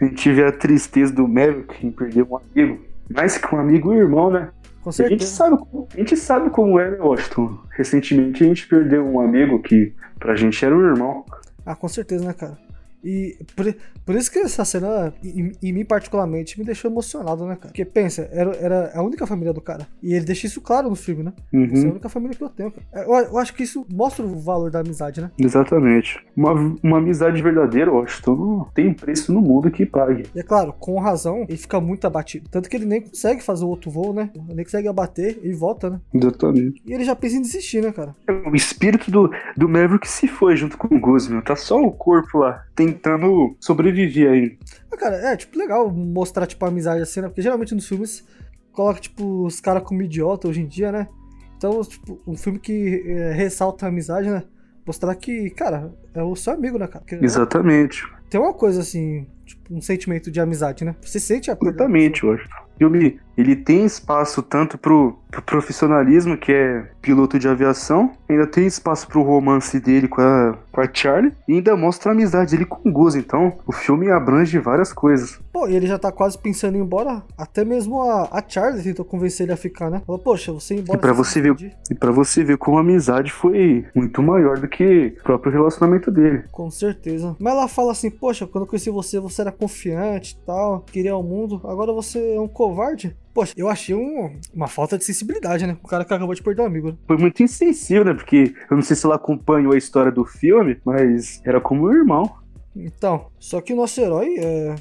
A 0.00 0.04
gente 0.04 0.32
vê 0.32 0.44
a 0.44 0.52
tristeza 0.52 1.12
do 1.12 1.26
Maverick 1.26 1.86
em 1.86 1.90
perder 1.90 2.22
um 2.24 2.36
amigo. 2.36 2.78
Mais 3.10 3.36
que 3.36 3.54
um 3.54 3.58
amigo, 3.58 3.90
um 3.90 3.94
irmão, 3.94 4.30
né? 4.30 4.50
Com 4.82 4.90
A 4.90 4.92
gente, 4.92 5.24
certeza. 5.24 5.30
sabe, 5.32 5.56
a 5.94 5.96
gente 5.98 6.16
sabe 6.16 6.50
como 6.50 6.78
é, 6.78 6.90
né, 6.92 6.98
Washington? 6.98 7.58
Recentemente 7.70 8.44
a 8.44 8.46
gente 8.46 8.66
perdeu 8.68 9.04
um 9.04 9.20
amigo 9.20 9.60
que 9.60 9.92
pra 10.18 10.34
gente 10.36 10.64
era 10.64 10.74
um 10.76 10.80
irmão. 10.82 11.24
Ah, 11.66 11.74
com 11.74 11.88
certeza, 11.88 12.24
né, 12.24 12.32
cara? 12.32 12.56
E 13.02 13.38
por, 13.54 13.74
por 14.04 14.14
isso 14.14 14.30
que 14.30 14.38
essa 14.38 14.64
cena, 14.64 15.12
em, 15.22 15.52
em 15.62 15.72
mim 15.72 15.84
particularmente, 15.84 16.58
me 16.58 16.64
deixou 16.64 16.90
emocionado, 16.90 17.46
né, 17.46 17.56
cara? 17.56 17.68
Porque 17.68 17.84
pensa, 17.84 18.28
era, 18.32 18.56
era 18.56 18.92
a 18.94 19.02
única 19.02 19.26
família 19.26 19.52
do 19.52 19.60
cara. 19.60 19.86
E 20.02 20.14
ele 20.14 20.24
deixa 20.24 20.46
isso 20.46 20.60
claro 20.60 20.88
no 20.88 20.96
filme, 20.96 21.22
né? 21.22 21.32
Uhum. 21.52 21.64
Essa 21.72 21.86
é 21.86 21.88
a 21.88 21.92
única 21.92 22.08
família 22.08 22.36
que 22.36 22.42
eu 22.42 22.48
tenho, 22.48 22.72
cara. 22.72 23.06
Eu, 23.06 23.14
eu 23.14 23.38
acho 23.38 23.54
que 23.54 23.62
isso 23.62 23.86
mostra 23.90 24.24
o 24.24 24.38
valor 24.38 24.70
da 24.70 24.80
amizade, 24.80 25.20
né? 25.20 25.30
Exatamente. 25.38 26.18
Uma, 26.36 26.52
uma 26.82 26.98
amizade 26.98 27.40
verdadeira, 27.42 27.90
eu 27.90 28.02
acho 28.02 28.22
que 28.22 28.28
não 28.28 28.68
tem 28.74 28.92
preço 28.92 29.32
no 29.32 29.40
mundo 29.40 29.70
que 29.70 29.86
pague. 29.86 30.24
E 30.34 30.40
é 30.40 30.42
claro, 30.42 30.72
com 30.72 30.98
razão, 31.00 31.44
ele 31.48 31.58
fica 31.58 31.80
muito 31.80 32.06
abatido. 32.06 32.48
Tanto 32.50 32.68
que 32.68 32.76
ele 32.76 32.86
nem 32.86 33.02
consegue 33.02 33.42
fazer 33.42 33.64
o 33.64 33.68
outro 33.68 33.90
voo, 33.90 34.12
né? 34.12 34.30
Nem 34.48 34.64
consegue 34.64 34.88
abater 34.88 35.38
e 35.42 35.52
volta, 35.52 35.90
né? 35.90 36.00
Exatamente. 36.12 36.82
E 36.86 36.92
ele 36.92 37.04
já 37.04 37.14
pensa 37.14 37.36
em 37.36 37.42
desistir, 37.42 37.82
né, 37.82 37.92
cara? 37.92 38.14
O 38.50 38.54
espírito 38.54 39.10
do, 39.10 39.30
do 39.56 39.68
Maverick 39.68 40.08
se 40.08 40.26
foi 40.26 40.56
junto 40.56 40.76
com 40.76 40.94
o 40.94 41.00
Guzman. 41.00 41.40
Tá 41.40 41.56
só 41.56 41.80
o 41.80 41.92
corpo 41.92 42.38
lá, 42.38 42.64
tentando 42.92 43.56
sobreviver 43.60 44.30
aí. 44.30 44.58
Ah, 44.92 44.96
cara, 44.96 45.16
é, 45.16 45.36
tipo, 45.36 45.58
legal 45.58 45.90
mostrar, 45.90 46.46
tipo, 46.46 46.64
a 46.64 46.68
amizade 46.68 47.02
assim, 47.02 47.20
né? 47.20 47.28
Porque 47.28 47.42
geralmente 47.42 47.74
nos 47.74 47.86
filmes 47.86 48.26
coloca, 48.72 49.00
tipo, 49.00 49.44
os 49.44 49.60
caras 49.60 49.82
como 49.82 50.02
idiota 50.02 50.48
hoje 50.48 50.60
em 50.60 50.66
dia, 50.66 50.92
né? 50.92 51.08
Então, 51.56 51.82
tipo, 51.82 52.20
um 52.26 52.36
filme 52.36 52.58
que 52.58 53.02
é, 53.06 53.32
ressalta 53.32 53.86
a 53.86 53.88
amizade, 53.88 54.30
né? 54.30 54.44
Mostrar 54.86 55.14
que, 55.16 55.50
cara, 55.50 55.92
é 56.14 56.22
o 56.22 56.34
seu 56.36 56.52
amigo, 56.52 56.78
né, 56.78 56.86
cara? 56.86 57.04
Que, 57.04 57.16
Exatamente. 57.16 58.06
Tem 58.30 58.40
uma 58.40 58.54
coisa 58.54 58.80
assim, 58.80 59.26
tipo, 59.44 59.74
um 59.74 59.80
sentimento 59.80 60.30
de 60.30 60.40
amizade, 60.40 60.84
né? 60.84 60.94
Você 61.02 61.18
sente 61.18 61.50
a 61.50 61.56
coisa. 61.56 61.74
Exatamente, 61.74 62.22
eu 62.22 62.32
acho. 62.32 62.48
Filme, 62.78 63.20
ele 63.38 63.54
tem 63.54 63.84
espaço 63.84 64.42
tanto 64.42 64.76
pro, 64.76 65.16
pro 65.30 65.42
profissionalismo, 65.42 66.36
que 66.36 66.52
é 66.52 66.90
piloto 67.00 67.38
de 67.38 67.46
aviação, 67.46 68.10
ainda 68.28 68.46
tem 68.46 68.66
espaço 68.66 69.06
pro 69.06 69.22
romance 69.22 69.78
dele 69.78 70.08
com 70.08 70.20
a, 70.20 70.58
com 70.72 70.80
a 70.80 70.88
Charlie, 70.92 71.32
e 71.46 71.54
ainda 71.54 71.76
mostra 71.76 72.10
a 72.10 72.14
amizade 72.14 72.50
dele 72.50 72.64
com 72.64 72.88
o 72.88 72.92
Gus. 72.92 73.14
Então, 73.14 73.52
o 73.64 73.72
filme 73.72 74.10
abrange 74.10 74.58
várias 74.58 74.92
coisas. 74.92 75.38
Pô, 75.52 75.68
e 75.68 75.76
ele 75.76 75.86
já 75.86 75.98
tá 75.98 76.10
quase 76.10 76.36
pensando 76.36 76.74
em 76.74 76.80
ir 76.80 76.82
embora. 76.82 77.22
Até 77.36 77.64
mesmo 77.64 78.02
a, 78.02 78.28
a 78.32 78.42
Charlie 78.46 78.82
tentou 78.82 79.04
convencer 79.04 79.46
ele 79.46 79.52
a 79.52 79.56
ficar, 79.56 79.88
né? 79.88 80.02
Falou, 80.04 80.20
poxa, 80.20 80.52
você 80.52 80.74
ir 80.74 80.80
embora. 80.80 80.98
E 80.98 81.00
pra 81.00 81.12
você 81.12 81.40
ver-. 81.40 81.76
E 81.90 81.94
pra 81.94 82.10
você 82.10 82.42
ver 82.42 82.58
como 82.58 82.76
a 82.76 82.80
amizade 82.80 83.30
foi 83.30 83.86
muito 83.94 84.20
maior 84.20 84.58
do 84.58 84.66
que 84.66 85.14
o 85.20 85.22
próprio 85.22 85.52
relacionamento 85.52 86.10
dele. 86.10 86.42
Com 86.50 86.70
certeza. 86.70 87.36
Mas 87.38 87.52
ela 87.52 87.68
fala 87.68 87.92
assim, 87.92 88.10
poxa, 88.10 88.46
quando 88.46 88.64
eu 88.64 88.68
conheci 88.68 88.90
você, 88.90 89.20
você 89.20 89.42
era 89.42 89.52
confiante 89.52 90.36
e 90.40 90.46
tal, 90.46 90.80
queria 90.80 91.16
o 91.16 91.22
mundo, 91.22 91.60
agora 91.64 91.92
você 91.92 92.34
é 92.34 92.40
um 92.40 92.48
covarde. 92.48 93.16
Poxa, 93.38 93.54
eu 93.56 93.68
achei 93.68 93.94
um- 93.94 94.36
uma 94.52 94.66
falta 94.66 94.98
de 94.98 95.04
sensibilidade, 95.04 95.64
né? 95.64 95.78
O 95.80 95.86
cara 95.86 96.04
que 96.04 96.12
acabou 96.12 96.34
de 96.34 96.42
perder 96.42 96.62
um 96.62 96.66
amigo. 96.66 96.88
né? 96.88 96.98
Foi 97.06 97.16
muito 97.16 97.40
insensível, 97.40 98.04
né? 98.04 98.12
Porque 98.12 98.52
eu 98.68 98.74
não 98.76 98.82
sei 98.82 98.96
se 98.96 99.06
ela 99.06 99.14
acompanhou 99.14 99.74
a 99.74 99.78
história 99.78 100.10
do 100.10 100.24
filme, 100.24 100.76
mas 100.84 101.40
era 101.44 101.60
como 101.60 101.86
um 101.86 101.92
irmão. 101.92 102.28
Então, 102.74 103.30
só 103.38 103.60
que 103.60 103.72
o 103.72 103.76
nosso 103.76 104.00
herói, 104.00 104.34
é... 104.40 104.74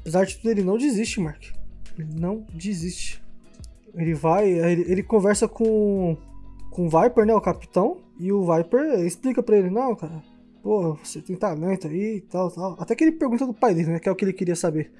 apesar 0.00 0.24
de 0.24 0.38
tudo, 0.38 0.50
ele 0.50 0.64
não 0.64 0.76
desiste, 0.76 1.20
Mark. 1.20 1.40
Ele 1.96 2.08
não 2.18 2.44
desiste. 2.52 3.22
Ele 3.94 4.12
vai, 4.12 4.48
ele, 4.50 4.90
ele 4.90 5.02
conversa 5.04 5.46
com, 5.46 6.16
com 6.72 6.86
o 6.86 6.90
Viper, 6.90 7.24
né, 7.24 7.32
o 7.32 7.40
capitão, 7.40 7.98
e 8.18 8.32
o 8.32 8.42
Viper 8.44 9.06
explica 9.06 9.40
pra 9.40 9.56
ele, 9.56 9.70
não, 9.70 9.94
cara, 9.94 10.20
pô, 10.64 10.94
você 11.00 11.22
tem 11.22 11.36
talento 11.36 11.86
aí 11.86 12.16
e 12.16 12.20
tal, 12.22 12.50
tal. 12.50 12.76
Até 12.80 12.96
que 12.96 13.04
ele 13.04 13.12
pergunta 13.12 13.46
do 13.46 13.54
pai 13.54 13.72
dele, 13.72 13.92
né, 13.92 14.00
que 14.00 14.08
é 14.08 14.12
o 14.12 14.16
que 14.16 14.24
ele 14.24 14.32
queria 14.32 14.56
saber. 14.56 14.90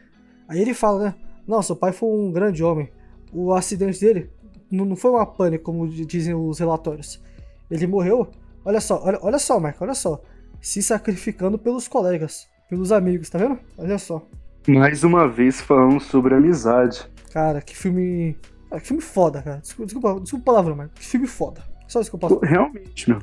Aí 0.47 0.61
ele 0.61 0.72
fala, 0.74 1.07
né, 1.07 1.14
não, 1.47 1.62
seu 1.62 1.76
pai 1.76 1.92
foi 1.92 2.09
um 2.09 2.32
grande 2.32 2.62
homem. 2.62 2.90
O 3.32 3.53
acidente 3.53 4.01
dele 4.01 4.30
não, 4.70 4.95
foi 4.97 5.11
uma 5.11 5.26
pane, 5.26 5.59
como 5.59 5.86
dizem 5.88 6.34
os 6.34 6.59
relatórios. 6.59 7.22
Ele 7.70 7.86
morreu, 7.86 8.28
olha 8.64 8.80
só, 8.80 9.03
olha, 9.05 9.18
olha 9.22 9.38
só, 9.38 9.59
Mark, 9.59 9.80
olha 9.80 9.95
só 9.95 10.20
se 10.64 10.82
sacrificando 10.82 11.59
pelos 11.59 11.86
colegas, 11.86 12.49
pelos 12.70 12.90
amigos, 12.90 13.28
tá 13.28 13.36
vendo? 13.36 13.59
Olha 13.76 13.99
só. 13.99 14.26
Mais 14.66 15.05
uma 15.05 15.28
vez 15.28 15.61
falando 15.61 16.01
sobre 16.01 16.34
amizade. 16.34 17.07
Cara, 17.30 17.61
que 17.61 17.76
filme. 17.76 18.34
Cara, 18.70 18.80
que 18.80 18.88
filme 18.88 19.03
foda, 19.03 19.42
cara. 19.42 19.59
Desculpa, 19.59 19.84
desculpa, 19.84 20.20
desculpa 20.20 20.42
o 20.42 20.45
palavrão, 20.45 20.74
mas 20.74 20.90
que 20.95 21.05
filme 21.05 21.26
foda. 21.26 21.62
Só 21.86 22.01
isso 22.01 22.09
que 22.09 22.16
eu 22.16 22.20
posso. 22.20 22.38
Realmente, 22.38 23.11
meu. 23.11 23.18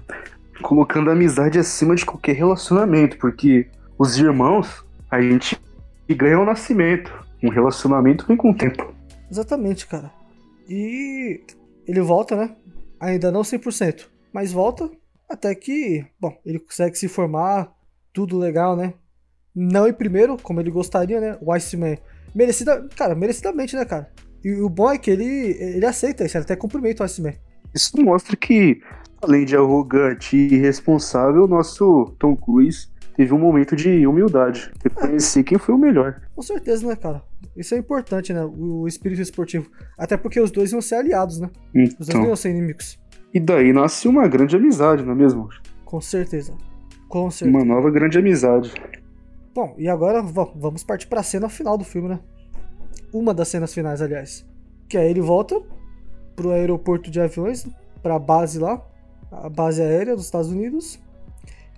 Colocando 0.61 1.09
a 1.09 1.13
amizade 1.13 1.57
acima 1.57 1.95
de 1.95 2.05
qualquer 2.05 2.36
relacionamento, 2.36 3.17
porque 3.17 3.67
os 3.97 4.15
irmãos, 4.19 4.86
a 5.09 5.19
gente 5.19 5.59
ganha 6.07 6.39
o 6.39 6.45
nascimento. 6.45 7.11
Um 7.44 7.50
relacionamento 7.50 8.26
vem 8.28 8.38
com 8.38 8.52
o 8.52 8.56
tempo. 8.56 8.94
Exatamente, 9.30 9.88
cara. 9.88 10.12
E 10.70 11.42
ele 11.88 12.02
volta, 12.02 12.36
né? 12.36 12.56
Ainda 13.00 13.32
não 13.32 13.42
100%, 13.42 14.08
mas 14.32 14.52
volta 14.52 14.89
até 15.30 15.56
que, 15.56 16.06
bom, 16.20 16.38
ele 16.46 16.60
consegue 16.60 16.98
se 16.98 17.08
formar, 17.08 17.74
tudo 18.14 18.38
legal, 18.38 18.76
né? 18.76 18.94
Não 19.56 19.88
em 19.88 19.94
primeiro, 19.94 20.38
como 20.38 20.60
ele 20.60 20.70
gostaria, 20.70 21.20
né? 21.20 21.38
O 21.42 21.52
Iceman. 21.54 21.98
Merecida, 22.36 22.88
cara, 22.96 23.16
merecidamente, 23.16 23.76
né, 23.76 23.86
cara? 23.86 24.12
E 24.44 24.54
o 24.54 24.70
bom 24.70 24.92
é 24.92 24.98
que 24.98 25.10
ele, 25.10 25.58
ele 25.60 25.86
aceita 25.86 26.26
isso, 26.26 26.38
ele 26.38 26.44
até 26.44 26.56
cumprimenta 26.56 27.04
o 27.04 27.06
Iceman. 27.06 27.36
Isso 27.74 28.00
mostra 28.02 28.36
que, 28.36 28.82
além 29.22 29.46
de 29.46 29.56
arrogante 29.56 30.36
e 30.36 30.56
irresponsável, 30.56 31.46
o 31.46 31.48
nosso 31.48 32.14
Tom 32.20 32.36
Cruise 32.36 32.89
teve 33.16 33.34
um 33.34 33.39
momento 33.39 33.76
de 33.76 34.06
humildade. 34.06 34.72
Reconhecer 34.84 35.44
quem 35.44 35.58
foi 35.58 35.76
o 35.76 35.78
melhor. 35.78 36.22
Com 36.36 36.42
certeza, 36.42 36.88
né, 36.88 36.96
cara? 36.96 37.24
Isso 37.56 37.76
é 37.76 37.78
importante, 37.78 38.32
né? 38.34 38.44
O, 38.46 38.88
espírito 38.88 39.22
esportivo. 39.22 39.70
Até 39.98 40.16
porque 40.18 40.39
os 40.39 40.52
dois 40.52 40.72
iam 40.72 40.82
ser 40.82 40.96
aliados, 40.96 41.39
né? 41.39 41.50
Os 41.76 41.96
dois 41.96 42.08
não 42.10 42.16
Então, 42.20 42.26
iam 42.28 42.36
ser 42.36 42.50
inimigos. 42.52 43.00
e 43.34 43.39
daí 43.39 43.74
nasce 43.74 44.08
uma 44.08 44.28
grande 44.28 44.56
amizade, 44.56 45.04
não 45.04 45.12
é 45.14 45.16
mesmo? 45.16 45.50
Com 45.86 46.00
certeza. 46.02 46.54
Com 47.10 47.30
certeza. 47.30 47.58
Uma 47.58 47.66
nova 47.66 47.89
grande 47.92 48.18
amizade. 48.18 48.74
Bom, 49.54 49.76
e 49.78 49.88
agora 49.89 50.22
va- 50.22 50.50
vamos 50.56 50.84
partir 50.84 51.08
pra 51.08 51.22
cena 51.24 51.50
final 51.50 51.78
do 51.78 51.84
filme, 51.84 52.08
né? 52.10 52.20
Uma 53.14 53.34
das 53.34 53.50
cenas 53.50 53.74
finais, 53.74 54.02
aliás. 54.02 54.46
Que 54.88 54.98
aí 54.98 55.10
ele 55.10 55.20
volta 55.22 55.62
pro 56.36 56.52
aeroporto 56.52 57.12
de 57.12 57.20
aviões, 57.20 57.68
pra 58.02 58.18
base 58.18 58.58
lá, 58.60 58.82
a 59.30 59.50
base 59.50 59.82
aérea 59.82 60.16
dos 60.16 60.26
Estados 60.26 60.50
Unidos. 60.50 61.00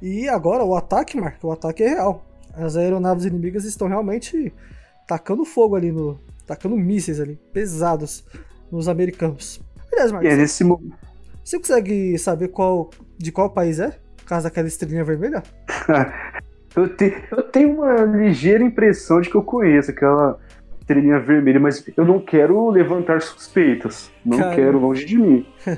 E 0.01 0.28
agora 0.30 0.64
o 0.64 0.76
ataque, 0.76 1.20
Mark, 1.20 1.43
o 1.43 1.51
ataque 1.51 1.82
é 1.84 1.89
real. 1.89 2.24
As 2.53 2.76
aeronaves 2.76 3.26
inimigas 3.26 3.66
estão 3.66 3.88
realmente 3.88 4.53
tacando 5.08 5.45
fogo 5.45 5.76
ali 5.76 5.91
no. 5.91 6.20
tacando 6.45 6.76
mísseis 6.76 7.20
ali, 7.20 7.39
pesados, 7.51 8.26
nos 8.72 8.88
americanos. 8.88 9.62
Aliás, 9.91 10.12
Mark, 10.12 10.26
E 10.26 10.28
é 10.28 10.36
nesse 10.36 10.64
momento. 10.64 10.95
você 11.43 11.58
consegue 11.58 12.18
saber 12.18 12.47
qual 12.49 12.89
de 13.18 13.32
qual 13.32 13.49
país 13.49 13.80
é? 13.80 13.97
Por 14.18 14.26
causa 14.26 14.45
daquela 14.49 14.68
estrelinha 14.68 15.04
vermelha? 15.04 15.43
Eu, 16.76 16.89
te- 16.89 17.14
eu 17.32 17.43
tenho 17.43 17.72
uma 17.76 17.93
ligeira 18.04 18.64
impressão 18.64 19.22
de 19.22 19.30
que 19.30 19.36
eu 19.36 19.43
conheço 19.43 19.91
aquela 19.91 20.39
estrelinha 20.80 21.20
vermelha, 21.20 21.60
mas 21.60 21.86
eu 21.95 22.04
não 22.04 22.20
quero 22.20 22.68
levantar 22.72 23.22
suspeitas. 23.22 24.10
Não 24.26 24.39
Cara. 24.39 24.56
quero 24.56 24.80
longe 24.80 25.06
de 25.06 25.16
mim. 25.16 25.45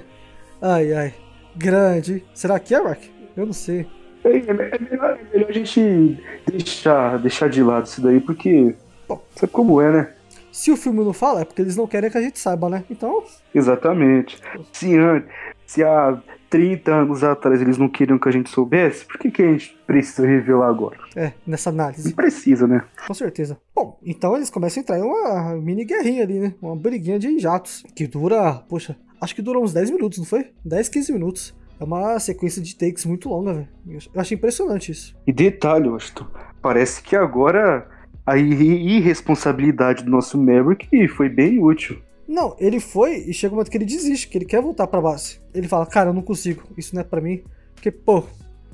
Ai, 0.62 0.94
ai. 0.94 1.14
Grande. 1.54 2.24
Será 2.34 2.58
que 2.62 2.74
é, 2.74 2.82
Mark? 2.82 3.02
Eu 3.36 3.46
não 3.46 3.52
sei. 3.52 3.86
É, 4.24 4.30
é- 4.30 4.40
é 4.40 4.80
melhor, 4.90 5.20
é 5.20 5.34
melhor 5.34 5.50
a 5.50 5.52
gente 5.52 6.18
deixar, 6.48 7.20
deixar 7.20 7.50
de 7.50 7.62
lado 7.62 7.88
isso 7.88 8.02
daí, 8.02 8.22
porque. 8.22 8.74
Bom, 9.08 9.24
sabe 9.36 9.52
como 9.52 9.82
é, 9.82 9.92
né? 9.92 10.12
Se 10.52 10.72
o 10.72 10.78
filme 10.78 11.04
não 11.04 11.12
fala, 11.14 11.42
é 11.42 11.46
porque 11.46 11.62
eles 11.62 11.76
não 11.76 11.86
querem 11.86 12.10
que 12.10 12.18
a 12.18 12.22
gente 12.22 12.40
saiba, 12.40 12.70
né? 12.70 12.84
Então, 12.90 13.24
Exatamente. 13.54 14.40
Se, 14.72 14.96
an- 14.98 15.24
se 15.66 15.84
há 15.84 16.18
30 16.50 16.94
anos 16.94 17.24
atrás 17.24 17.62
eles 17.62 17.78
não 17.78 17.90
queriam 17.90 18.18
que 18.18 18.30
a 18.30 18.32
gente 18.32 18.50
soubesse, 18.50 19.04
por 19.06 19.18
que, 19.18 19.30
que 19.32 19.42
a 19.42 19.52
gente 19.52 19.78
precisa 19.86 20.26
revelar 20.26 20.70
agora? 20.70 20.98
é, 21.16 21.34
nessa 21.46 21.72
Não 21.72 21.80
análise. 21.84 22.14
precisa, 22.14 22.68
né? 22.68 22.84
Com 23.06 23.14
certeza. 23.14 23.58
Bom, 23.76 24.00
então 24.04 24.36
eles 24.38 24.50
começam 24.50 24.80
a 24.80 24.82
entrar 24.82 25.00
em 25.00 25.02
uma 25.02 25.56
mini 25.56 25.84
guerrinha 25.84 26.24
ali, 26.24 26.40
né? 26.40 26.54
Uma 26.62 26.76
briguinha 26.76 27.20
de 27.20 27.38
jatos. 27.40 27.84
Que 27.94 28.08
dura, 28.08 28.54
poxa, 28.70 28.96
acho 29.20 29.36
que 29.36 29.42
dura 29.42 29.60
uns 29.60 29.74
10 29.74 29.92
minutos, 29.92 30.20
não 30.20 30.26
foi? 30.26 30.52
10, 30.64 30.88
15 30.88 31.12
minutos. 31.14 31.56
É 31.78 31.84
uma 31.84 32.18
sequência 32.20 32.62
de 32.62 32.74
takes 32.78 33.04
muito 33.06 33.28
longa, 33.28 33.54
velho. 33.54 33.68
Eu 33.90 34.00
eu 34.14 34.22
achei 34.22 34.38
impressionante 34.38 34.94
isso. 34.94 35.14
E 35.28 35.34
detalhe, 35.34 35.90
Washington, 35.90 36.28
parece 36.62 37.02
que 37.04 37.18
agora 37.18 37.86
a 38.26 38.38
irre- 38.38 38.98
irresponsabilidade 38.98 40.04
do 40.04 40.10
nosso 40.12 40.38
Maverick 40.38 41.08
foi 41.10 41.30
bem 41.30 41.62
útil. 41.64 42.02
Não, 42.28 42.56
ele 42.60 42.80
foi 42.80 43.18
e 43.28 43.34
chega 43.34 43.54
um 43.54 43.58
momento 43.58 43.70
que 43.70 43.78
ele 43.78 43.86
desiste, 43.86 44.28
que 44.28 44.38
ele 44.38 44.46
quer 44.46 44.62
voltar 44.62 44.88
pra 44.88 45.00
base. 45.02 45.40
Ele 45.54 45.68
fala, 45.68 45.86
cara, 45.86 46.10
eu 46.10 46.14
não 46.14 46.22
consigo, 46.24 46.64
isso 46.78 46.96
não 46.96 47.02
é 47.02 47.04
pra 47.04 47.22
mim. 47.22 47.44
Porque, 47.76 47.92
pô, 47.92 48.24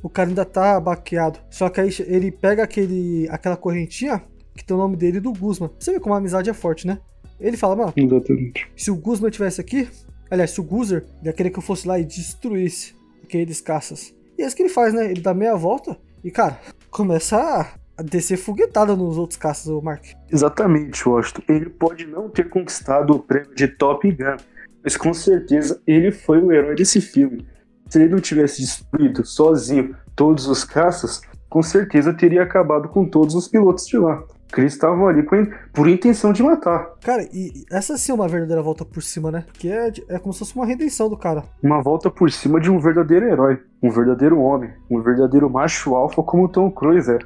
o 0.02 0.10
cara 0.10 0.30
ainda 0.30 0.46
tá 0.46 0.80
baqueado. 0.80 1.40
Só 1.50 1.68
que 1.70 1.82
aí 1.82 1.90
ele 2.08 2.32
pega 2.32 2.64
aquele, 2.64 3.28
aquela 3.30 3.58
correntinha 3.58 4.24
que 4.56 4.64
tem 4.64 4.76
o 4.76 4.80
nome 4.80 4.96
dele 4.96 5.18
e 5.18 5.22
do 5.22 5.34
Guzman. 5.34 5.70
Você 5.78 5.92
vê 5.92 6.00
como 6.00 6.16
a 6.16 6.18
amizade 6.18 6.50
é 6.50 6.54
forte, 6.54 6.88
né? 6.88 7.00
Ele 7.40 7.58
fala, 7.58 7.76
mano, 7.76 7.94
Exatamente. 7.96 8.68
se 8.76 8.90
o 8.90 8.96
Guzman 8.96 9.32
tivesse 9.32 9.60
aqui, 9.60 9.90
aliás, 10.30 10.52
se 10.52 10.62
o 10.62 10.64
Guzer 10.64 11.06
ia 11.24 11.34
querer 11.34 11.50
que 11.50 11.58
eu 11.60 11.64
fosse 11.64 11.88
lá 11.88 12.00
e 12.00 12.06
destruísse 12.06 12.96
aqueles 13.24 13.60
caças. 13.60 14.14
E 14.38 14.44
é 14.44 14.46
isso 14.48 14.56
que 14.56 14.62
ele 14.62 14.70
faz, 14.70 14.94
né? 14.94 15.10
Ele 15.12 15.20
dá 15.22 15.34
meia 15.34 15.56
volta 15.56 15.98
e, 16.24 16.30
cara, 16.32 16.60
começa 16.90 17.74
descer 18.04 18.38
foguetada 18.38 18.96
nos 18.96 19.18
outros 19.18 19.38
caças, 19.38 19.68
o 19.68 19.82
Mark. 19.82 20.04
Exatamente, 20.32 21.08
Washington. 21.08 21.42
Ele 21.48 21.70
pode 21.70 22.06
não 22.06 22.30
ter 22.30 22.50
conquistado 22.50 23.12
o 23.12 23.20
prêmio 23.20 23.54
de 23.56 23.68
Top 23.68 24.10
Gun, 24.10 24.38
mas 24.84 24.98
com 24.98 25.14
certeza 25.14 25.82
ele 25.86 26.12
foi 26.12 26.40
o 26.42 26.52
herói 26.52 26.76
desse 26.76 27.02
filme. 27.02 27.46
Se 27.90 28.02
ele 28.02 28.10
não 28.10 28.20
tivesse 28.20 28.62
destruído 28.62 29.26
sozinho 29.26 29.96
todos 30.16 30.48
os 30.48 30.64
caças, 30.64 31.22
com 31.50 31.62
certeza 31.62 32.14
teria 32.14 32.44
acabado 32.44 32.88
com 32.88 33.06
todos 33.06 33.36
os 33.36 33.48
pilotos 33.48 33.86
de 33.86 33.98
lá. 33.98 34.24
Porque 34.48 34.62
eles 34.62 34.74
estavam 34.74 35.08
ali 35.08 35.24
por, 35.24 35.48
por 35.74 35.88
intenção 35.88 36.34
de 36.34 36.44
matar. 36.44 36.96
Cara, 37.02 37.24
e 37.34 37.66
essa 37.72 37.98
sim 37.98 38.12
é 38.12 38.16
uma 38.16 38.28
verdadeira 38.28 38.62
volta 38.62 38.84
por 38.84 39.02
cima, 39.02 39.32
né? 39.32 39.46
Que 39.54 39.72
é, 39.72 39.94
é 40.10 40.20
como 40.20 40.34
se 40.34 40.40
fosse 40.40 40.56
uma 40.56 40.66
redenção 40.66 41.10
do 41.10 41.16
cara. 41.18 41.44
Uma 41.64 41.82
volta 41.82 42.10
por 42.10 42.30
cima 42.30 42.60
de 42.60 42.70
um 42.70 42.78
verdadeiro 42.78 43.26
herói, 43.26 43.60
um 43.82 43.90
verdadeiro 43.90 44.40
homem, 44.40 44.70
um 44.90 45.02
verdadeiro 45.02 45.50
macho 45.50 45.96
alfa 45.96 46.22
como 46.22 46.46
o 46.46 46.50
Tom 46.50 46.70
Cruise 46.70 47.10
é. 47.10 47.20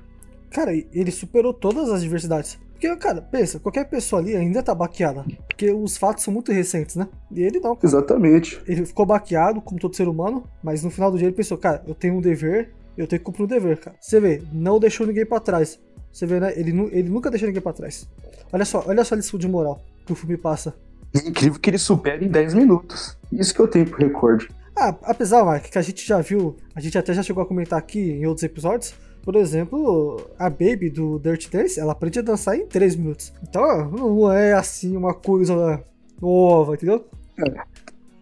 Cara, 0.56 0.72
ele 0.72 1.12
superou 1.12 1.54
todas 1.54 1.90
as 1.90 2.02
diversidades. 2.02 2.58
Porque, 2.72 2.96
cara, 2.96 3.22
pensa, 3.22 3.60
qualquer 3.60 3.84
pessoa 3.90 4.22
ali 4.22 4.38
ainda 4.38 4.64
tá 4.64 4.74
baqueada. 4.74 5.26
Porque 5.50 5.70
os 5.70 5.98
fatos 5.98 6.24
são 6.24 6.34
muito 6.34 6.50
recentes, 6.50 6.96
né? 6.96 7.10
E 7.30 7.44
ele 7.44 7.60
não. 7.60 7.76
Cara. 7.76 7.86
Exatamente. 7.86 8.62
Ele 8.66 8.86
ficou 8.86 9.06
baqueado, 9.06 9.60
como 9.60 9.82
todo 9.82 9.98
ser 9.98 10.08
humano, 10.08 10.46
mas 10.64 10.82
no 10.82 10.90
final 10.90 11.12
do 11.12 11.18
dia 11.18 11.28
ele 11.28 11.36
pensou, 11.36 11.58
cara, 11.58 11.84
eu 11.86 11.94
tenho 11.94 12.14
um 12.14 12.22
dever, 12.22 12.74
eu 12.98 13.06
tenho 13.06 13.20
que 13.20 13.26
cumprir 13.26 13.44
um 13.44 13.48
dever, 13.48 13.82
cara. 13.82 13.98
Você 14.00 14.18
vê, 14.22 14.42
não 14.54 14.80
deixou 14.80 15.06
ninguém 15.06 15.26
para 15.26 15.42
trás. 15.42 15.78
Você 16.10 16.26
vê, 16.26 16.40
né? 16.40 16.58
Ele, 16.58 16.72
ele 16.94 17.10
nunca 17.10 17.30
deixou 17.30 17.48
ninguém 17.48 17.62
para 17.62 17.74
trás. 17.74 18.08
Olha 18.54 18.64
só, 18.64 18.82
olha 18.88 19.04
só 19.04 19.14
a 19.14 19.18
lição 19.18 19.38
de 19.38 19.50
moral 19.50 19.84
que 20.06 20.14
o 20.14 20.16
filme 20.16 20.38
passa. 20.38 20.74
É 21.14 21.28
incrível 21.28 21.60
que 21.60 21.70
ele 21.70 21.78
supera 21.78 22.24
em 22.24 22.30
10 22.30 22.54
minutos. 22.54 23.18
Isso 23.30 23.54
que 23.54 23.60
eu 23.60 23.68
tenho 23.68 23.90
pro 23.90 24.00
recorde. 24.00 24.48
Ah, 24.74 24.96
apesar, 25.04 25.44
Mark, 25.44 25.66
que 25.66 25.78
a 25.78 25.82
gente 25.82 26.08
já 26.08 26.22
viu, 26.22 26.56
a 26.74 26.80
gente 26.80 26.98
até 26.98 27.14
já 27.14 27.22
chegou 27.24 27.44
a 27.44 27.46
comentar 27.46 27.78
aqui 27.78 28.12
em 28.12 28.26
outros 28.26 28.44
episódios, 28.44 28.94
por 29.26 29.36
exemplo, 29.36 30.22
a 30.38 30.50
Baby 30.50 30.92
do 30.92 31.18
Dirt 31.18 31.50
Dance, 31.50 31.80
ela 31.80 31.94
aprende 31.94 32.20
a 32.20 32.22
dançar 32.22 32.56
em 32.56 32.68
3 32.68 32.96
minutos. 32.96 33.34
Então, 33.42 33.90
não 33.90 34.32
é 34.32 34.54
assim 34.54 34.96
uma 34.96 35.16
coisa 35.16 35.84
nova, 36.22 36.76
entendeu? 36.76 37.04
É. 37.40 37.64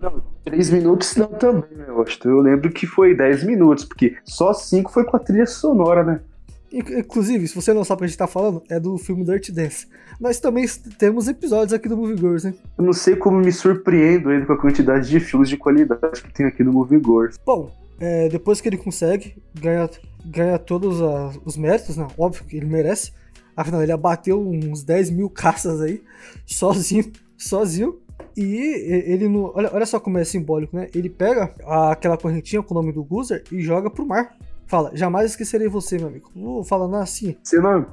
Não, 0.01 0.23
3 0.45 0.69
minutos 0.69 1.15
não 1.17 1.27
também, 1.27 1.69
né, 1.75 1.85
eu 1.89 2.01
acho. 2.01 2.17
Eu 2.25 2.39
lembro 2.39 2.71
que 2.71 2.87
foi 2.87 3.13
10 3.13 3.43
minutos, 3.43 3.83
porque 3.83 4.15
só 4.23 4.53
5 4.53 4.91
foi 4.91 5.03
com 5.03 5.17
a 5.17 5.19
trilha 5.19 5.45
sonora, 5.45 6.03
né? 6.03 6.21
Inclusive, 6.71 7.47
se 7.47 7.55
você 7.55 7.71
não 7.71 7.83
sabe 7.83 7.97
o 7.97 7.99
que 7.99 8.05
a 8.05 8.07
gente 8.07 8.17
tá 8.17 8.25
falando, 8.25 8.63
é 8.67 8.79
do 8.79 8.97
filme 8.97 9.23
Dirt 9.23 9.51
Dance. 9.51 9.87
Nós 10.19 10.39
também 10.39 10.65
temos 10.97 11.27
episódios 11.27 11.73
aqui 11.73 11.87
do 11.87 11.95
Movie 11.97 12.17
Girls, 12.17 12.47
né? 12.47 12.53
Eu 12.77 12.85
não 12.85 12.93
sei 12.93 13.15
como 13.15 13.37
me 13.37 13.51
surpreendo 13.51 14.29
ainda 14.29 14.45
com 14.45 14.53
a 14.53 14.57
quantidade 14.57 15.07
de 15.07 15.19
filmes 15.19 15.49
de 15.49 15.57
qualidade 15.57 16.23
que 16.23 16.33
tem 16.33 16.47
aqui 16.47 16.63
no 16.63 16.73
Movie 16.73 16.97
Girls. 16.97 17.37
Bom, 17.45 17.69
é, 17.99 18.27
depois 18.27 18.59
que 18.59 18.69
ele 18.69 18.77
consegue 18.77 19.35
ganhar, 19.53 19.87
ganhar 20.25 20.57
todos 20.59 21.01
a, 21.01 21.31
os 21.45 21.57
méritos, 21.57 21.97
né? 21.97 22.07
óbvio 22.17 22.45
que 22.45 22.57
ele 22.57 22.65
merece. 22.65 23.11
Afinal, 23.55 23.83
ele 23.83 23.91
abateu 23.91 24.41
uns 24.41 24.83
10 24.83 25.11
mil 25.11 25.29
caças 25.29 25.79
aí, 25.81 26.03
sozinho, 26.45 27.11
sozinho. 27.37 27.99
E 28.35 29.03
ele 29.05 29.29
não. 29.29 29.51
Olha, 29.53 29.69
olha 29.71 29.85
só 29.85 29.99
como 29.99 30.17
é 30.17 30.23
simbólico, 30.23 30.75
né? 30.75 30.89
Ele 30.95 31.07
pega 31.07 31.53
aquela 31.91 32.17
correntinha 32.17 32.63
com 32.63 32.73
o 32.73 32.77
nome 32.77 32.91
do 32.91 33.03
Guzer 33.03 33.43
e 33.51 33.61
joga 33.61 33.91
pro 33.91 34.05
mar. 34.05 34.35
Fala, 34.65 34.91
jamais 34.95 35.31
esquecerei 35.31 35.67
você, 35.67 35.97
meu 35.97 36.07
amigo. 36.07 36.31
Vou 36.35 36.63
falando 36.63 36.95
assim. 36.95 37.37
Cena, 37.43 37.85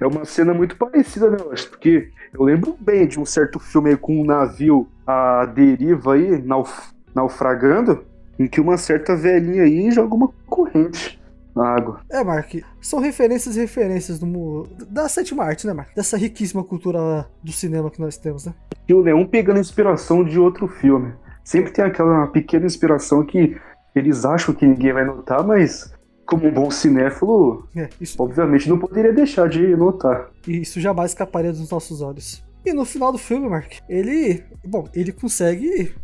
é 0.00 0.06
uma 0.06 0.24
cena 0.24 0.52
muito 0.52 0.76
parecida, 0.76 1.30
né, 1.30 1.36
eu 1.38 1.52
acho? 1.52 1.70
Porque 1.70 2.10
eu 2.32 2.42
lembro 2.42 2.76
bem 2.80 3.06
de 3.06 3.20
um 3.20 3.24
certo 3.24 3.60
filme 3.60 3.90
aí 3.90 3.96
com 3.96 4.20
um 4.20 4.24
navio 4.24 4.88
à 5.06 5.46
deriva 5.46 6.14
aí, 6.14 6.42
nauf 6.42 6.92
naufragando, 7.14 8.04
em 8.36 8.48
que 8.48 8.60
uma 8.60 8.76
certa 8.76 9.14
velhinha 9.14 9.62
aí 9.62 9.92
joga 9.92 10.12
uma 10.16 10.32
corrente 10.46 11.22
água. 11.62 12.00
É, 12.10 12.24
Mark, 12.24 12.54
são 12.80 12.98
referências 12.98 13.56
e 13.56 13.60
referências 13.60 14.18
do, 14.18 14.66
da 14.88 15.08
sétima 15.08 15.44
arte, 15.44 15.66
né, 15.66 15.72
Mark? 15.72 15.94
Dessa 15.94 16.16
riquíssima 16.16 16.64
cultura 16.64 17.28
do 17.42 17.52
cinema 17.52 17.90
que 17.90 18.00
nós 18.00 18.16
temos, 18.16 18.46
né? 18.46 18.54
E 18.88 18.94
o 18.94 19.00
Leão 19.00 19.26
pegando 19.26 19.60
inspiração 19.60 20.24
de 20.24 20.38
outro 20.38 20.66
filme. 20.66 21.12
Sempre 21.44 21.72
tem 21.72 21.84
aquela 21.84 22.26
pequena 22.28 22.66
inspiração 22.66 23.24
que 23.24 23.56
eles 23.94 24.24
acham 24.24 24.54
que 24.54 24.66
ninguém 24.66 24.92
vai 24.92 25.04
notar, 25.04 25.46
mas 25.46 25.94
como 26.26 26.46
um 26.46 26.52
bom 26.52 26.70
cinéfilo, 26.70 27.68
é, 27.76 27.88
isso... 28.00 28.20
obviamente 28.20 28.68
não 28.68 28.78
poderia 28.78 29.12
deixar 29.12 29.48
de 29.48 29.76
notar. 29.76 30.30
E 30.48 30.62
isso 30.62 30.80
jamais 30.80 31.10
escaparia 31.10 31.52
dos 31.52 31.70
nossos 31.70 32.00
olhos. 32.00 32.42
E 32.64 32.72
no 32.72 32.84
final 32.84 33.12
do 33.12 33.18
filme, 33.18 33.48
Mark, 33.48 33.74
ele, 33.88 34.42
bom, 34.64 34.88
ele 34.94 35.12
consegue 35.12 35.94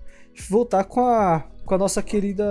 voltar 0.48 0.84
com 0.84 1.00
a 1.00 1.44
com 1.64 1.74
a 1.74 1.78
nossa 1.78 2.02
querida 2.02 2.44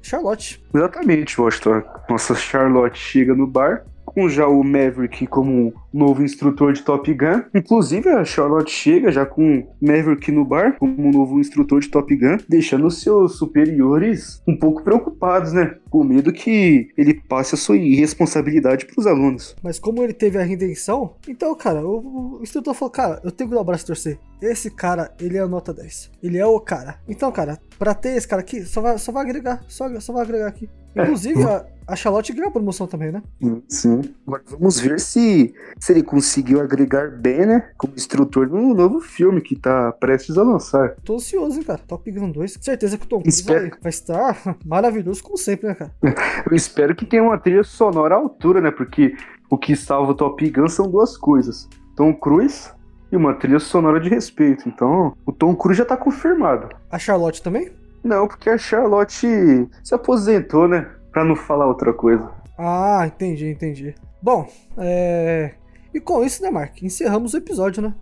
Charlotte. 0.00 0.62
Exatamente, 0.74 1.40
Washington. 1.40 1.82
Nossa 2.08 2.34
Charlotte 2.34 2.98
chega 2.98 3.34
no 3.34 3.46
bar 3.46 3.84
com 4.14 4.28
já 4.28 4.46
o 4.46 4.62
Maverick 4.62 5.26
como 5.26 5.72
novo 5.92 6.22
instrutor 6.22 6.72
de 6.72 6.82
Top 6.82 7.12
Gun. 7.12 7.42
Inclusive, 7.54 8.08
a 8.10 8.24
Charlotte 8.24 8.70
chega 8.70 9.10
já 9.10 9.24
com 9.24 9.66
Maverick 9.80 10.30
no 10.30 10.44
bar, 10.44 10.76
como 10.78 11.10
novo 11.10 11.40
instrutor 11.40 11.80
de 11.80 11.88
Top 11.88 12.14
Gun, 12.14 12.38
deixando 12.48 12.90
seus 12.90 13.36
superiores 13.36 14.42
um 14.46 14.56
pouco 14.56 14.82
preocupados, 14.82 15.52
né? 15.52 15.76
Com 15.90 16.04
medo 16.04 16.32
que 16.32 16.88
ele 16.96 17.14
passe 17.28 17.54
a 17.54 17.58
sua 17.58 17.76
irresponsabilidade 17.76 18.86
para 18.86 19.00
os 19.00 19.06
alunos. 19.06 19.54
Mas 19.62 19.78
como 19.78 20.02
ele 20.02 20.12
teve 20.12 20.38
a 20.38 20.44
redenção, 20.44 21.14
então, 21.28 21.54
cara, 21.54 21.86
o, 21.86 22.38
instrutor 22.42 22.74
falou: 22.74 22.90
Cara, 22.90 23.20
eu 23.24 23.30
tenho 23.30 23.50
que 23.50 23.54
dar 23.54 23.62
o 23.62 23.64
braço 23.64 23.86
torcer. 23.86 24.18
Esse 24.40 24.70
cara, 24.70 25.14
ele 25.20 25.36
é 25.36 25.40
a 25.40 25.46
nota 25.46 25.72
10. 25.72 26.10
Ele 26.20 26.36
é 26.36 26.44
o 26.44 26.58
cara. 26.58 26.98
Então, 27.08 27.30
cara, 27.30 27.60
pra 27.78 27.94
ter 27.94 28.10
esse 28.10 28.26
cara 28.26 28.40
aqui, 28.40 28.62
só 28.64 28.80
vai, 28.80 28.98
só 28.98 29.12
vai 29.12 29.22
agregar. 29.22 29.62
Só, 29.68 29.88
só 30.00 30.12
vai 30.12 30.22
agregar 30.22 30.46
aqui. 30.46 30.68
É. 30.94 31.02
Inclusive, 31.02 31.42
a, 31.44 31.64
a 31.86 31.96
Charlotte 31.96 32.32
ganhou 32.32 32.48
a 32.48 32.52
promoção 32.52 32.86
também, 32.86 33.10
né? 33.10 33.22
Sim. 33.68 34.02
Agora 34.26 34.42
vamos 34.50 34.78
ver 34.78 35.00
se, 35.00 35.54
se 35.78 35.92
ele 35.92 36.02
conseguiu 36.02 36.60
agregar 36.60 37.10
bem, 37.10 37.46
né? 37.46 37.70
Como 37.78 37.94
instrutor 37.94 38.48
no 38.48 38.74
novo 38.74 39.00
filme 39.00 39.40
que 39.40 39.56
tá 39.56 39.92
prestes 39.92 40.36
a 40.36 40.42
lançar. 40.42 40.96
Tô 41.04 41.16
ansioso, 41.16 41.58
hein, 41.58 41.64
cara. 41.64 41.80
Top 41.86 42.10
Gun 42.10 42.30
2. 42.30 42.58
Certeza 42.60 42.98
que 42.98 43.04
o 43.04 43.08
Tom 43.08 43.20
Cruise 43.20 43.40
espero... 43.40 43.70
vai, 43.70 43.80
vai 43.80 43.90
estar 43.90 44.56
maravilhoso, 44.64 45.22
como 45.22 45.36
sempre, 45.36 45.68
né, 45.68 45.74
cara? 45.74 45.92
Eu 46.48 46.54
espero 46.54 46.94
que 46.94 47.06
tenha 47.06 47.22
uma 47.22 47.38
trilha 47.38 47.64
sonora 47.64 48.14
à 48.14 48.18
altura, 48.18 48.60
né? 48.60 48.70
Porque 48.70 49.16
o 49.48 49.58
que 49.58 49.74
salva 49.74 50.12
o 50.12 50.14
Top 50.14 50.50
Gun 50.50 50.68
são 50.68 50.90
duas 50.90 51.16
coisas: 51.16 51.68
Tom 51.96 52.14
Cruise 52.14 52.70
e 53.12 53.16
uma 53.16 53.34
trilha 53.34 53.60
sonora 53.60 54.00
de 54.00 54.08
respeito. 54.08 54.66
Então, 54.66 55.14
o 55.26 55.30
Tom 55.30 55.54
Cruise 55.54 55.78
já 55.78 55.84
tá 55.84 55.96
confirmado. 55.96 56.70
A 56.90 56.98
Charlotte 56.98 57.42
também? 57.42 57.70
Não, 58.02 58.26
porque 58.26 58.48
a 58.48 58.56
Charlotte 58.56 59.68
se 59.84 59.94
aposentou, 59.94 60.66
né? 60.66 60.90
Pra 61.12 61.22
não 61.22 61.36
falar 61.36 61.66
outra 61.66 61.92
coisa. 61.92 62.28
Ah, 62.58 63.04
entendi, 63.06 63.48
entendi. 63.50 63.94
Bom, 64.20 64.48
é. 64.78 65.52
E 65.92 66.00
com 66.00 66.24
isso, 66.24 66.42
né, 66.42 66.50
Mark? 66.50 66.82
Encerramos 66.82 67.34
o 67.34 67.36
episódio, 67.36 67.82
né? 67.82 67.94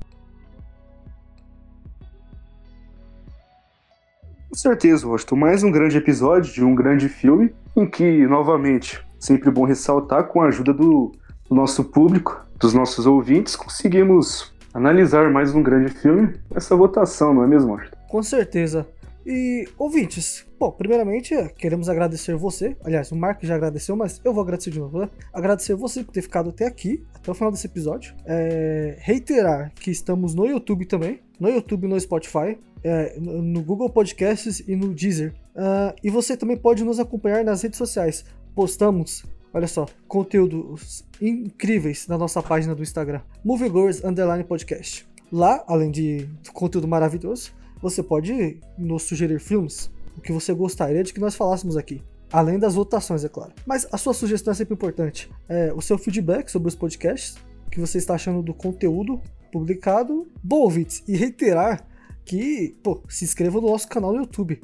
Com 4.48 4.54
certeza, 4.54 5.08
Washington. 5.08 5.36
Mais 5.36 5.62
um 5.64 5.72
grande 5.72 5.96
episódio 5.96 6.52
de 6.52 6.64
um 6.64 6.74
grande 6.74 7.08
filme, 7.08 7.52
em 7.76 7.88
que, 7.88 8.26
novamente, 8.26 9.04
sempre 9.18 9.50
bom 9.50 9.64
ressaltar, 9.64 10.24
com 10.24 10.40
a 10.40 10.46
ajuda 10.46 10.72
do, 10.72 11.12
do 11.48 11.54
nosso 11.54 11.84
público, 11.84 12.40
dos 12.58 12.74
nossos 12.74 13.06
ouvintes, 13.06 13.56
conseguimos 13.56 14.52
analisar 14.72 15.30
mais 15.30 15.54
um 15.54 15.62
grande 15.62 15.92
filme, 15.92 16.34
essa 16.54 16.76
votação, 16.76 17.34
não 17.34 17.44
é 17.44 17.46
mesmo? 17.46 17.78
Com 18.08 18.22
certeza. 18.22 18.86
E 19.26 19.68
ouvintes, 19.78 20.46
bom, 20.58 20.72
primeiramente 20.72 21.34
queremos 21.56 21.88
agradecer 21.88 22.34
você. 22.34 22.76
Aliás, 22.82 23.12
o 23.12 23.16
Mark 23.16 23.42
já 23.42 23.54
agradeceu, 23.54 23.94
mas 23.94 24.20
eu 24.24 24.32
vou 24.32 24.42
agradecer 24.42 24.70
de 24.70 24.78
novo, 24.78 24.98
né? 24.98 25.10
Agradecer 25.32 25.74
você 25.74 26.02
por 26.02 26.12
ter 26.12 26.22
ficado 26.22 26.50
até 26.50 26.66
aqui, 26.66 27.04
até 27.14 27.30
o 27.30 27.34
final 27.34 27.52
desse 27.52 27.66
episódio. 27.66 28.14
É, 28.24 28.96
reiterar 29.00 29.72
que 29.74 29.90
estamos 29.90 30.34
no 30.34 30.46
YouTube 30.46 30.86
também, 30.86 31.20
no 31.38 31.48
YouTube 31.48 31.86
no 31.86 32.00
Spotify, 32.00 32.58
é, 32.82 33.18
no 33.20 33.62
Google 33.62 33.90
Podcasts 33.90 34.60
e 34.66 34.74
no 34.74 34.94
Deezer. 34.94 35.34
Uh, 35.54 35.94
e 36.02 36.10
você 36.10 36.36
também 36.36 36.56
pode 36.56 36.82
nos 36.82 36.98
acompanhar 36.98 37.44
nas 37.44 37.62
redes 37.62 37.76
sociais. 37.76 38.24
Postamos 38.54 39.24
Olha 39.52 39.66
só, 39.66 39.86
conteúdos 40.06 41.04
incríveis 41.20 42.06
na 42.06 42.16
nossa 42.16 42.40
página 42.40 42.74
do 42.74 42.82
Instagram, 42.82 43.20
Moviegoers 43.44 44.04
Underline 44.04 44.44
Podcast. 44.44 45.08
Lá, 45.32 45.64
além 45.66 45.90
de 45.90 46.28
conteúdo 46.52 46.86
maravilhoso, 46.86 47.52
você 47.82 48.02
pode 48.02 48.60
nos 48.78 49.02
sugerir 49.02 49.40
filmes, 49.40 49.90
o 50.16 50.20
que 50.20 50.32
você 50.32 50.52
gostaria 50.54 51.02
de 51.02 51.12
que 51.12 51.20
nós 51.20 51.34
falássemos 51.34 51.76
aqui. 51.76 52.00
Além 52.32 52.60
das 52.60 52.74
votações, 52.74 53.24
é 53.24 53.28
claro. 53.28 53.52
Mas 53.66 53.88
a 53.90 53.98
sua 53.98 54.14
sugestão 54.14 54.52
é 54.52 54.54
sempre 54.54 54.74
importante. 54.74 55.28
É, 55.48 55.72
o 55.74 55.80
seu 55.80 55.98
feedback 55.98 56.48
sobre 56.48 56.68
os 56.68 56.76
podcasts, 56.76 57.36
o 57.66 57.70
que 57.70 57.80
você 57.80 57.98
está 57.98 58.14
achando 58.14 58.42
do 58.42 58.54
conteúdo 58.54 59.20
publicado. 59.50 60.28
Bom, 60.42 60.60
ouvintes, 60.60 61.02
e 61.08 61.16
reiterar 61.16 61.84
que, 62.24 62.76
pô, 62.82 63.02
se 63.08 63.24
inscreva 63.24 63.60
no 63.60 63.68
nosso 63.68 63.88
canal 63.88 64.12
no 64.12 64.20
YouTube. 64.20 64.60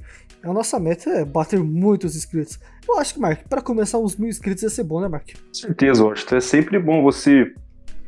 A 0.47 0.53
nossa 0.53 0.79
meta 0.79 1.11
é 1.11 1.25
bater 1.25 1.59
muitos 1.59 2.15
inscritos. 2.15 2.61
Eu 2.89 3.01
acho 3.01 3.15
que, 3.15 3.21
Mark, 3.21 3.41
para 3.49 3.61
começar 3.61 3.99
uns 3.99 4.17
mil 4.17 4.29
inscritos 4.29 4.63
ia 4.63 4.71
ser 4.71 4.85
bom, 4.85 5.01
né, 5.01 5.09
Mark? 5.09 5.27
Com 5.27 5.53
certeza, 5.53 6.05
eu 6.05 6.13
acho. 6.13 6.33
É 6.33 6.41
sempre 6.41 6.79
bom 6.79 7.03
você 7.03 7.53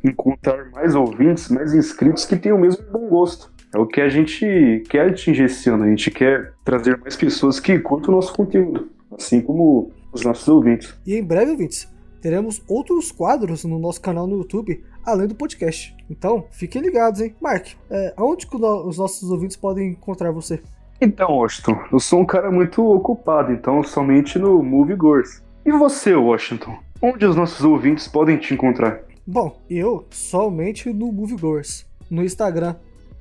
encontrar 0.04 0.70
mais 0.70 0.94
ouvintes, 0.94 1.48
mais 1.48 1.74
inscritos 1.74 2.24
que 2.24 2.36
tenham 2.36 2.56
o 2.56 2.60
mesmo 2.60 2.84
bom 2.92 3.08
gosto. 3.08 3.52
É 3.74 3.78
o 3.78 3.84
que 3.84 4.00
a 4.00 4.08
gente 4.08 4.84
quer 4.88 5.10
atingir 5.10 5.46
esse 5.46 5.68
ano. 5.68 5.82
A 5.82 5.88
gente 5.88 6.12
quer 6.12 6.54
trazer 6.64 6.96
mais 6.98 7.16
pessoas 7.16 7.58
que 7.58 7.76
curtam 7.80 8.10
o 8.14 8.16
nosso 8.16 8.32
conteúdo, 8.32 8.88
assim 9.10 9.40
como 9.40 9.90
os 10.12 10.24
nossos 10.24 10.46
ouvintes. 10.46 10.94
E 11.04 11.16
em 11.16 11.24
breve, 11.24 11.50
ouvintes, 11.50 11.88
teremos 12.22 12.62
outros 12.68 13.10
quadros 13.10 13.64
no 13.64 13.80
nosso 13.80 14.00
canal 14.00 14.28
no 14.28 14.36
YouTube, 14.36 14.84
além 15.04 15.26
do 15.26 15.34
podcast. 15.34 15.92
Então, 16.08 16.46
fiquem 16.52 16.82
ligados, 16.82 17.20
hein? 17.20 17.34
Mark, 17.40 17.66
é, 17.90 18.14
aonde 18.16 18.46
que 18.46 18.54
os 18.54 18.96
nossos 18.96 19.28
ouvintes 19.28 19.56
podem 19.56 19.90
encontrar 19.90 20.30
você? 20.30 20.62
Então, 21.00 21.30
Washington, 21.30 21.78
eu 21.92 22.00
sou 22.00 22.20
um 22.20 22.26
cara 22.26 22.50
muito 22.50 22.84
ocupado, 22.84 23.52
então 23.52 23.82
somente 23.84 24.38
no 24.38 24.62
Movie 24.62 24.96
Gores. 24.96 25.42
E 25.64 25.70
você, 25.70 26.14
Washington? 26.14 26.76
Onde 27.00 27.24
os 27.24 27.36
nossos 27.36 27.64
ouvintes 27.64 28.08
podem 28.08 28.36
te 28.36 28.52
encontrar? 28.52 29.02
Bom, 29.24 29.60
eu 29.68 30.06
somente 30.10 30.90
no 30.92 31.12
Moviegoers, 31.12 31.86
no 32.10 32.24
Instagram 32.24 32.74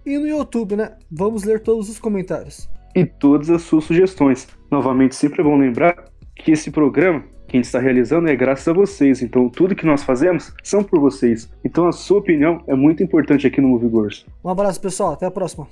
e 0.05 0.17
no 0.17 0.25
YouTube, 0.25 0.77
né? 0.77 0.93
Vamos 1.11 1.43
ler 1.43 1.59
todos 1.59 1.89
os 1.89 1.99
comentários. 1.99 2.69
E 2.95 3.05
todas 3.05 3.49
as 3.49 3.61
suas 3.63 3.83
sugestões. 3.83 4.47
Novamente, 4.71 5.15
sempre 5.15 5.41
é 5.41 5.43
bom 5.43 5.57
lembrar 5.57 6.05
que 6.35 6.51
esse 6.51 6.71
programa 6.71 7.23
que 7.47 7.55
a 7.55 7.59
gente 7.59 7.65
está 7.65 7.79
realizando 7.79 8.29
é 8.29 8.35
graças 8.35 8.67
a 8.67 8.73
vocês. 8.73 9.21
Então, 9.21 9.49
tudo 9.49 9.75
que 9.75 9.85
nós 9.85 10.03
fazemos 10.03 10.53
são 10.63 10.81
por 10.81 10.99
vocês. 10.99 11.49
Então, 11.63 11.87
a 11.87 11.91
sua 11.91 12.19
opinião 12.19 12.63
é 12.65 12.75
muito 12.75 13.03
importante 13.03 13.45
aqui 13.45 13.61
no 13.61 13.67
Moviegoers. 13.67 14.25
Um 14.43 14.49
abraço, 14.49 14.81
pessoal. 14.81 15.11
Até 15.11 15.25
a 15.25 15.31
próxima. 15.31 15.67